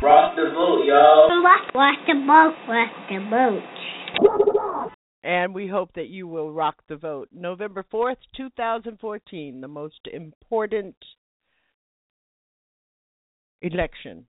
[0.00, 1.42] Rock the vote, y'all.
[1.42, 2.54] Watch, watch the boat.
[2.68, 3.62] Watch the boat.
[5.24, 7.28] And we hope that you will rock the vote.
[7.32, 10.96] November 4th, 2014, the most important
[13.60, 14.26] election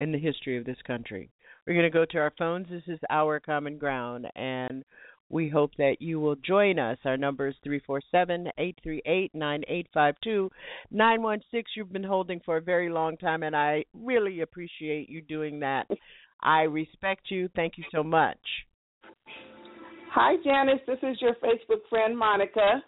[0.00, 1.30] in the history of this country.
[1.66, 2.66] We're going to go to our phones.
[2.68, 4.84] This is our common ground, and
[5.28, 6.98] we hope that you will join us.
[7.04, 10.50] Our number is 347 838 9852
[10.90, 11.64] 916.
[11.76, 15.86] You've been holding for a very long time, and I really appreciate you doing that.
[16.42, 17.48] I respect you.
[17.54, 18.38] Thank you so much.
[20.10, 20.80] Hi, Janice.
[20.86, 22.82] This is your Facebook friend, Monica.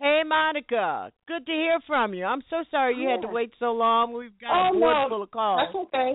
[0.00, 1.12] Hey, Monica.
[1.28, 2.24] Good to hear from you.
[2.24, 4.14] I'm so sorry you had to wait so long.
[4.14, 5.06] We've got Oh, a board no.
[5.08, 5.60] full of calls.
[5.66, 6.14] That's okay.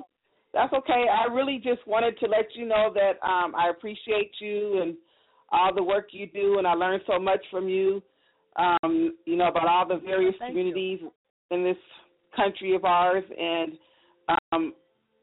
[0.53, 1.05] That's okay.
[1.11, 4.95] I really just wanted to let you know that um, I appreciate you and
[5.51, 8.01] all the work you do, and I learned so much from you.
[8.55, 10.99] Um, you know about all the various communities
[11.51, 11.77] in this
[12.35, 13.73] country of ours, and
[14.51, 14.73] um,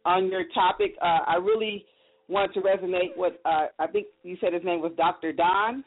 [0.04, 1.84] on your topic, uh, I really
[2.28, 3.34] want to resonate with.
[3.44, 5.32] Uh, I think you said his name was Dr.
[5.32, 5.84] Don.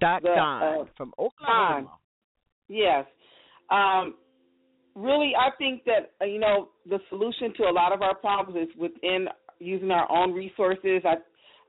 [0.00, 1.82] The, Don uh, from Oklahoma.
[1.82, 1.88] Don.
[2.68, 3.06] Yes.
[3.70, 4.14] Um,
[4.94, 8.68] really, I think that uh, you know the solution to a lot of our problems
[8.68, 9.26] is within
[9.58, 11.02] using our own resources.
[11.04, 11.14] I,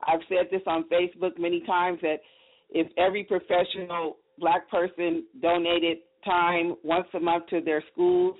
[0.06, 2.16] I've said this on Facebook many times that
[2.70, 8.36] if every professional black person donated time once a month to their schools,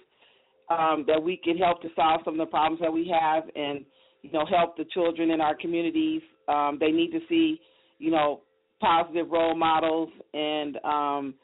[0.71, 3.85] um, that we can help to solve some of the problems that we have and
[4.23, 6.23] you know help the children in our communities.
[6.49, 7.61] Um, they need to see
[7.99, 8.43] you know
[8.81, 11.35] positive role models and um,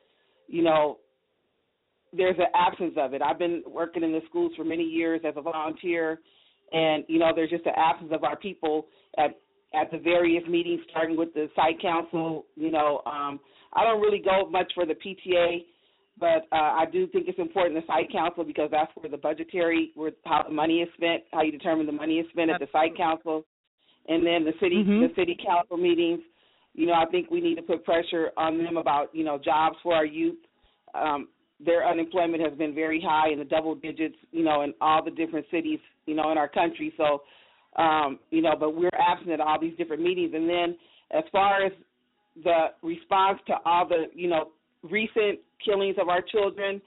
[0.48, 0.98] you know
[2.12, 3.22] there's an absence of it.
[3.22, 6.20] I've been working in the schools for many years as a volunteer,
[6.72, 8.86] and you know there's just an absence of our people
[9.18, 9.36] at
[9.72, 12.46] at the various meetings, starting with the site council.
[12.56, 13.38] You know, um,
[13.74, 15.64] I don't really go much for the PTA,
[16.20, 19.90] but uh, I do think it's important the site council because that's where the budgetary,
[19.94, 22.68] where how the money is spent, how you determine the money is spent at the
[22.70, 23.44] site council,
[24.08, 25.08] and then the city Mhm.
[25.08, 26.20] the city council meetings.
[26.74, 29.76] You know, I think we need to put pressure on them about you know jobs
[29.82, 30.38] for our youth.
[30.94, 31.28] Um,
[31.64, 35.10] their unemployment has been very high in the double digits, you know, in all the
[35.10, 36.92] different cities, you know, in our country.
[36.96, 37.22] So,
[37.76, 40.32] um, you know, but we're absent at all these different meetings.
[40.34, 40.76] And then
[41.10, 41.72] as far as
[42.42, 44.52] the response to all the, you know,
[44.82, 46.80] recent killings of our children,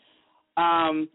[0.57, 1.09] um,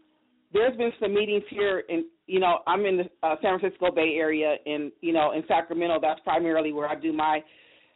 [0.53, 4.15] there's been some meetings here in, you know, I'm in the uh, San Francisco Bay
[4.17, 7.43] Area, and you know, in Sacramento, that's primarily where I do my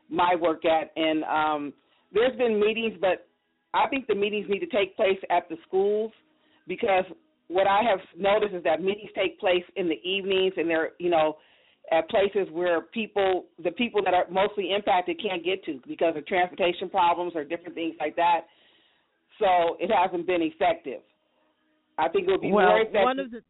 [0.09, 0.91] my work at.
[0.95, 1.73] And um,
[2.13, 3.27] there's been meetings, but
[3.73, 6.11] I think the meetings need to take place at the schools
[6.67, 7.05] because
[7.47, 11.09] what I have noticed is that meetings take place in the evenings and they're, you
[11.09, 11.37] know,
[11.91, 16.25] at places where people, the people that are mostly impacted can't get to because of
[16.25, 18.41] transportation problems or different things like that.
[19.39, 21.01] So it hasn't been effective.
[21.97, 23.03] I think it would be well, more effective.
[23.03, 23.41] one of the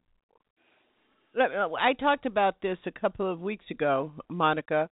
[1.35, 4.89] let- I talked about this a couple of weeks ago, Monica,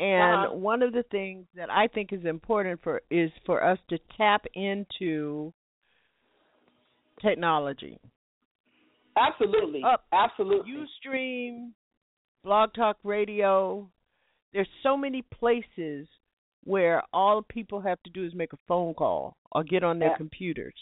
[0.00, 0.56] and Uh-huh.
[0.56, 4.46] one of the things that I think is important for is for us to tap
[4.54, 5.52] into
[7.20, 7.98] technology.
[9.16, 9.82] Absolutely.
[9.82, 10.06] Up.
[10.12, 10.72] Absolutely.
[10.72, 11.72] Ustream,
[12.44, 13.90] Blog Talk Radio.
[14.52, 16.08] There's so many places
[16.64, 20.10] where all people have to do is make a phone call or get on their
[20.10, 20.16] Yeah.
[20.16, 20.74] computers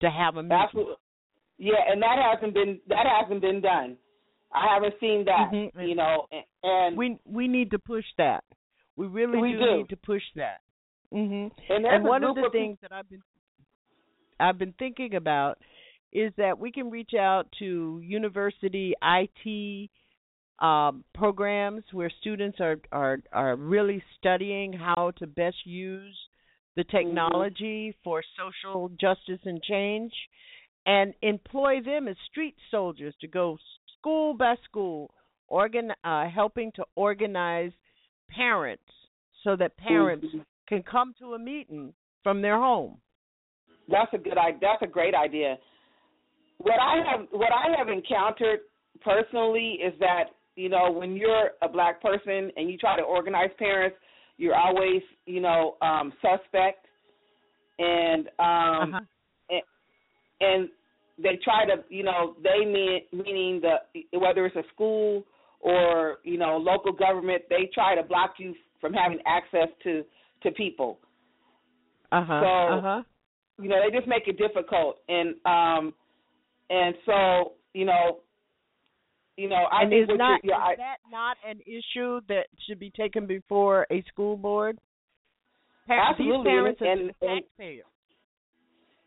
[0.00, 0.58] to have a meeting.
[0.58, 0.94] Absolutely.
[1.58, 3.98] Yeah, and that hasn't been that hasn't been done.
[4.52, 5.50] I haven't seen that.
[5.52, 5.88] Mhm.
[5.88, 8.44] You know, and, and we we need to push that.
[8.96, 9.76] We really We do, do.
[9.76, 10.60] need to push that.
[11.12, 11.50] Mhm.
[11.68, 13.22] And And one of the of things that I've been
[14.38, 15.58] I've been thinking about
[16.12, 19.90] is that we can reach out to university IT
[20.60, 26.16] um, programs where students are, are are really studying how to best use
[26.76, 30.12] the technology for social justice and change,
[30.86, 33.58] and employ them as street soldiers to go
[33.98, 35.10] school by school,
[35.48, 37.72] organ uh, helping to organize
[38.28, 38.82] parents
[39.42, 40.44] so that parents Mhm.
[40.66, 41.92] can come to a meeting
[42.22, 43.00] from their home.
[43.88, 44.58] That's a good idea.
[44.60, 45.58] That's a great idea.
[46.58, 48.60] What I have what I have encountered
[49.00, 50.30] personally is that
[50.60, 53.96] you know when you're a black person and you try to organize parents,
[54.36, 56.86] you're always you know um, suspect,
[57.78, 59.00] and um, Uh-huh.
[59.50, 59.62] and,
[60.40, 60.68] and
[61.24, 63.74] they try to you know they mean meaning the
[64.18, 65.24] whether it's a school
[65.60, 70.04] or you know local government they try to block you from having access to
[70.42, 70.98] to people
[72.12, 72.40] Uh huh.
[72.42, 73.02] So, uh huh.
[73.62, 75.94] you know they just make it difficult and um
[76.70, 78.20] and so you know
[79.40, 82.46] you know i and think is not you're, you're, is that not an issue that
[82.66, 84.78] should be taken before a school board?
[85.88, 87.82] Absolutely, parents are and- and-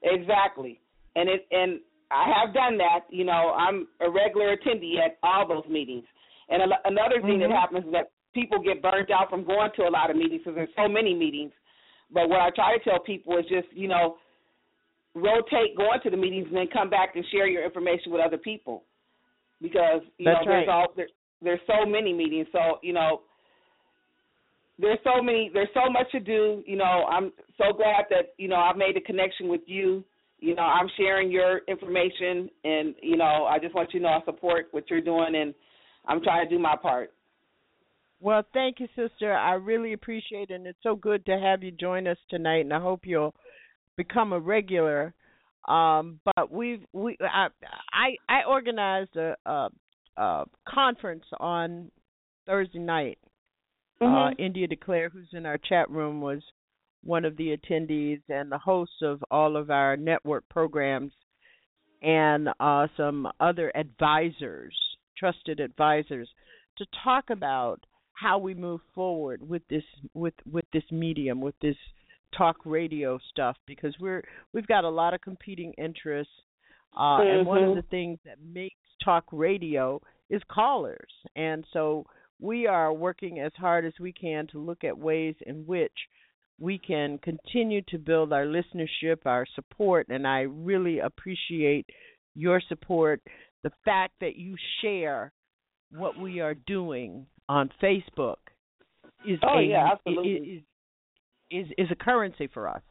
[0.03, 0.79] exactly.
[1.15, 1.79] And it and
[2.11, 6.03] i have done that you know i'm a regular attendee at all those meetings.
[6.49, 7.47] And a, another thing Mhm.
[7.47, 10.41] that happens is that people get burnt out from going to a lot of meetings
[10.43, 11.51] because there's so many meetings.
[12.11, 14.17] But what i try to tell people is just you know
[15.15, 18.37] rotate going to the meetings and then come back and share your information with other
[18.37, 18.83] people
[19.63, 20.73] because you That's know there's right.
[20.73, 21.07] all there,
[21.41, 23.21] there's so many meetings so you know
[24.77, 28.47] there's so many there's so much to do you know i'm so glad that you
[28.47, 30.03] know i've made a connection with you
[30.39, 34.11] you know i'm sharing your information and you know i just want you to know
[34.11, 35.53] i support what you're doing and
[36.07, 37.11] i'm trying to do my part
[38.19, 39.33] Well, thank you, sister.
[39.33, 42.61] I really appreciate it, and it's so good to have you join us tonight.
[42.63, 43.35] And I hope you'll
[43.97, 45.13] become a regular.
[45.67, 47.47] Um, but we've we I
[47.91, 49.69] I, I organized a, a,
[50.17, 51.91] a conference on
[52.45, 53.17] Thursday night.
[54.01, 54.35] Uh, Mhm.
[54.39, 56.41] India Declare, who's in our chat room, was
[57.03, 61.13] one of the attendees and the host of all of our network programs,
[62.01, 64.77] and uh, some other advisors,
[65.17, 66.29] trusted advisors,
[66.77, 67.79] to talk about
[68.13, 69.83] how we move forward with this
[70.13, 71.77] with with this medium, with this
[72.37, 74.23] talk radio stuff, because we're
[74.53, 76.33] we've got a lot of competing interests,
[76.97, 77.75] uh, and one of Mhm.
[77.75, 82.05] the things that makes talk radio is callers, and so
[82.39, 86.09] we are working as hard as we can to look at ways in which
[86.59, 91.85] we can continue to build our listenership, our support, and I really appreciate
[92.35, 93.21] your support.
[93.63, 95.31] The fact that you share
[95.91, 98.37] what we are doing on Facebook
[99.25, 100.57] is Oh, a yeah, absolutely.
[100.57, 100.63] is,
[101.53, 102.81] is is a currency for us.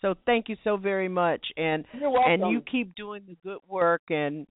[0.00, 4.46] So thank you so very much, and and you keep doing the good work and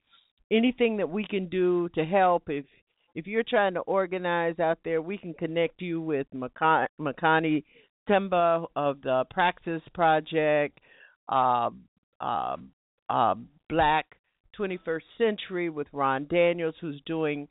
[0.50, 2.44] anything that we can do to help.
[2.48, 2.64] If
[3.14, 7.64] if you're trying to organize out there, we can connect you with Maka- Makani
[8.08, 10.78] Themba of the Praxis Project,
[11.28, 11.70] uh,
[12.20, 12.56] uh,
[13.08, 13.34] uh,
[13.68, 14.06] Black
[14.58, 17.48] 21st Century with Ron Daniels, who's doing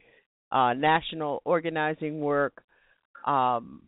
[0.52, 2.64] uh, national organizing work.
[3.26, 3.84] Um,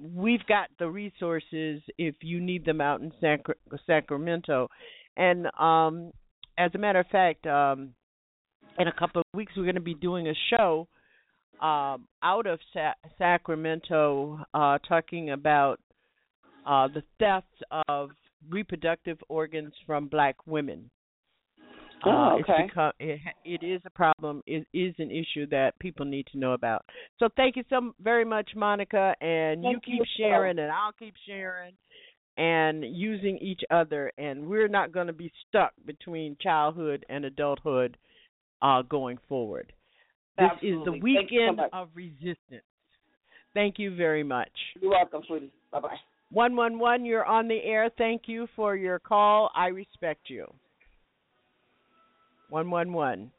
[0.00, 3.54] we've got the resources if you need them out in Sacra-
[3.86, 4.68] Sacramento.
[5.16, 6.12] And um,
[6.58, 7.90] as a matter of fact, um,
[8.78, 10.88] in a couple of weeks, we're going to be doing a show
[11.60, 15.80] um, out of Sa- Sacramento uh, talking about
[16.66, 18.10] uh, the theft of
[18.48, 20.90] reproductive organs from black women.
[22.04, 22.36] Oh, Uh.
[22.36, 24.42] It's become, it, it is a problem.
[24.46, 26.84] It is an issue that people need to know about.
[27.18, 30.04] So thank you so very much, Monica, and you keep you.
[30.16, 31.74] sharing, and I'll keep sharing,
[32.36, 34.12] and using each other.
[34.18, 37.96] And we're not going to be stuck between childhood and adulthood
[38.62, 39.72] uh, going forward.
[40.38, 41.14] This is the Absolutely.
[41.14, 42.64] Thank you so weekend of resistance.
[43.52, 44.50] Thank you very much.
[44.80, 45.52] You're welcome, sweetie.
[45.72, 45.96] Bye bye.
[46.32, 47.90] 111, you're on the air.
[47.98, 49.50] Thank you for your call.
[49.54, 50.46] I respect you.
[52.50, 53.30] 111.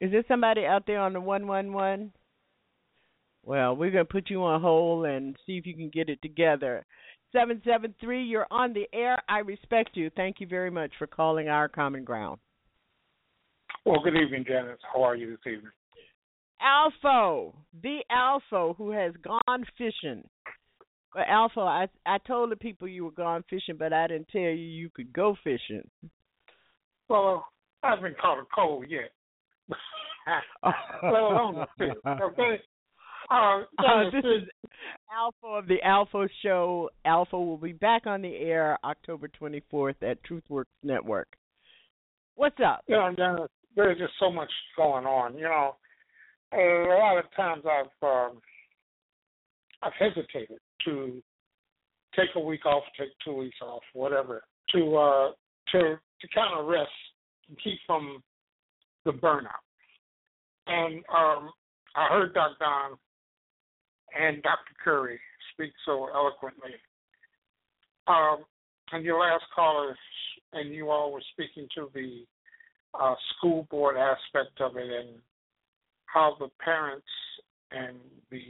[0.00, 2.12] Is there somebody out there on the 111?
[3.44, 6.20] Well, we're going to put you on hold and see if you can get it
[6.20, 6.84] together.
[7.32, 9.22] 773, you're on the air.
[9.28, 10.10] I respect you.
[10.16, 12.40] Thank you very much for calling our common ground.
[13.84, 14.78] Well, good evening, Janice.
[14.92, 15.70] How are you this evening?
[16.60, 17.52] Alpha,
[17.82, 20.28] the Alpha who has gone fishing.
[21.16, 24.42] Well, Alpha, I I told the people you were gone fishing, but I didn't tell
[24.42, 25.88] you you could go fishing.
[27.08, 27.46] Well,
[27.82, 29.12] I haven't caught a cold yet.
[31.02, 31.96] Let alone the fish.
[32.06, 32.60] Okay.
[33.30, 34.48] Uh, Uh, this is
[35.12, 36.90] Alpha of the Alpha Show.
[37.04, 41.26] Alpha will be back on the air October 24th at TruthWorks Network.
[42.36, 42.82] What's up?
[42.86, 45.34] you know, there's just so much going on.
[45.36, 45.74] You know,
[46.52, 48.40] a lot of times I've um,
[49.82, 51.22] I've hesitated to
[52.16, 55.30] take a week off, take two weeks off, whatever, to uh,
[55.72, 56.90] to to kind of rest
[57.48, 58.22] and keep from
[59.04, 59.62] the burnout.
[60.66, 61.50] And um,
[61.94, 62.96] I heard Doc Don
[64.18, 64.74] and Dr.
[64.82, 65.20] Curry
[65.52, 66.74] speak so eloquently.
[68.08, 68.44] Um,
[68.92, 69.96] and your last caller,
[70.52, 72.24] and you all were speaking to the
[73.00, 75.18] uh, school board aspect of it and
[76.06, 77.06] how the parents
[77.72, 77.96] and
[78.30, 78.42] the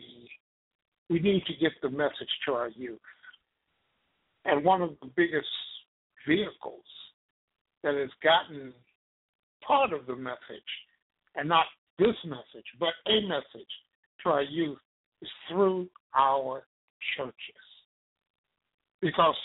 [1.09, 2.99] we need to get the message to our youth.
[4.45, 5.49] And one of the biggest
[6.27, 6.85] vehicles
[7.83, 8.73] that has gotten
[9.67, 10.39] part of the message,
[11.35, 11.67] and not
[11.99, 13.71] this message, but a message
[14.23, 14.79] to our youth,
[15.23, 16.65] is through our
[17.17, 17.35] churches.
[19.01, 19.37] Because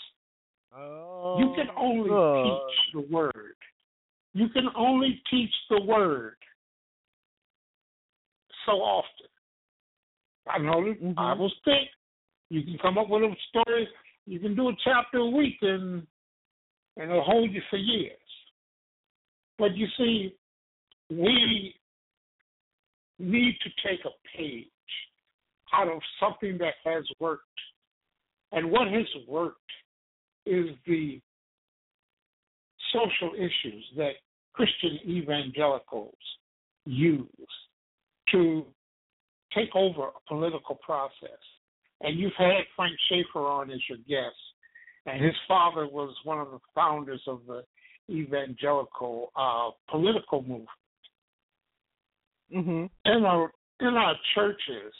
[0.73, 3.55] you can oh, only teach the word.
[4.33, 6.35] You can only teach the word
[8.65, 9.30] so often.
[10.51, 10.65] I mm-hmm.
[10.65, 11.89] know the Bible's thick.
[12.49, 13.87] You can come up with a story.
[14.25, 16.05] You can do a chapter a week, and
[16.97, 18.17] and it'll hold you for years.
[19.57, 20.35] But you see,
[21.09, 21.73] we
[23.19, 24.67] need to take a page
[25.73, 27.45] out of something that has worked.
[28.51, 29.57] And what has worked
[30.45, 31.21] is the
[32.91, 34.13] social issues that
[34.53, 36.15] Christian evangelicals
[36.85, 37.27] use
[38.31, 38.65] to
[39.53, 41.39] take over a political process.
[42.01, 44.35] And you've had Frank Schaeffer on as your guest,
[45.05, 47.63] and his father was one of the founders of the
[48.09, 50.67] evangelical uh, political movement.
[52.55, 52.85] Mm-hmm.
[53.05, 54.93] In our in our churches,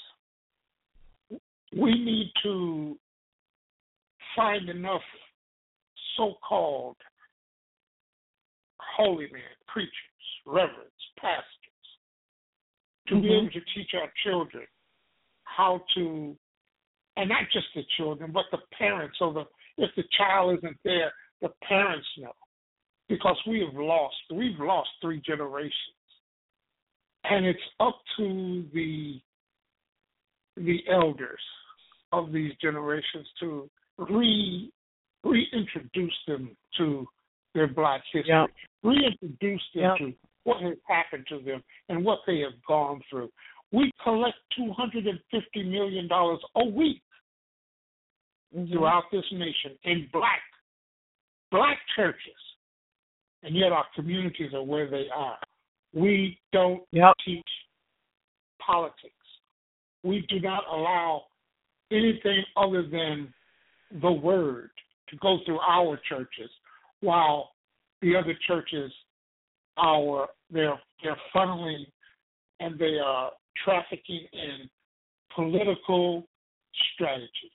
[1.75, 2.97] we need to
[4.35, 5.01] find enough
[6.17, 6.97] so-called
[8.97, 9.91] holy men, preachers,
[10.45, 11.45] reverends, pastors,
[13.11, 13.37] to be Mhm.
[13.41, 14.65] able to teach our children
[15.43, 16.37] how to,
[17.17, 19.19] and not just the children, but the parents.
[19.19, 19.47] So the
[19.77, 22.35] if the child isn't there, the parents know,
[23.07, 25.97] because we have lost, we've lost three generations,
[27.23, 29.21] and it's up to the
[30.55, 31.41] the elders
[32.11, 34.71] of these generations to re
[35.23, 37.07] reintroduce them to
[37.53, 38.51] their black history, Yep.
[38.83, 39.97] reintroduce them Yep.
[39.97, 43.29] to what has happened to them and what they have gone through.
[43.71, 47.01] We collect two hundred and fifty million dollars a week
[48.69, 50.41] throughout this nation in black
[51.51, 52.19] black churches,
[53.43, 55.37] and yet our communities are where they are.
[55.93, 56.83] We don't
[57.25, 57.43] teach
[58.65, 59.13] politics.
[60.03, 61.23] We do not allow
[61.91, 63.33] anything other than
[64.01, 64.71] the word
[65.09, 66.49] to go through our churches,
[67.01, 67.51] while
[68.01, 68.91] the other churches
[69.81, 71.85] are they're they're funneling
[72.59, 73.31] and they are
[73.65, 74.69] trafficking in
[75.35, 76.23] political
[76.93, 77.51] strategy.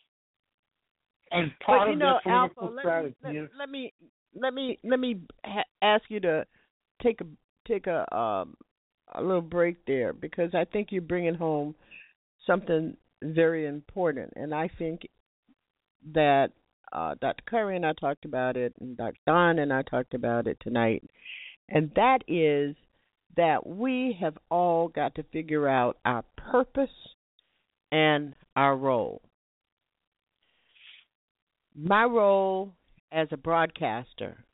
[1.30, 3.92] And part of know, their Alpha, political let strategy me, is let, let me
[4.40, 6.46] let me let me ha- ask you to
[7.02, 7.26] take a
[7.66, 8.56] take a um
[9.14, 11.74] a little break there because I think you're bringing home
[12.46, 15.08] something very important, and I think
[16.12, 16.50] that
[16.92, 17.42] uh, Dr.
[17.48, 19.18] Curry and I talked about it, and Dr.
[19.26, 21.02] Don and I talked about it tonight,
[21.68, 22.76] and that is
[23.36, 26.88] that we have all got to figure out our purpose
[27.92, 29.20] and our role.
[31.74, 32.72] My role
[33.12, 34.44] as a broadcaster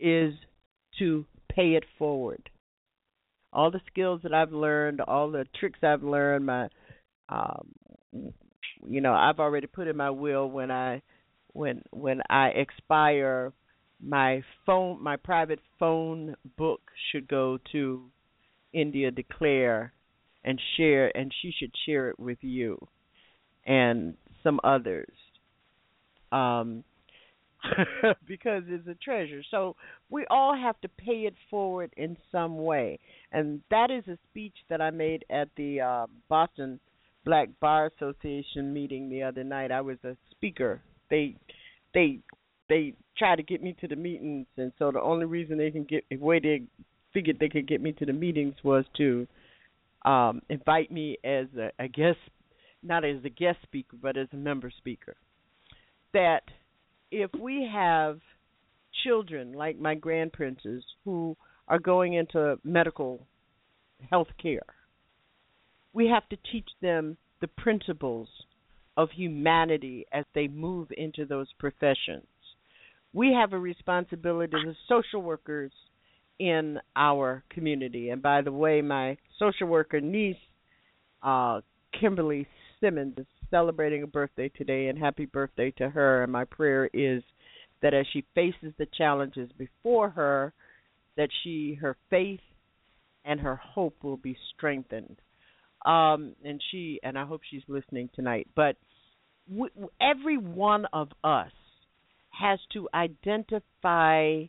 [0.00, 0.34] is
[0.98, 2.50] to pay it forward.
[3.52, 6.68] All the skills that I've learned, all the tricks I've learned, my
[7.28, 7.68] um
[8.86, 11.02] you know, I've already put in my will when I
[11.52, 13.52] when when I expire
[14.04, 18.02] my phone my private phone book should go to
[18.72, 19.92] India Declare
[20.44, 22.78] and share and she should share it with you
[23.66, 25.14] and some others.
[26.32, 26.84] Um
[28.26, 29.42] because it's a treasure.
[29.50, 29.76] So
[30.10, 32.98] we all have to pay it forward in some way.
[33.32, 36.78] And that is a speech that I made at the uh, Boston
[37.24, 39.72] Black Bar Association meeting the other night.
[39.72, 40.82] I was a speaker.
[41.08, 41.36] They
[41.94, 42.20] they
[42.68, 45.84] they try to get me to the meetings and so the only reason they can
[45.84, 46.62] get way they
[47.12, 49.26] figured they could get me to the meetings was to
[50.04, 52.18] um invite me as a, a guest
[52.82, 55.16] not as a guest speaker but as a member speaker.
[56.12, 56.42] That
[57.10, 58.20] if we have
[59.04, 61.36] children like my grandprinces who
[61.68, 63.26] are going into medical
[64.10, 64.62] health care
[65.94, 68.28] We have to teach them the principles
[68.96, 72.26] of humanity as they move into those professions.
[73.14, 75.72] We have a responsibility as social workers
[76.40, 78.10] in our community.
[78.10, 80.36] And by the way, my social worker niece,
[81.22, 81.60] uh,
[81.98, 82.46] Kimberly
[82.80, 86.24] Simmons, is celebrating a birthday today, and happy birthday to her.
[86.24, 87.22] And my prayer is
[87.82, 90.52] that as she faces the challenges before her,
[91.16, 92.40] that she her faith
[93.24, 95.16] and her hope will be strengthened.
[95.86, 98.48] Um, and she and I hope she's listening tonight.
[98.56, 98.76] But
[99.48, 99.70] w-
[100.00, 101.52] every one of us
[102.38, 104.44] has to identify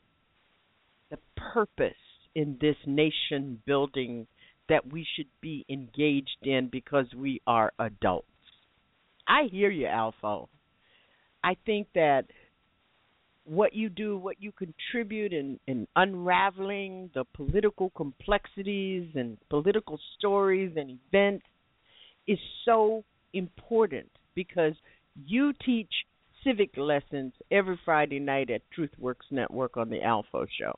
[1.10, 1.94] the purpose
[2.34, 4.28] in this nation building
[4.68, 8.28] that we should be engaged in because we are adults.
[9.28, 10.46] I hear you, Alpha.
[11.44, 12.26] I think that
[13.46, 20.74] what you do, what you contribute in, in unraveling the political complexities and political stories
[20.76, 21.46] and events
[22.28, 23.04] is so
[23.34, 24.74] important because
[25.26, 25.92] you teach
[26.46, 30.74] civic lessons every Friday night at TruthWorks Network on the Alpha Show.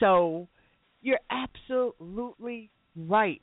[0.00, 0.48] So
[1.00, 3.40] you're absolutely right.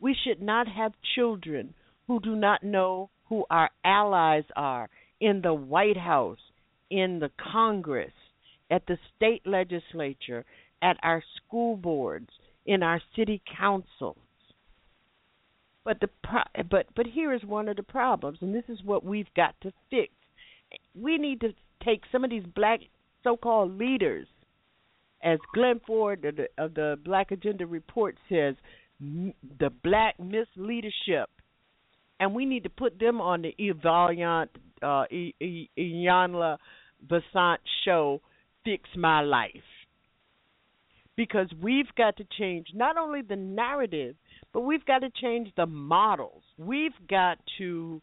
[0.00, 1.74] We should not have children
[2.06, 4.88] who do not know who our allies are
[5.20, 6.40] in the White House,
[6.90, 8.12] in the Congress,
[8.70, 10.44] at the state legislature,
[10.82, 12.30] at our school boards,
[12.66, 14.16] in our city councils.
[15.84, 19.04] But the pro- but but here is one of the problems, and this is what
[19.04, 20.12] we've got to fix.
[20.94, 21.52] We need to
[21.84, 22.80] take some of these black
[23.24, 24.26] so-called leaders,
[25.22, 28.54] as Glen Ford of the, of the Black Agenda Report says,
[29.00, 31.26] the black misleadership,
[32.20, 34.48] and we need to put them on the Evaluant
[34.82, 36.58] uh, Iyanla
[37.06, 38.20] Vanzant show,
[38.64, 39.50] Fix My Life.
[41.16, 44.16] Because we've got to change not only the narrative,
[44.52, 46.42] but we've got to change the models.
[46.58, 48.02] We've got to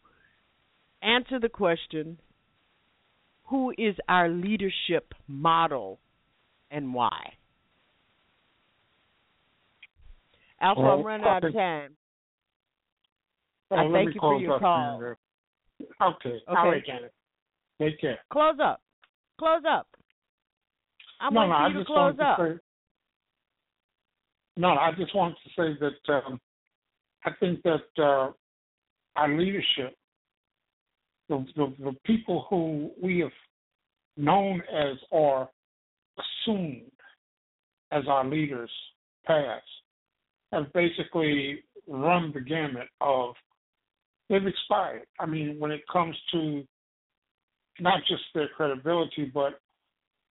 [1.02, 2.18] answer the question
[3.44, 5.98] who is our leadership model
[6.70, 7.32] and why?
[10.60, 11.96] Alpha, well, I'm running out of time.
[13.70, 15.02] Well, I thank you for your call.
[15.02, 15.88] Okay.
[16.02, 16.38] okay.
[16.46, 17.12] All right, Janet.
[17.80, 18.18] Take care.
[18.30, 18.80] Close up.
[19.38, 19.86] Close up.
[21.20, 22.38] I'm no, no, for I just to close up.
[22.38, 22.60] To say,
[24.56, 26.40] no, I just wanted to say that um,
[27.24, 28.32] I think that uh,
[29.16, 29.94] our leadership,
[31.28, 33.30] the, the the people who we have
[34.16, 35.48] known as or
[36.18, 36.90] assumed
[37.92, 38.70] as our leaders
[39.26, 39.64] past,
[40.52, 43.34] have basically run the gamut of
[44.28, 45.02] they've expired.
[45.18, 46.64] I mean, when it comes to
[47.80, 49.60] not just their credibility, but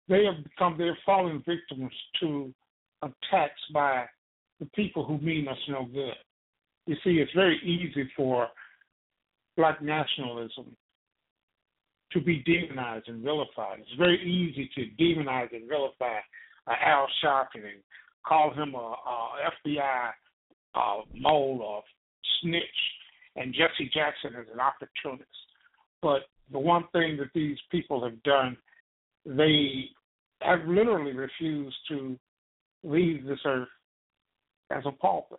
[0.09, 2.53] they have become they're falling victims to
[3.03, 4.07] attacks by
[4.61, 6.15] the people who mean us no good.
[6.87, 8.49] You see, it's very easy for
[9.57, 10.77] black nationalism
[12.13, 13.81] to be demonized and vilified.
[13.81, 16.19] It's very easy to demonize and vilify
[16.67, 17.83] uh, Al Sharpton and
[18.27, 20.11] call him a, a FBI
[20.75, 21.83] uh, mole or
[22.41, 22.63] snitch
[23.39, 25.29] and Jesse Jackson is an opportunist.
[26.03, 28.57] But the one thing that these people have done,
[29.25, 29.87] they
[30.43, 32.19] have literally refused to
[32.83, 33.69] leave this earth
[34.71, 35.39] as a pauper,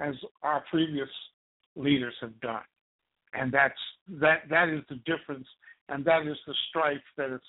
[0.00, 1.08] as our previous
[1.76, 2.62] leaders have done.
[3.32, 3.78] And that's
[4.20, 5.46] that that is the difference
[5.88, 7.40] and that is the strife that is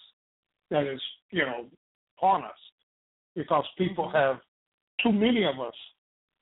[0.70, 1.02] that is,
[1.32, 1.66] you know,
[2.18, 2.52] upon us.
[3.36, 4.18] Because people Mm-hmm.
[4.18, 4.38] have
[5.04, 5.74] too many of us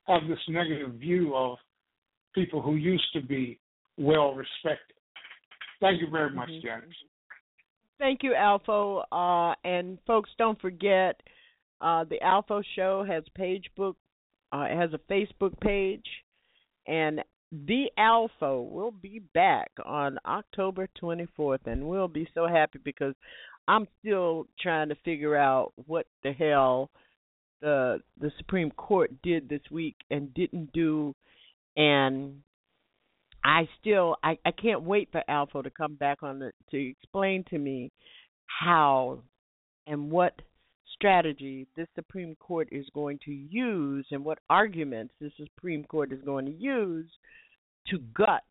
[0.06, 1.58] have this negative view of
[2.34, 3.58] people who used to be
[3.96, 4.96] well respected.
[5.80, 6.62] Thank you very much, Mhm.
[6.62, 7.04] Janice.
[7.98, 9.04] Thank you, Alpha.
[9.12, 11.22] Uh, and folks, don't forget
[11.80, 13.96] uh, the Alpha Show has page book.
[14.52, 16.04] Uh, has a Facebook page,
[16.88, 17.20] and
[17.52, 23.14] the Alpha will be back on October 24th, and we'll be so happy because
[23.68, 26.90] I'm still trying to figure out what the hell
[27.60, 31.14] the the Supreme Court did this week and didn't do,
[31.76, 32.40] and
[33.44, 37.44] I still I, I can't wait for Alpha to come back on the, to explain
[37.50, 37.92] to me
[38.46, 39.20] how
[39.86, 40.34] and what
[41.00, 46.20] strategy this Supreme Court is going to use and what arguments the Supreme Court is
[46.26, 47.10] going to use
[47.88, 48.44] to gut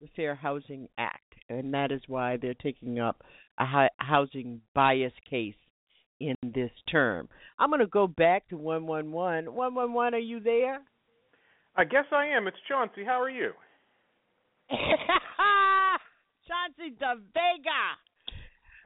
[0.00, 1.22] the Fair Housing Act.
[1.48, 3.22] And that is why they're taking up
[3.58, 5.54] a housing bias case
[6.20, 7.28] in this term.
[7.58, 9.52] I'm going to go back to 111.
[9.54, 10.80] 111, are you there?
[11.76, 12.48] I guess I am.
[12.48, 13.04] It's Chauncey.
[13.04, 13.52] How are you?
[16.48, 17.96] Chauncey De Vega.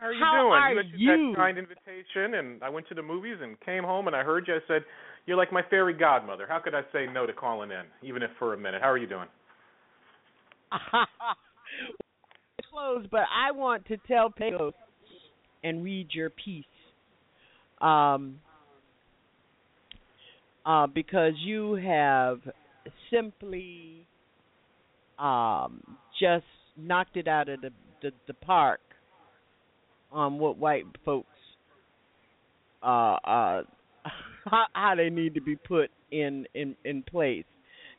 [0.02, 0.52] How are you How doing?
[0.52, 1.32] are you mentioned you?
[1.32, 4.48] that kind invitation, and I went to the movies and came home and I heard
[4.48, 4.54] you.
[4.54, 4.82] I said,
[5.26, 6.44] "You're like my fairy godmother.
[6.48, 8.82] How could I say no to calling in, even if for a minute?
[8.82, 9.28] How are you doing?"
[12.72, 14.72] close, but I want to tell Pecos
[15.62, 16.64] and read your piece.
[17.80, 18.40] Um,
[20.66, 22.40] uh, because you have
[23.12, 24.06] simply
[25.18, 26.44] um, just
[26.76, 27.70] knocked it out of the,
[28.00, 28.80] the, the park
[30.12, 31.26] on what white folks
[32.82, 33.62] uh, uh,
[34.44, 37.44] how, how they need to be put in in in place.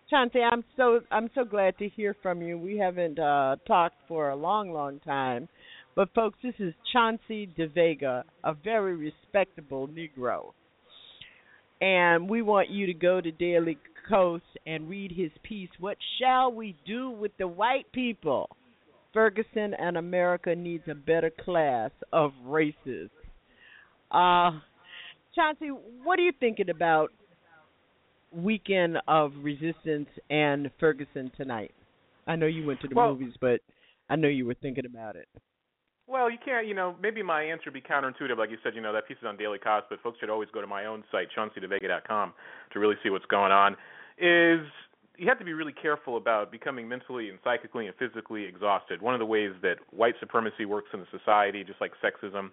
[0.09, 2.57] Chauncey, I'm so I'm so glad to hear from you.
[2.57, 5.47] We haven't uh, talked for a long, long time,
[5.95, 10.51] but folks, this is Chauncey De Vega, a very respectable Negro,
[11.81, 13.77] and we want you to go to Daily
[14.09, 15.69] Kos and read his piece.
[15.79, 18.49] What shall we do with the white people?
[19.13, 23.09] Ferguson and America needs a better class of racists.
[24.11, 24.59] Uh,
[25.35, 25.69] Chauncey,
[26.03, 27.11] what are you thinking about
[28.31, 31.73] weekend of resistance and Ferguson tonight?
[32.27, 33.61] I know you went to the Well- movies, but
[34.09, 35.27] I know you were thinking about it.
[36.05, 38.37] Well, you can't, you know, maybe my answer would be counterintuitive.
[38.37, 40.49] Like you said, you know, that piece is on Daily Kos, but folks should always
[40.51, 42.33] go to my own site, chaunceyDevega.com,
[42.71, 43.77] to really see what's going on.
[44.17, 44.67] Is
[45.17, 49.01] you have to be really careful about becoming mentally and psychically and physically exhausted.
[49.01, 52.49] One of the ways that white supremacy works in a society, just like sexism,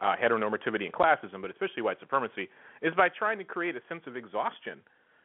[0.00, 2.48] uh, heteronormativity, and classism, but especially white supremacy,
[2.82, 4.80] is by trying to create a sense of exhaustion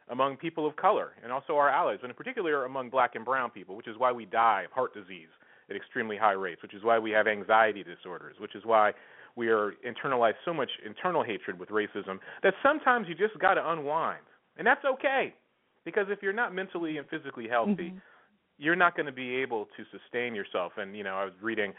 [0.10, 3.50] among people of color and also our allies, and in particular among black and brown
[3.50, 5.28] people, which is why we die of heart disease
[5.70, 8.94] at extremely high rates, which is why we have anxiety disorders, which is why
[9.36, 13.72] we are internalized so much internal hatred with racism that sometimes you just got to
[13.72, 14.24] unwind.
[14.58, 15.34] And that's okay.
[15.88, 17.98] Because if you're not mentally and physically healthy, mm-hmm.
[18.58, 20.74] you're not going to be able to sustain yourself.
[20.76, 21.72] And you know, I was reading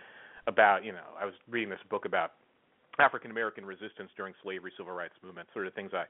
[0.47, 2.32] about, you know, I was reading this book about
[2.98, 6.05] African American resistance during slavery, civil rights movement, sort of things I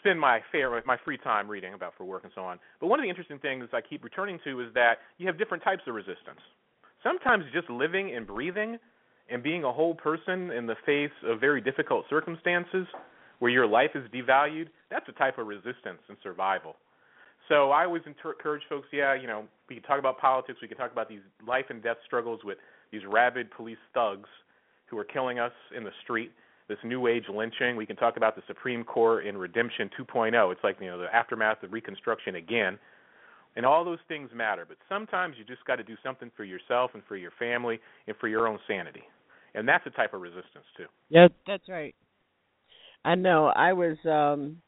[0.00, 2.58] spend my fair my free time reading about for work and so on.
[2.78, 5.64] But one of the interesting things I keep returning to is that you have different
[5.64, 6.44] types of resistance.
[7.02, 8.78] Sometimes just living and breathing
[9.30, 12.86] and being a whole person in the face of very difficult circumstances
[13.38, 16.76] where your life is devalued, that's a type of resistance and survival.
[17.50, 20.76] So I always encourage folks, yeah, you know, we can talk about politics, we can
[20.76, 22.58] talk about these life and death struggles with
[22.92, 24.28] these rabid police thugs
[24.86, 26.30] who are killing us in the street,
[26.68, 27.74] this new age lynching.
[27.74, 30.52] We can talk about the Supreme Court in Redemption 2.0.
[30.52, 32.78] It's like, you know, the aftermath of Reconstruction again.
[33.56, 36.92] And all those things matter, but sometimes you just got to do something for yourself
[36.94, 39.02] and for your family and for your own sanity.
[39.56, 40.86] And that's a type of resistance too.
[41.08, 41.96] Yeah, that's right.
[43.04, 43.46] I know.
[43.46, 44.62] I was um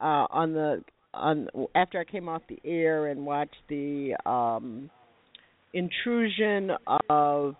[0.00, 0.82] uh on the
[1.14, 4.90] on after I came off the air and watched the um
[5.72, 6.70] intrusion
[7.08, 7.56] of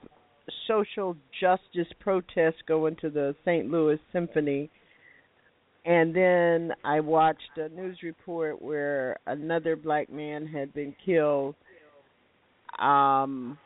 [0.68, 3.70] social justice protests go into the St.
[3.70, 4.70] Louis Symphony
[5.84, 11.54] and then I watched a news report where another black man had been killed.
[12.78, 13.58] Um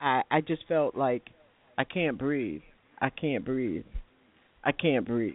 [0.00, 1.30] I I just felt like
[1.78, 2.62] I can't breathe.
[3.00, 3.84] I can't breathe.
[4.62, 5.34] I can't breathe.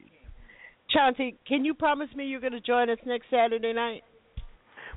[0.91, 4.03] Chauncey, can you promise me you're going to join us next Saturday night?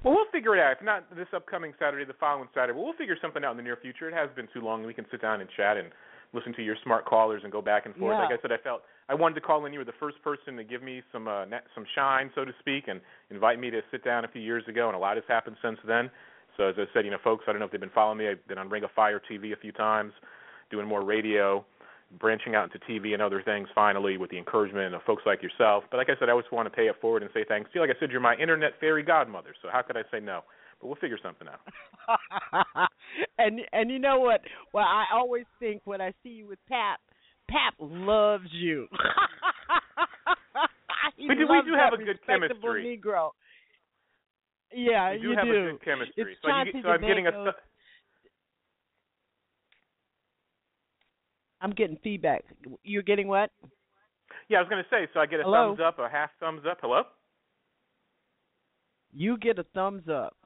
[0.05, 0.77] Well, we'll figure it out.
[0.79, 2.73] If not this upcoming Saturday, the following Saturday.
[2.73, 4.09] Well, we'll figure something out in the near future.
[4.09, 4.85] It has been too long.
[4.85, 5.91] We can sit down and chat and
[6.33, 8.15] listen to your smart callers and go back and forth.
[8.15, 8.25] Yeah.
[8.25, 9.73] Like I said, I felt I wanted to call in.
[9.73, 11.45] You were the first person to give me some uh,
[11.75, 13.01] some shine, so to speak, and
[13.31, 14.89] invite me to sit down a few years ago.
[14.89, 16.11] And a lot has happened since then.
[16.57, 18.29] So as I said, you know, folks, I don't know if they've been following me.
[18.29, 20.13] I've been on Ring of Fire TV a few times,
[20.71, 21.65] doing more radio,
[22.19, 23.69] branching out into TV and other things.
[23.75, 25.85] Finally, with the encouragement of folks like yourself.
[25.91, 27.79] But like I said, I always want to pay it forward and say thanks to
[27.79, 27.81] you.
[27.81, 29.55] Like I said, you're my internet fairy godmother.
[29.63, 30.41] So how could I say no?
[30.81, 32.89] But we'll figure something out.
[33.39, 34.41] and and you know what?
[34.73, 37.01] Well, I always think when I see you with Pap,
[37.49, 38.89] Pap loves you.
[41.19, 42.99] We do- we do have a good chemistry.
[42.99, 43.31] Negro.
[44.73, 45.51] Yeah, we do you have do.
[45.53, 46.15] a good chemistry.
[46.17, 47.53] It's so, you so I'm getting a.
[51.63, 52.45] I'm getting feedback.
[52.83, 53.51] You're getting what?
[54.49, 55.09] Yeah, I was going to say.
[55.15, 55.69] So I get a Hello?
[55.69, 56.79] thumbs up, a half thumbs up.
[56.83, 57.03] Hello.
[59.13, 60.37] You get a thumbs up.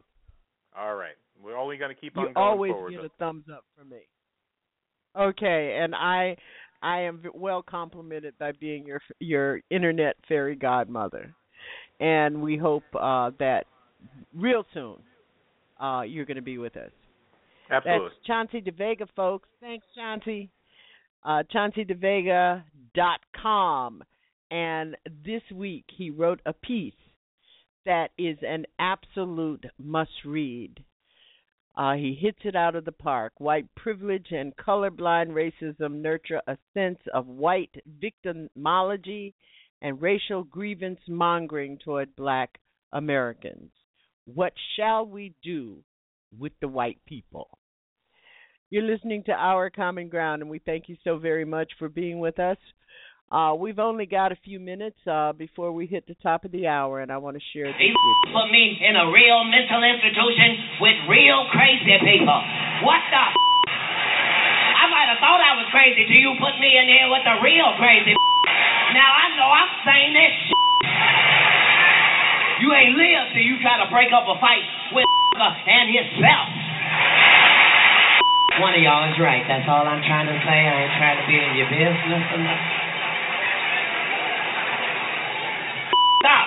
[0.79, 1.15] All right.
[1.43, 2.91] We're only going to keep You on going always forward.
[2.91, 4.01] get but- a thumbs up from me.
[5.19, 6.37] Okay, and I
[6.83, 11.35] I am well complimented by being your your internet fairy godmother,
[12.01, 13.65] and we hope uh, that
[14.35, 14.97] real soon
[15.81, 16.91] uh, you're going to be with us.
[17.71, 18.09] Absolutely.
[18.09, 19.49] That's Chauncey DeVega, folks.
[19.63, 20.51] Thanks, Chauncey.
[21.27, 24.03] Uh, ChaunceyDeVega.com.
[24.49, 26.95] And this week he wrote a piece
[27.85, 30.85] that is an absolute must read.
[31.77, 33.33] Uh, he hits it out of the park.
[33.39, 39.35] White privilege and colorblind racism nurture a sense of white victimology
[39.83, 42.61] and racial grievance mongering toward black
[42.93, 43.73] Americans.
[44.27, 45.83] What shall we do
[46.39, 47.56] with the white people?
[48.67, 52.19] You're listening to Our Common Ground, and we thank you so very much for being
[52.19, 52.59] with us.
[53.31, 56.67] Uh, we've only got a few minutes uh, before we hit the top of the
[56.67, 58.35] hour, and I want to share this with you.
[58.35, 62.39] put me in a real mental institution with real crazy people.
[62.83, 63.23] What the?
[63.23, 63.39] F-
[64.83, 67.39] I might have thought I was crazy till you put me in here with the
[67.47, 68.19] real crazy.
[68.99, 70.35] Now I know I'm saying this.
[70.43, 70.59] Shit.
[72.67, 75.07] You ain't lived till you try to break up a fight with
[75.39, 76.66] and himself.
[78.57, 79.45] One of y'all is right.
[79.45, 80.59] That's all I'm trying to say.
[80.65, 82.73] I ain't trying to be in your business or nothing.
[86.25, 86.47] Stop.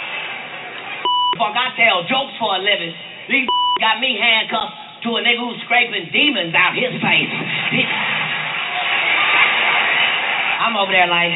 [1.37, 2.97] Fuck, I tell jokes for a living.
[3.29, 3.45] These
[3.85, 7.33] got me handcuffed to a nigga who's scraping demons out his face.
[10.65, 11.31] I'm over there like,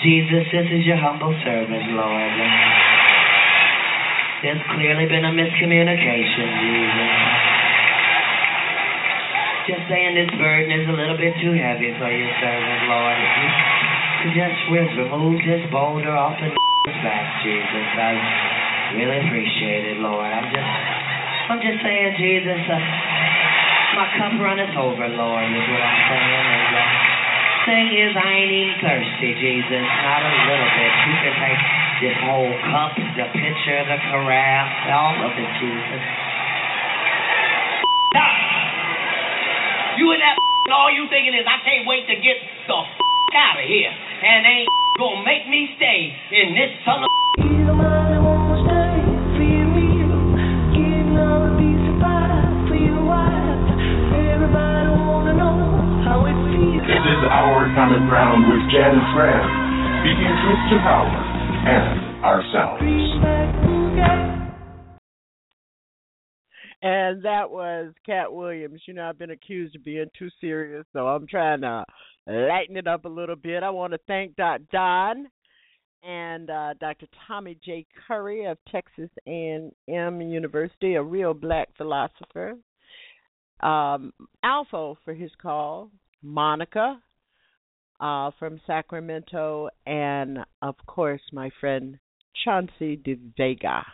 [0.00, 2.32] Jesus, this is your humble servant, Lord.
[4.48, 7.39] There's clearly been a miscommunication, Jesus.
[9.70, 13.14] Just saying this burden is a little bit too heavy for your servant, Lord.
[13.14, 13.48] If you
[14.18, 16.50] could just re- remove this boulder off the
[17.06, 20.26] back, Jesus, I really appreciate it, Lord.
[20.26, 20.72] I'm just,
[21.54, 22.82] I'm just saying, Jesus, uh,
[23.94, 26.46] my cup runneth over, Lord, is what I'm saying.
[26.50, 26.90] And, uh,
[27.70, 30.92] thing is, I ain't even thirsty, Jesus, not a little bit.
[31.06, 31.62] You can take
[32.10, 36.29] this whole cup, the pitcher, the carafe, all of it, Jesus.
[40.00, 40.32] You and that
[40.72, 42.72] all you thinking is I can't wait to get the
[43.36, 46.08] out of here, and ain't gonna make me stay
[46.40, 47.08] in this son of.
[56.80, 59.46] This is Our Common Ground with Janice Graham,
[60.00, 61.12] speaking truth to power
[61.68, 63.39] and ourselves.
[66.82, 68.80] And that was Katt Williams.
[68.86, 71.84] You know, I've been accused of being too serious, so I'm trying to
[72.26, 73.62] lighten it up a little bit.
[73.62, 74.64] I want to thank Dr.
[74.72, 75.26] Don
[76.02, 77.06] and uh, Dr.
[77.26, 77.86] Tommy J.
[78.06, 82.54] Curry of Texas A&M University, a real black philosopher.
[83.60, 84.12] Um,
[84.42, 85.90] Alpha for his call,
[86.22, 86.98] Monica
[88.00, 91.98] uh, from Sacramento, and of course my friend
[92.44, 93.84] Chauncey De Vega.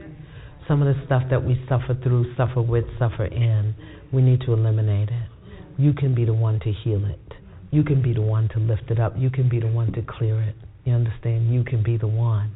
[0.68, 3.74] Some of the stuff that we suffer through, suffer with, suffer in,
[4.12, 5.28] we need to eliminate it.
[5.78, 7.34] You can be the one to heal it.
[7.72, 9.14] You can be the one to lift it up.
[9.16, 10.55] You can be the one to clear it.
[10.84, 11.52] You understand?
[11.52, 12.55] You can be the one.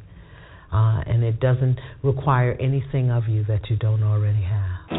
[0.71, 4.89] Uh, and it doesn't require anything of you that you don't already have.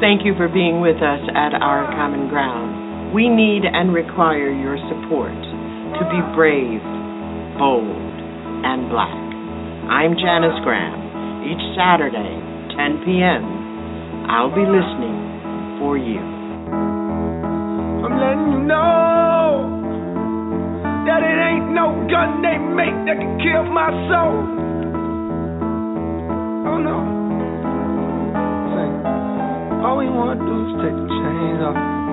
[0.00, 2.83] Thank you for being with us at Our Common Ground.
[3.14, 6.82] We need and require your support to be brave,
[7.54, 7.86] bold,
[8.66, 9.14] and black.
[9.86, 11.46] I'm Janice Graham.
[11.46, 12.34] Each Saturday,
[12.74, 16.18] 10 p.m., I'll be listening for you.
[18.02, 19.62] I'm letting you know
[21.06, 24.42] that it ain't no gun they make that can kill my soul.
[26.66, 26.98] Oh no.
[29.86, 32.03] All we wanna do is take the chains off.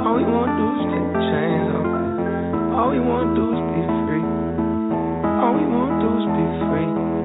[0.00, 1.68] All we wanna do is take the chains.
[2.72, 4.24] All we wanna do is be free.
[5.44, 7.19] All we wanna do is be free.